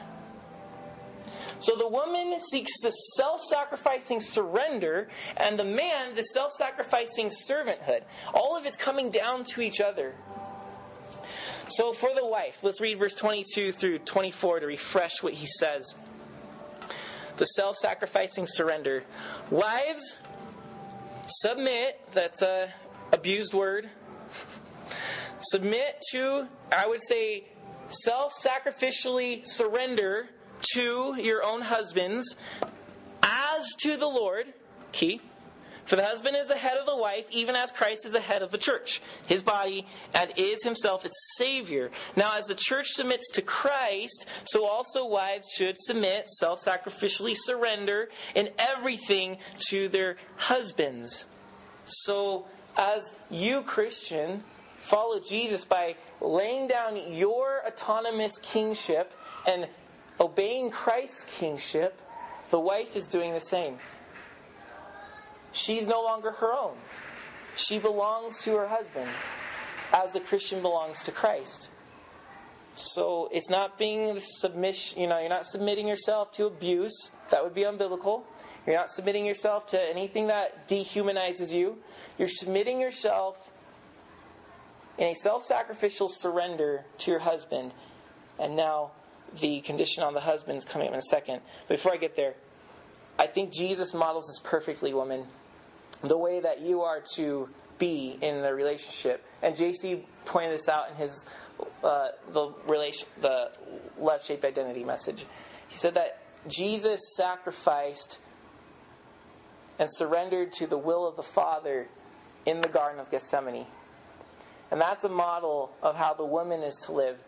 So 1.60 1.76
the 1.76 1.88
woman 1.88 2.40
seeks 2.40 2.80
the 2.80 2.90
self 2.90 3.42
sacrificing 3.42 4.20
surrender, 4.20 5.08
and 5.36 5.58
the 5.58 5.64
man 5.64 6.14
the 6.14 6.22
self 6.22 6.52
sacrificing 6.52 7.28
servanthood. 7.28 8.02
All 8.32 8.56
of 8.56 8.64
it's 8.66 8.76
coming 8.76 9.10
down 9.10 9.44
to 9.44 9.60
each 9.60 9.80
other. 9.80 10.14
So 11.68 11.92
for 11.92 12.14
the 12.14 12.26
wife, 12.26 12.58
let's 12.62 12.80
read 12.80 12.98
verse 12.98 13.14
22 13.14 13.72
through 13.72 14.00
24 14.00 14.60
to 14.60 14.66
refresh 14.66 15.22
what 15.22 15.34
he 15.34 15.46
says. 15.46 15.96
The 17.36 17.44
self 17.44 17.76
sacrificing 17.76 18.46
surrender. 18.46 19.04
Wives, 19.50 20.16
submit, 21.28 22.00
that's 22.12 22.42
a 22.42 22.72
abused 23.12 23.54
word. 23.54 23.90
Submit 25.40 26.02
to, 26.12 26.46
I 26.70 26.86
would 26.86 27.02
say, 27.02 27.44
self 27.88 28.32
sacrificially 28.34 29.46
surrender 29.46 30.28
to 30.74 31.16
your 31.18 31.42
own 31.42 31.62
husbands 31.62 32.36
as 33.22 33.74
to 33.80 33.96
the 33.96 34.06
Lord. 34.06 34.52
Key. 34.92 35.20
For 35.90 35.96
the 35.96 36.04
husband 36.04 36.36
is 36.36 36.46
the 36.46 36.56
head 36.56 36.76
of 36.76 36.86
the 36.86 36.96
wife, 36.96 37.26
even 37.32 37.56
as 37.56 37.72
Christ 37.72 38.06
is 38.06 38.12
the 38.12 38.20
head 38.20 38.42
of 38.42 38.52
the 38.52 38.58
church, 38.58 39.02
his 39.26 39.42
body, 39.42 39.88
and 40.14 40.32
is 40.36 40.62
himself 40.62 41.04
its 41.04 41.34
Savior. 41.36 41.90
Now, 42.14 42.38
as 42.38 42.46
the 42.46 42.54
church 42.54 42.90
submits 42.90 43.28
to 43.30 43.42
Christ, 43.42 44.26
so 44.44 44.66
also 44.66 45.04
wives 45.04 45.48
should 45.52 45.76
submit, 45.76 46.28
self 46.28 46.62
sacrificially 46.64 47.34
surrender 47.36 48.08
in 48.36 48.50
everything 48.56 49.38
to 49.68 49.88
their 49.88 50.16
husbands. 50.36 51.24
So, 51.84 52.46
as 52.76 53.14
you, 53.28 53.62
Christian, 53.62 54.44
follow 54.80 55.20
Jesus 55.20 55.64
by 55.64 55.94
laying 56.20 56.66
down 56.66 56.96
your 57.12 57.62
autonomous 57.66 58.38
kingship 58.38 59.12
and 59.46 59.68
obeying 60.18 60.70
Christ's 60.70 61.24
kingship, 61.24 62.00
the 62.50 62.58
wife 62.58 62.96
is 62.96 63.06
doing 63.06 63.32
the 63.32 63.40
same. 63.40 63.78
She's 65.52 65.86
no 65.86 66.02
longer 66.02 66.32
her 66.32 66.52
own. 66.52 66.76
She 67.54 67.78
belongs 67.78 68.40
to 68.40 68.56
her 68.56 68.68
husband 68.68 69.08
as 69.92 70.12
the 70.12 70.20
Christian 70.20 70.62
belongs 70.62 71.02
to 71.04 71.12
Christ. 71.12 71.70
So 72.74 73.28
it's 73.32 73.50
not 73.50 73.78
being 73.78 74.18
submission, 74.20 75.00
you 75.00 75.08
know, 75.08 75.18
you're 75.18 75.28
not 75.28 75.46
submitting 75.46 75.88
yourself 75.88 76.32
to 76.32 76.46
abuse. 76.46 77.10
That 77.30 77.44
would 77.44 77.54
be 77.54 77.62
unbiblical. 77.62 78.22
You're 78.66 78.76
not 78.76 78.88
submitting 78.88 79.26
yourself 79.26 79.66
to 79.68 79.80
anything 79.80 80.28
that 80.28 80.68
dehumanizes 80.68 81.52
you. 81.52 81.78
You're 82.16 82.28
submitting 82.28 82.80
yourself 82.80 83.50
in 85.00 85.08
a 85.08 85.14
self 85.14 85.44
sacrificial 85.44 86.08
surrender 86.08 86.84
to 86.98 87.10
your 87.10 87.20
husband. 87.20 87.72
And 88.38 88.54
now 88.54 88.92
the 89.40 89.60
condition 89.62 90.04
on 90.04 90.14
the 90.14 90.20
husband 90.20 90.58
is 90.58 90.64
coming 90.64 90.86
up 90.86 90.92
in 90.92 90.98
a 90.98 91.02
second. 91.02 91.40
But 91.66 91.78
before 91.78 91.92
I 91.92 91.96
get 91.96 92.14
there, 92.14 92.34
I 93.18 93.26
think 93.26 93.52
Jesus 93.52 93.92
models 93.92 94.28
this 94.28 94.38
perfectly, 94.38 94.94
woman 94.94 95.26
the 96.02 96.16
way 96.16 96.40
that 96.40 96.60
you 96.60 96.82
are 96.82 97.02
to 97.14 97.48
be 97.78 98.16
in 98.20 98.42
the 98.42 98.54
relationship. 98.54 99.24
And 99.42 99.54
JC 99.54 100.02
pointed 100.24 100.52
this 100.52 100.68
out 100.68 100.90
in 100.90 100.96
his 100.96 101.26
uh, 101.82 102.08
the 102.32 102.52
relation 102.66 103.08
the 103.20 103.50
love 103.98 104.22
shaped 104.22 104.44
identity 104.44 104.84
message. 104.84 105.26
He 105.68 105.76
said 105.76 105.94
that 105.94 106.18
Jesus 106.48 107.16
sacrificed 107.16 108.18
and 109.78 109.90
surrendered 109.90 110.52
to 110.52 110.66
the 110.66 110.78
will 110.78 111.06
of 111.06 111.16
the 111.16 111.22
Father 111.22 111.88
in 112.46 112.60
the 112.60 112.68
Garden 112.68 113.00
of 113.00 113.10
Gethsemane. 113.10 113.66
And 114.70 114.80
that's 114.80 115.04
a 115.04 115.08
model 115.08 115.72
of 115.82 115.96
how 115.96 116.14
the 116.14 116.24
woman 116.24 116.62
is 116.62 116.76
to 116.86 116.92
live. 116.92 117.22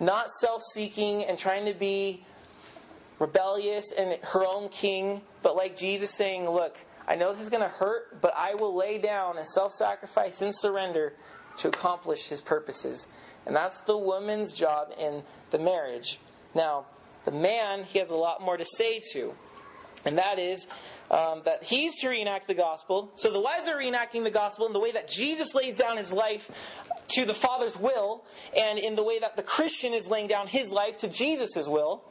Not 0.00 0.30
self 0.30 0.62
seeking 0.62 1.24
and 1.24 1.38
trying 1.38 1.66
to 1.66 1.74
be 1.74 2.24
rebellious 3.18 3.92
and 3.96 4.18
her 4.22 4.44
own 4.46 4.68
king, 4.68 5.22
but 5.42 5.56
like 5.56 5.76
Jesus 5.76 6.10
saying, 6.10 6.48
Look, 6.48 6.78
I 7.08 7.14
know 7.14 7.32
this 7.32 7.40
is 7.40 7.50
going 7.50 7.62
to 7.62 7.68
hurt, 7.68 8.20
but 8.20 8.34
I 8.36 8.54
will 8.54 8.76
lay 8.76 8.98
down 8.98 9.38
and 9.38 9.46
self 9.46 9.72
sacrifice 9.72 10.42
and 10.42 10.54
surrender 10.54 11.14
to 11.58 11.68
accomplish 11.68 12.28
his 12.28 12.40
purposes. 12.40 13.06
And 13.46 13.54
that's 13.54 13.80
the 13.82 13.96
woman's 13.96 14.52
job 14.52 14.92
in 14.98 15.22
the 15.50 15.58
marriage. 15.58 16.20
Now, 16.54 16.86
the 17.24 17.30
man, 17.30 17.84
he 17.84 17.98
has 17.98 18.10
a 18.10 18.16
lot 18.16 18.42
more 18.42 18.56
to 18.56 18.64
say 18.64 19.00
to. 19.12 19.34
And 20.06 20.18
that 20.18 20.38
is 20.38 20.68
um, 21.10 21.42
that 21.44 21.64
he's 21.64 22.00
to 22.00 22.08
reenact 22.08 22.46
the 22.46 22.54
gospel. 22.54 23.10
So 23.16 23.32
the 23.32 23.40
wives 23.40 23.68
are 23.68 23.76
reenacting 23.76 24.22
the 24.22 24.30
gospel 24.30 24.66
in 24.66 24.72
the 24.72 24.80
way 24.80 24.92
that 24.92 25.08
Jesus 25.08 25.54
lays 25.54 25.74
down 25.76 25.96
his 25.96 26.12
life 26.12 26.50
to 27.08 27.24
the 27.24 27.34
Father's 27.34 27.78
will, 27.78 28.24
and 28.56 28.78
in 28.78 28.96
the 28.96 29.02
way 29.02 29.18
that 29.18 29.36
the 29.36 29.42
Christian 29.42 29.92
is 29.92 30.08
laying 30.08 30.26
down 30.26 30.48
his 30.48 30.72
life 30.72 30.98
to 30.98 31.08
Jesus' 31.08 31.68
will. 31.68 32.02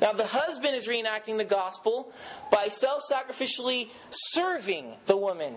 Now, 0.00 0.12
the 0.12 0.26
husband 0.26 0.74
is 0.74 0.88
reenacting 0.88 1.36
the 1.36 1.44
gospel 1.44 2.12
by 2.50 2.68
self 2.68 3.02
sacrificially 3.10 3.90
serving 4.10 4.96
the 5.06 5.16
woman, 5.16 5.54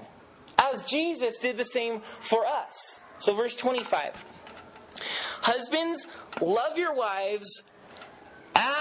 as 0.59 0.87
Jesus 0.87 1.39
did 1.39 1.57
the 1.57 1.65
same 1.65 2.01
for 2.19 2.45
us. 2.45 3.01
So, 3.19 3.33
verse 3.33 3.55
25 3.55 4.25
Husbands, 5.41 6.07
love 6.41 6.77
your 6.77 6.93
wives 6.93 7.63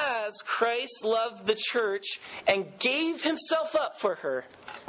as 0.06 0.42
Christ 0.42 1.04
loved 1.04 1.46
the 1.46 1.54
church 1.54 2.20
and 2.46 2.66
gave 2.78 3.22
himself 3.22 3.74
up 3.74 4.00
for 4.00 4.16
her, 4.16 4.44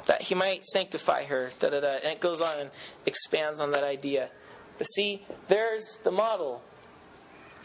that 0.05 0.21
he 0.21 0.35
might 0.35 0.65
sanctify 0.65 1.23
her. 1.25 1.51
Da, 1.59 1.69
da, 1.69 1.79
da. 1.79 1.93
And 1.95 2.13
it 2.13 2.19
goes 2.19 2.41
on 2.41 2.59
and 2.59 2.69
expands 3.05 3.59
on 3.59 3.71
that 3.71 3.83
idea. 3.83 4.29
But 4.77 4.85
see, 4.85 5.25
there's 5.47 5.99
the 6.03 6.11
model. 6.11 6.61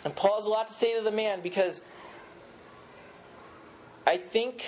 And 0.04 0.14
Paul 0.14 0.36
has 0.36 0.46
a 0.46 0.50
lot 0.50 0.68
to 0.68 0.72
say 0.72 0.96
to 0.96 1.02
the 1.02 1.12
man 1.12 1.40
because 1.42 1.82
I 4.06 4.16
think 4.16 4.64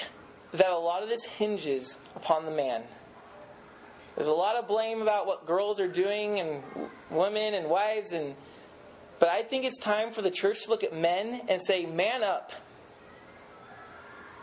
that 0.52 0.70
a 0.70 0.78
lot 0.78 1.02
of 1.02 1.08
this 1.08 1.24
hinges 1.24 1.98
upon 2.14 2.44
the 2.44 2.52
man. 2.52 2.84
There's 4.14 4.28
a 4.28 4.32
lot 4.32 4.54
of 4.56 4.68
blame 4.68 5.02
about 5.02 5.26
what 5.26 5.44
girls 5.44 5.80
are 5.80 5.88
doing 5.88 6.38
and 6.38 6.62
women 7.10 7.54
and 7.54 7.68
wives 7.68 8.12
and 8.12 8.36
but 9.18 9.28
I 9.28 9.42
think 9.42 9.64
it's 9.64 9.78
time 9.78 10.10
for 10.10 10.22
the 10.22 10.30
church 10.30 10.64
to 10.64 10.70
look 10.70 10.84
at 10.84 10.94
men 10.94 11.42
and 11.48 11.64
say, 11.64 11.86
"Man 11.86 12.22
up. 12.22 12.52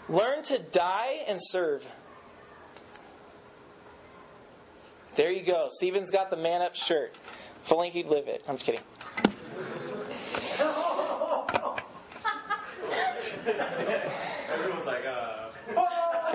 Learn 0.10 0.43
to 0.43 0.60
die 0.60 1.24
and 1.28 1.39
serve." 1.41 1.88
There 5.16 5.32
you 5.32 5.43
go. 5.43 5.68
Steven's 5.70 6.10
got 6.10 6.30
the 6.30 6.38
man 6.38 6.62
up 6.62 6.74
shirt. 6.74 7.14
If 7.64 7.72
only 7.72 7.89
he'd 7.89 8.08
live 8.08 8.28
it. 8.28 8.43
I'm 8.47 8.58
just 8.58 8.66
kidding. 8.66 8.82
Uh, 15.76 16.30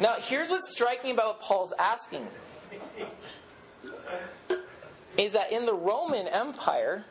now, 0.00 0.14
here's 0.20 0.50
what's 0.50 0.70
striking 0.70 1.10
about 1.10 1.26
what 1.26 1.40
Paul's 1.40 1.72
asking 1.78 2.26
is 5.16 5.32
that 5.32 5.52
in 5.52 5.66
the 5.66 5.74
Roman 5.74 6.26
Empire, 6.28 7.04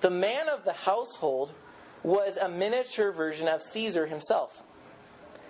the 0.00 0.10
man 0.10 0.48
of 0.48 0.64
the 0.64 0.72
household 0.72 1.52
was 2.02 2.36
a 2.36 2.48
miniature 2.48 3.12
version 3.12 3.48
of 3.48 3.62
Caesar 3.62 4.06
himself. 4.06 4.62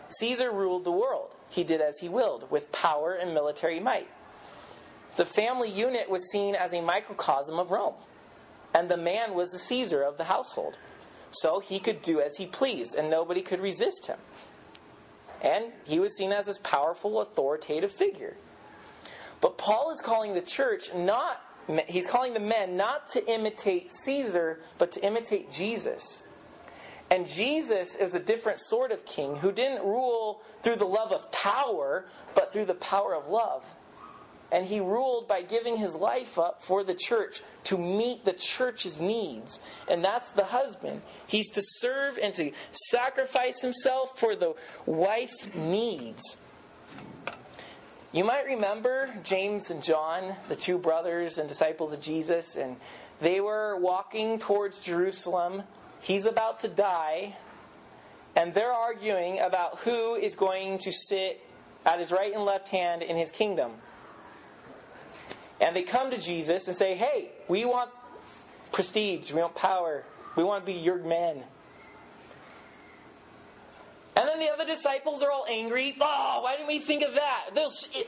Caesar 0.09 0.51
ruled 0.51 0.85
the 0.85 0.93
world. 0.93 1.35
He 1.51 1.65
did 1.65 1.81
as 1.81 1.99
he 1.99 2.09
willed, 2.09 2.51
with 2.51 2.71
power 2.73 3.13
and 3.15 3.35
military 3.35 3.81
might. 3.81 4.09
The 5.17 5.27
family 5.27 5.69
unit 5.69 6.09
was 6.09 6.31
seen 6.31 6.55
as 6.55 6.73
a 6.73 6.81
microcosm 6.81 7.59
of 7.59 7.71
Rome, 7.73 7.95
and 8.75 8.89
the 8.89 8.97
man 8.97 9.35
was 9.35 9.51
the 9.51 9.59
Caesar 9.59 10.03
of 10.03 10.17
the 10.17 10.25
household. 10.25 10.79
So 11.33 11.61
he 11.61 11.79
could 11.79 12.03
do 12.03 12.21
as 12.21 12.37
he 12.37 12.47
pleased, 12.47 12.95
and 12.95 13.11
nobody 13.11 13.43
could 13.43 13.61
resist 13.61 14.07
him 14.07 14.19
and 15.43 15.67
he 15.85 15.99
was 15.99 16.17
seen 16.17 16.33
as 16.33 16.47
this 16.47 16.59
powerful, 16.59 17.21
authoritative 17.21 17.91
figure. 17.91 18.37
But 19.41 19.57
Paul 19.57 19.91
is 19.91 20.01
calling 20.01 20.35
the 20.35 20.43
church 20.43 20.93
not, 20.95 21.41
he's 21.89 22.07
calling 22.07 22.35
the 22.35 22.41
men 22.41 22.77
not 22.77 23.07
to 23.09 23.31
imitate 23.31 23.91
Caesar, 23.91 24.61
but 24.79 24.93
to 24.93 25.05
imitate 25.05 25.51
Jesus. 25.51 26.23
And 27.11 27.27
Jesus 27.27 27.97
is 27.97 28.15
a 28.15 28.21
different 28.21 28.61
sort 28.61 28.93
of 28.93 29.05
king 29.05 29.37
who 29.37 29.51
didn't 29.51 29.85
rule 29.85 30.43
through 30.63 30.77
the 30.77 30.87
love 30.87 31.11
of 31.11 31.31
power, 31.33 32.05
but 32.35 32.53
through 32.53 32.67
the 32.67 32.75
power 32.75 33.15
of 33.15 33.29
love. 33.29 33.65
And 34.53 34.67
he 34.67 34.81
ruled 34.81 35.29
by 35.29 35.43
giving 35.43 35.77
his 35.77 35.95
life 35.95 36.39
up 36.39 36.63
for 36.63 36.83
the 36.83 36.95
church 36.95 37.43
to 37.65 37.79
meet 37.79 38.25
the 38.25 38.33
church's 38.33 39.01
needs. 39.01 39.61
And 39.89 40.05
that's 40.05 40.31
the 40.31 40.45
husband. 40.45 41.03
He's 41.27 41.51
to 41.51 41.61
serve 41.63 42.19
and 42.21 42.35
to 42.35 42.53
sacrifice 42.73 43.61
himself 43.61 44.19
for 44.19 44.35
the 44.35 44.55
wife's 44.87 45.49
needs. 45.55 46.37
You 48.13 48.25
might 48.25 48.45
remember 48.45 49.09
James 49.23 49.71
and 49.71 49.85
John, 49.85 50.35
the 50.49 50.57
two 50.57 50.79
brothers 50.79 51.39
and 51.39 51.49
disciples 51.49 51.93
of 51.93 52.01
Jesus, 52.01 52.57
and 52.57 52.77
they 53.21 53.41
were 53.41 53.77
walking 53.77 54.41
towards 54.41 54.81
Jerusalem. 54.81 55.63
He's 56.01 56.27
about 56.27 56.61
to 56.61 56.69
die, 56.69 57.37
and 58.35 58.55
they're 58.55 58.73
arguing 58.73 59.41
about 59.41 59.79
who 59.81 60.15
is 60.15 60.35
going 60.35 60.79
to 60.79 60.93
sit 60.93 61.45
at 61.85 61.99
his 61.99 62.13
right 62.13 62.33
and 62.33 62.45
left 62.45 62.69
hand 62.69 63.03
in 63.03 63.17
his 63.17 63.31
kingdom. 63.31 63.73
And 65.61 65.77
they 65.77 65.83
come 65.83 66.11
to 66.11 66.19
Jesus 66.19 66.69
and 66.69 66.77
say, 66.77 66.95
Hey, 66.95 67.31
we 67.49 67.65
want 67.65 67.91
prestige, 68.73 69.33
we 69.33 69.41
want 69.41 69.55
power, 69.55 70.05
we 70.37 70.45
want 70.45 70.65
to 70.65 70.73
be 70.73 70.79
your 70.79 70.97
men. 70.97 71.45
And 74.21 74.29
then 74.29 74.39
the 74.39 74.53
other 74.53 74.67
disciples 74.67 75.23
are 75.23 75.31
all 75.31 75.47
angry. 75.49 75.97
Oh, 75.99 76.41
why 76.43 76.55
didn't 76.55 76.69
we 76.69 76.79
think 76.79 77.03
of 77.03 77.15
that? 77.15 77.47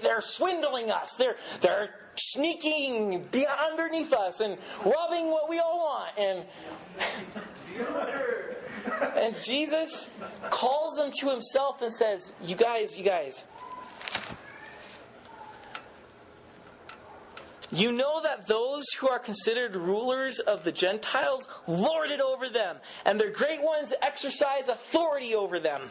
They're, 0.03 0.21
swindling 0.21 0.91
us. 0.91 1.17
They're, 1.17 1.37
they're 1.63 1.95
sneaking 2.17 3.27
underneath 3.67 4.13
us 4.13 4.41
and 4.41 4.59
robbing 4.85 5.31
what 5.31 5.49
we 5.49 5.59
all 5.59 5.79
want. 5.79 6.19
And, 6.19 6.45
and 9.17 9.43
Jesus 9.43 10.11
calls 10.51 10.97
them 10.97 11.13
to 11.21 11.31
himself 11.31 11.81
and 11.81 11.91
says, 11.91 12.35
You 12.45 12.57
guys, 12.57 12.99
you 12.99 13.05
guys, 13.05 13.47
You 17.75 17.91
know 17.91 18.21
that 18.23 18.47
those 18.47 18.85
who 18.99 19.09
are 19.09 19.19
considered 19.19 19.77
rulers 19.77 20.41
of 20.41 20.63
the 20.63 20.73
Gentiles 20.73 21.49
lord 21.67 22.11
it 22.11 22.21
over 22.21 22.51
them, 22.51 22.77
and 23.07 23.19
their 23.19 23.31
great 23.31 23.63
ones 23.63 23.95
exercise 24.03 24.69
authority 24.69 25.35
over 25.35 25.59
them. 25.59 25.91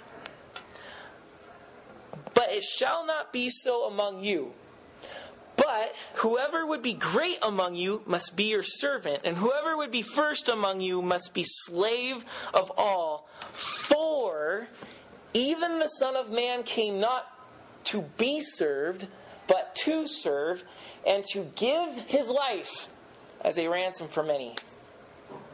But 2.41 2.53
it 2.53 2.63
shall 2.63 3.05
not 3.05 3.31
be 3.31 3.51
so 3.51 3.85
among 3.85 4.23
you. 4.23 4.53
But 5.57 5.93
whoever 6.15 6.65
would 6.65 6.81
be 6.81 6.95
great 6.95 7.37
among 7.43 7.75
you 7.75 8.01
must 8.07 8.35
be 8.35 8.45
your 8.45 8.63
servant, 8.63 9.21
and 9.23 9.37
whoever 9.37 9.77
would 9.77 9.91
be 9.91 10.01
first 10.01 10.49
among 10.49 10.81
you 10.81 11.03
must 11.03 11.35
be 11.35 11.43
slave 11.45 12.25
of 12.51 12.71
all. 12.75 13.29
For 13.53 14.67
even 15.35 15.77
the 15.77 15.87
Son 15.87 16.15
of 16.15 16.31
Man 16.31 16.63
came 16.63 16.99
not 16.99 17.27
to 17.83 18.01
be 18.17 18.41
served, 18.41 19.05
but 19.45 19.75
to 19.83 20.07
serve, 20.07 20.63
and 21.05 21.23
to 21.25 21.43
give 21.55 21.93
his 22.07 22.27
life 22.27 22.87
as 23.41 23.59
a 23.59 23.67
ransom 23.67 24.07
for 24.07 24.23
many. 24.23 24.55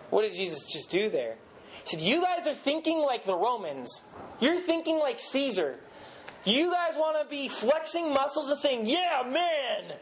What 0.10 0.22
did 0.22 0.36
Jesus 0.36 0.72
just 0.72 0.90
do 0.90 1.10
there? 1.10 1.36
He 1.84 1.90
said, 1.90 2.00
You 2.00 2.22
guys 2.22 2.48
are 2.48 2.56
thinking 2.56 3.00
like 3.00 3.26
the 3.26 3.36
Romans. 3.36 4.04
You're 4.40 4.62
thinking 4.62 5.00
like 5.00 5.20
Caesar. 5.20 5.82
You 6.46 6.72
guys 6.72 6.96
want 6.96 7.22
to 7.22 7.30
be 7.30 7.48
flexing 7.48 8.14
muscles 8.14 8.50
and 8.50 8.60
saying, 8.60 8.88
Yeah, 8.88 9.24
man! 9.28 9.98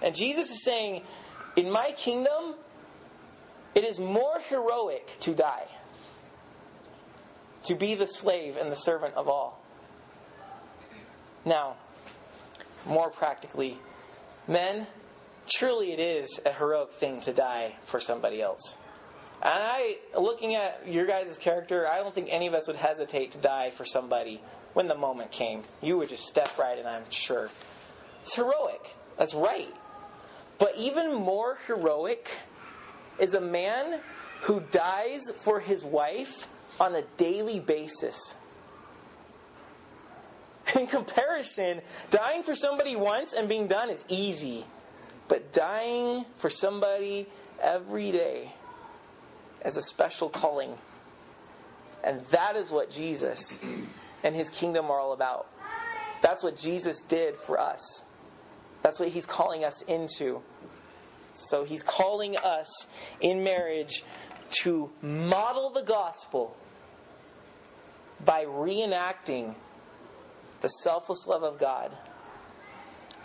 And 0.00 0.14
Jesus 0.14 0.50
is 0.50 0.64
saying, 0.64 1.02
In 1.56 1.70
my 1.70 1.92
kingdom, 1.92 2.54
it 3.74 3.84
is 3.84 4.00
more 4.00 4.40
heroic 4.48 5.16
to 5.20 5.34
die, 5.34 5.66
to 7.64 7.74
be 7.74 7.94
the 7.94 8.06
slave 8.06 8.56
and 8.56 8.70
the 8.70 8.76
servant 8.76 9.14
of 9.14 9.28
all. 9.28 9.62
Now, 11.44 11.76
more 12.86 13.10
practically, 13.10 13.78
men, 14.46 14.86
truly 15.48 15.92
it 15.92 16.00
is 16.00 16.40
a 16.44 16.52
heroic 16.52 16.92
thing 16.92 17.20
to 17.22 17.32
die 17.32 17.76
for 17.84 18.00
somebody 18.00 18.40
else. 18.40 18.76
And 19.42 19.60
I, 19.60 19.98
looking 20.16 20.54
at 20.54 20.86
your 20.86 21.04
guys' 21.04 21.36
character, 21.36 21.88
I 21.88 21.96
don't 21.96 22.14
think 22.14 22.28
any 22.30 22.46
of 22.46 22.54
us 22.54 22.68
would 22.68 22.76
hesitate 22.76 23.32
to 23.32 23.38
die 23.38 23.70
for 23.70 23.84
somebody 23.84 24.40
when 24.72 24.88
the 24.88 24.94
moment 24.94 25.30
came. 25.30 25.62
You 25.80 25.98
would 25.98 26.08
just 26.08 26.26
step 26.26 26.58
right 26.58 26.78
in, 26.78 26.86
I'm 26.86 27.08
sure. 27.10 27.50
It's 28.22 28.34
heroic. 28.34 28.94
That's 29.18 29.34
right. 29.34 29.74
But 30.58 30.76
even 30.76 31.14
more 31.14 31.58
heroic 31.66 32.30
is 33.18 33.34
a 33.34 33.40
man 33.40 34.00
who 34.42 34.60
dies 34.70 35.30
for 35.30 35.60
his 35.60 35.84
wife 35.84 36.48
on 36.80 36.94
a 36.94 37.02
daily 37.16 37.60
basis. 37.60 38.36
In 40.78 40.86
comparison, 40.86 41.80
dying 42.10 42.42
for 42.42 42.54
somebody 42.54 42.96
once 42.96 43.34
and 43.34 43.48
being 43.48 43.66
done 43.66 43.90
is 43.90 44.04
easy. 44.08 44.64
But 45.28 45.52
dying 45.52 46.24
for 46.38 46.48
somebody 46.48 47.26
every 47.60 48.10
day 48.10 48.52
is 49.64 49.76
a 49.76 49.82
special 49.82 50.28
calling. 50.28 50.76
And 52.04 52.20
that 52.30 52.56
is 52.56 52.70
what 52.70 52.90
Jesus 52.90 53.58
and 54.22 54.34
his 54.34 54.50
kingdom 54.50 54.90
are 54.90 54.98
all 54.98 55.12
about. 55.12 55.46
That's 56.20 56.44
what 56.44 56.56
Jesus 56.56 57.02
did 57.02 57.36
for 57.36 57.58
us. 57.58 58.04
That's 58.82 58.98
what 58.98 59.08
he's 59.08 59.26
calling 59.26 59.64
us 59.64 59.82
into. 59.82 60.42
So 61.32 61.64
he's 61.64 61.82
calling 61.82 62.36
us 62.36 62.88
in 63.20 63.42
marriage 63.42 64.04
to 64.62 64.90
model 65.00 65.70
the 65.70 65.82
gospel 65.82 66.56
by 68.24 68.44
reenacting 68.44 69.54
the 70.60 70.68
selfless 70.68 71.26
love 71.26 71.42
of 71.42 71.58
God. 71.58 71.90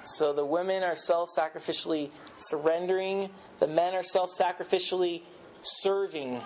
So 0.03 0.31
the 0.31 0.45
women 0.45 0.83
are 0.83 0.95
self 0.95 1.29
sacrificially 1.37 2.11
surrendering, 2.37 3.29
the 3.59 3.67
men 3.67 3.93
are 3.93 4.03
self 4.03 4.31
sacrificially 4.31 5.21
serving, 5.61 6.41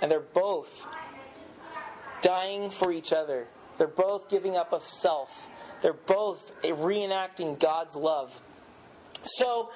and 0.00 0.10
they're 0.10 0.20
both 0.20 0.86
dying 2.22 2.70
for 2.70 2.90
each 2.90 3.12
other. 3.12 3.46
They're 3.78 3.86
both 3.86 4.28
giving 4.28 4.56
up 4.56 4.72
of 4.72 4.86
self. 4.86 5.48
They're 5.80 5.92
both 5.92 6.52
reenacting 6.62 7.58
God's 7.58 7.96
love. 7.96 8.40
So, 9.24 9.70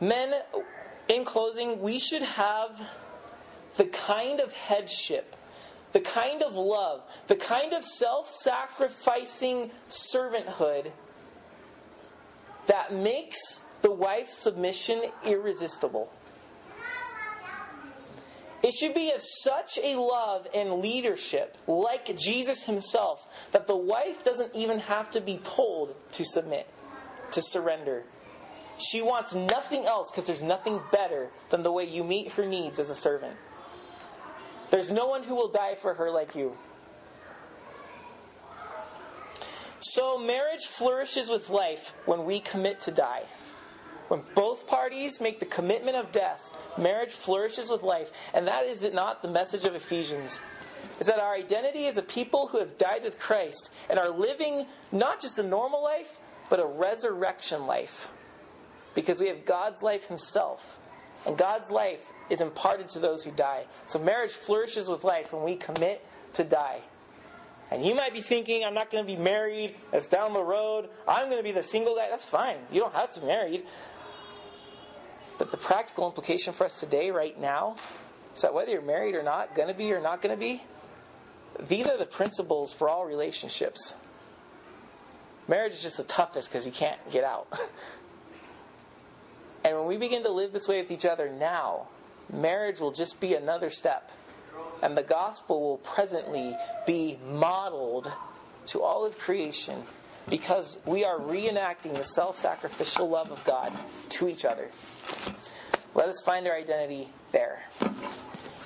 men, 0.00 0.34
in 1.08 1.24
closing, 1.24 1.80
we 1.80 1.98
should 1.98 2.22
have 2.22 2.80
the 3.76 3.84
kind 3.86 4.40
of 4.40 4.52
headship, 4.52 5.36
the 5.92 6.00
kind 6.00 6.42
of 6.42 6.56
love, 6.56 7.02
the 7.26 7.36
kind 7.36 7.72
of 7.72 7.84
self 7.84 8.30
sacrificing 8.30 9.70
servanthood 9.88 10.90
that 12.66 12.92
makes 12.92 13.60
the 13.82 13.90
wife's 13.90 14.34
submission 14.34 15.04
irresistible. 15.24 16.10
It 18.62 18.72
should 18.72 18.94
be 18.94 19.12
of 19.12 19.22
such 19.22 19.78
a 19.82 19.96
love 19.96 20.48
and 20.54 20.80
leadership, 20.80 21.56
like 21.66 22.16
Jesus 22.16 22.64
himself, 22.64 23.28
that 23.52 23.66
the 23.66 23.76
wife 23.76 24.24
doesn't 24.24 24.54
even 24.54 24.78
have 24.80 25.10
to 25.12 25.20
be 25.20 25.36
told 25.38 25.94
to 26.12 26.24
submit, 26.24 26.66
to 27.32 27.42
surrender. 27.42 28.04
She 28.78 29.02
wants 29.02 29.34
nothing 29.34 29.86
else 29.86 30.10
because 30.10 30.26
there's 30.26 30.42
nothing 30.42 30.80
better 30.90 31.30
than 31.50 31.62
the 31.62 31.72
way 31.72 31.84
you 31.84 32.02
meet 32.04 32.32
her 32.32 32.46
needs 32.46 32.78
as 32.78 32.90
a 32.90 32.94
servant. 32.94 33.36
There's 34.70 34.90
no 34.90 35.06
one 35.06 35.22
who 35.22 35.34
will 35.34 35.48
die 35.48 35.74
for 35.74 35.94
her 35.94 36.10
like 36.10 36.34
you. 36.34 36.56
So, 39.78 40.18
marriage 40.18 40.66
flourishes 40.66 41.28
with 41.28 41.50
life 41.50 41.92
when 42.06 42.24
we 42.24 42.40
commit 42.40 42.80
to 42.82 42.90
die. 42.90 43.24
When 44.08 44.22
both 44.34 44.66
parties 44.66 45.20
make 45.20 45.40
the 45.40 45.46
commitment 45.46 45.96
of 45.96 46.12
death, 46.12 46.56
marriage 46.78 47.12
flourishes 47.12 47.70
with 47.70 47.82
life. 47.82 48.10
And 48.34 48.46
that 48.46 48.64
is 48.64 48.82
it 48.82 48.94
not 48.94 49.22
the 49.22 49.28
message 49.28 49.64
of 49.64 49.74
Ephesians. 49.74 50.40
Is 51.00 51.08
that 51.08 51.18
our 51.18 51.34
identity 51.34 51.86
is 51.86 51.98
a 51.98 52.02
people 52.02 52.46
who 52.46 52.58
have 52.58 52.78
died 52.78 53.02
with 53.02 53.18
Christ 53.18 53.70
and 53.90 53.98
are 53.98 54.08
living 54.08 54.66
not 54.92 55.20
just 55.20 55.38
a 55.38 55.42
normal 55.42 55.82
life, 55.82 56.20
but 56.48 56.60
a 56.60 56.66
resurrection 56.66 57.66
life. 57.66 58.08
Because 58.94 59.20
we 59.20 59.28
have 59.28 59.44
God's 59.44 59.82
life 59.82 60.06
Himself. 60.06 60.78
And 61.26 61.36
God's 61.36 61.70
life 61.70 62.12
is 62.30 62.40
imparted 62.40 62.88
to 62.90 63.00
those 63.00 63.24
who 63.24 63.32
die. 63.32 63.66
So 63.86 63.98
marriage 63.98 64.32
flourishes 64.32 64.88
with 64.88 65.02
life 65.02 65.32
when 65.32 65.42
we 65.42 65.56
commit 65.56 66.04
to 66.34 66.44
die. 66.44 66.80
And 67.70 67.84
you 67.84 67.96
might 67.96 68.14
be 68.14 68.20
thinking, 68.20 68.64
I'm 68.64 68.74
not 68.74 68.90
going 68.90 69.04
to 69.04 69.16
be 69.16 69.20
married. 69.20 69.74
That's 69.90 70.06
down 70.06 70.32
the 70.32 70.42
road. 70.42 70.88
I'm 71.08 71.24
going 71.26 71.38
to 71.38 71.42
be 71.42 71.50
the 71.50 71.64
single 71.64 71.96
guy. 71.96 72.08
That's 72.08 72.24
fine. 72.24 72.56
You 72.70 72.80
don't 72.80 72.94
have 72.94 73.12
to 73.14 73.20
be 73.20 73.26
married. 73.26 73.64
But 75.38 75.50
the 75.50 75.56
practical 75.56 76.06
implication 76.06 76.52
for 76.52 76.64
us 76.64 76.80
today, 76.80 77.10
right 77.10 77.38
now, 77.38 77.76
is 78.34 78.42
that 78.42 78.54
whether 78.54 78.70
you're 78.70 78.82
married 78.82 79.14
or 79.14 79.22
not, 79.22 79.54
going 79.54 79.68
to 79.68 79.74
be 79.74 79.92
or 79.92 80.00
not 80.00 80.22
going 80.22 80.34
to 80.34 80.40
be, 80.40 80.62
these 81.60 81.86
are 81.86 81.98
the 81.98 82.06
principles 82.06 82.72
for 82.72 82.88
all 82.88 83.04
relationships. 83.04 83.94
Marriage 85.48 85.72
is 85.72 85.82
just 85.82 85.96
the 85.96 86.04
toughest 86.04 86.50
because 86.50 86.66
you 86.66 86.72
can't 86.72 86.98
get 87.10 87.24
out. 87.24 87.48
and 89.64 89.76
when 89.76 89.86
we 89.86 89.96
begin 89.96 90.22
to 90.22 90.30
live 90.30 90.52
this 90.52 90.68
way 90.68 90.80
with 90.80 90.90
each 90.90 91.04
other 91.04 91.30
now, 91.30 91.88
marriage 92.32 92.80
will 92.80 92.92
just 92.92 93.20
be 93.20 93.34
another 93.34 93.70
step. 93.70 94.10
And 94.82 94.96
the 94.96 95.02
gospel 95.02 95.60
will 95.60 95.78
presently 95.78 96.56
be 96.86 97.18
modeled 97.26 98.12
to 98.66 98.82
all 98.82 99.04
of 99.04 99.18
creation 99.18 99.84
because 100.28 100.78
we 100.84 101.04
are 101.04 101.18
reenacting 101.18 101.94
the 101.94 102.04
self 102.04 102.38
sacrificial 102.38 103.08
love 103.08 103.30
of 103.30 103.42
God 103.44 103.72
to 104.10 104.28
each 104.28 104.44
other. 104.44 104.68
Let 105.94 106.08
us 106.08 106.20
find 106.24 106.46
our 106.46 106.54
identity 106.54 107.08
there. 107.32 107.62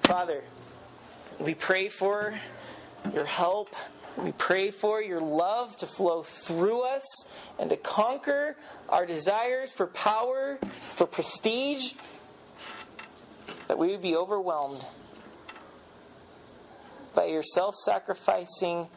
Father, 0.03 0.43
we 1.39 1.55
pray 1.55 1.89
for 1.89 2.35
your 3.15 3.25
help. 3.25 3.75
We 4.17 4.33
pray 4.33 4.71
for 4.71 5.01
your 5.01 5.21
love 5.21 5.77
to 5.79 5.87
flow 5.87 6.23
through 6.23 6.83
us 6.83 7.07
and 7.59 7.71
to 7.71 7.77
conquer 7.77 8.57
our 8.89 9.07
desires 9.07 9.73
for 9.73 9.87
power, 9.87 10.59
for 10.81 11.07
prestige, 11.07 11.93
that 13.69 13.79
we 13.79 13.89
would 13.89 14.03
be 14.03 14.17
overwhelmed 14.17 14.85
by 17.15 17.27
your 17.27 17.43
self 17.43 17.75
sacrificing, 17.77 18.89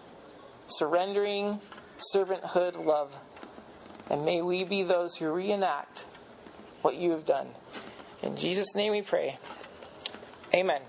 surrendering, 0.68 1.60
servanthood 1.98 2.84
love. 2.84 3.20
And 4.10 4.26
may 4.26 4.42
we 4.42 4.64
be 4.64 4.84
those 4.84 5.16
who 5.16 5.32
reenact 5.32 6.06
what 6.82 6.96
you 6.96 7.12
have 7.12 7.26
done. 7.26 7.48
In 8.22 8.36
Jesus' 8.36 8.76
name 8.76 8.92
we 8.92 9.02
pray. 9.02 9.38
Amen. 10.54 10.82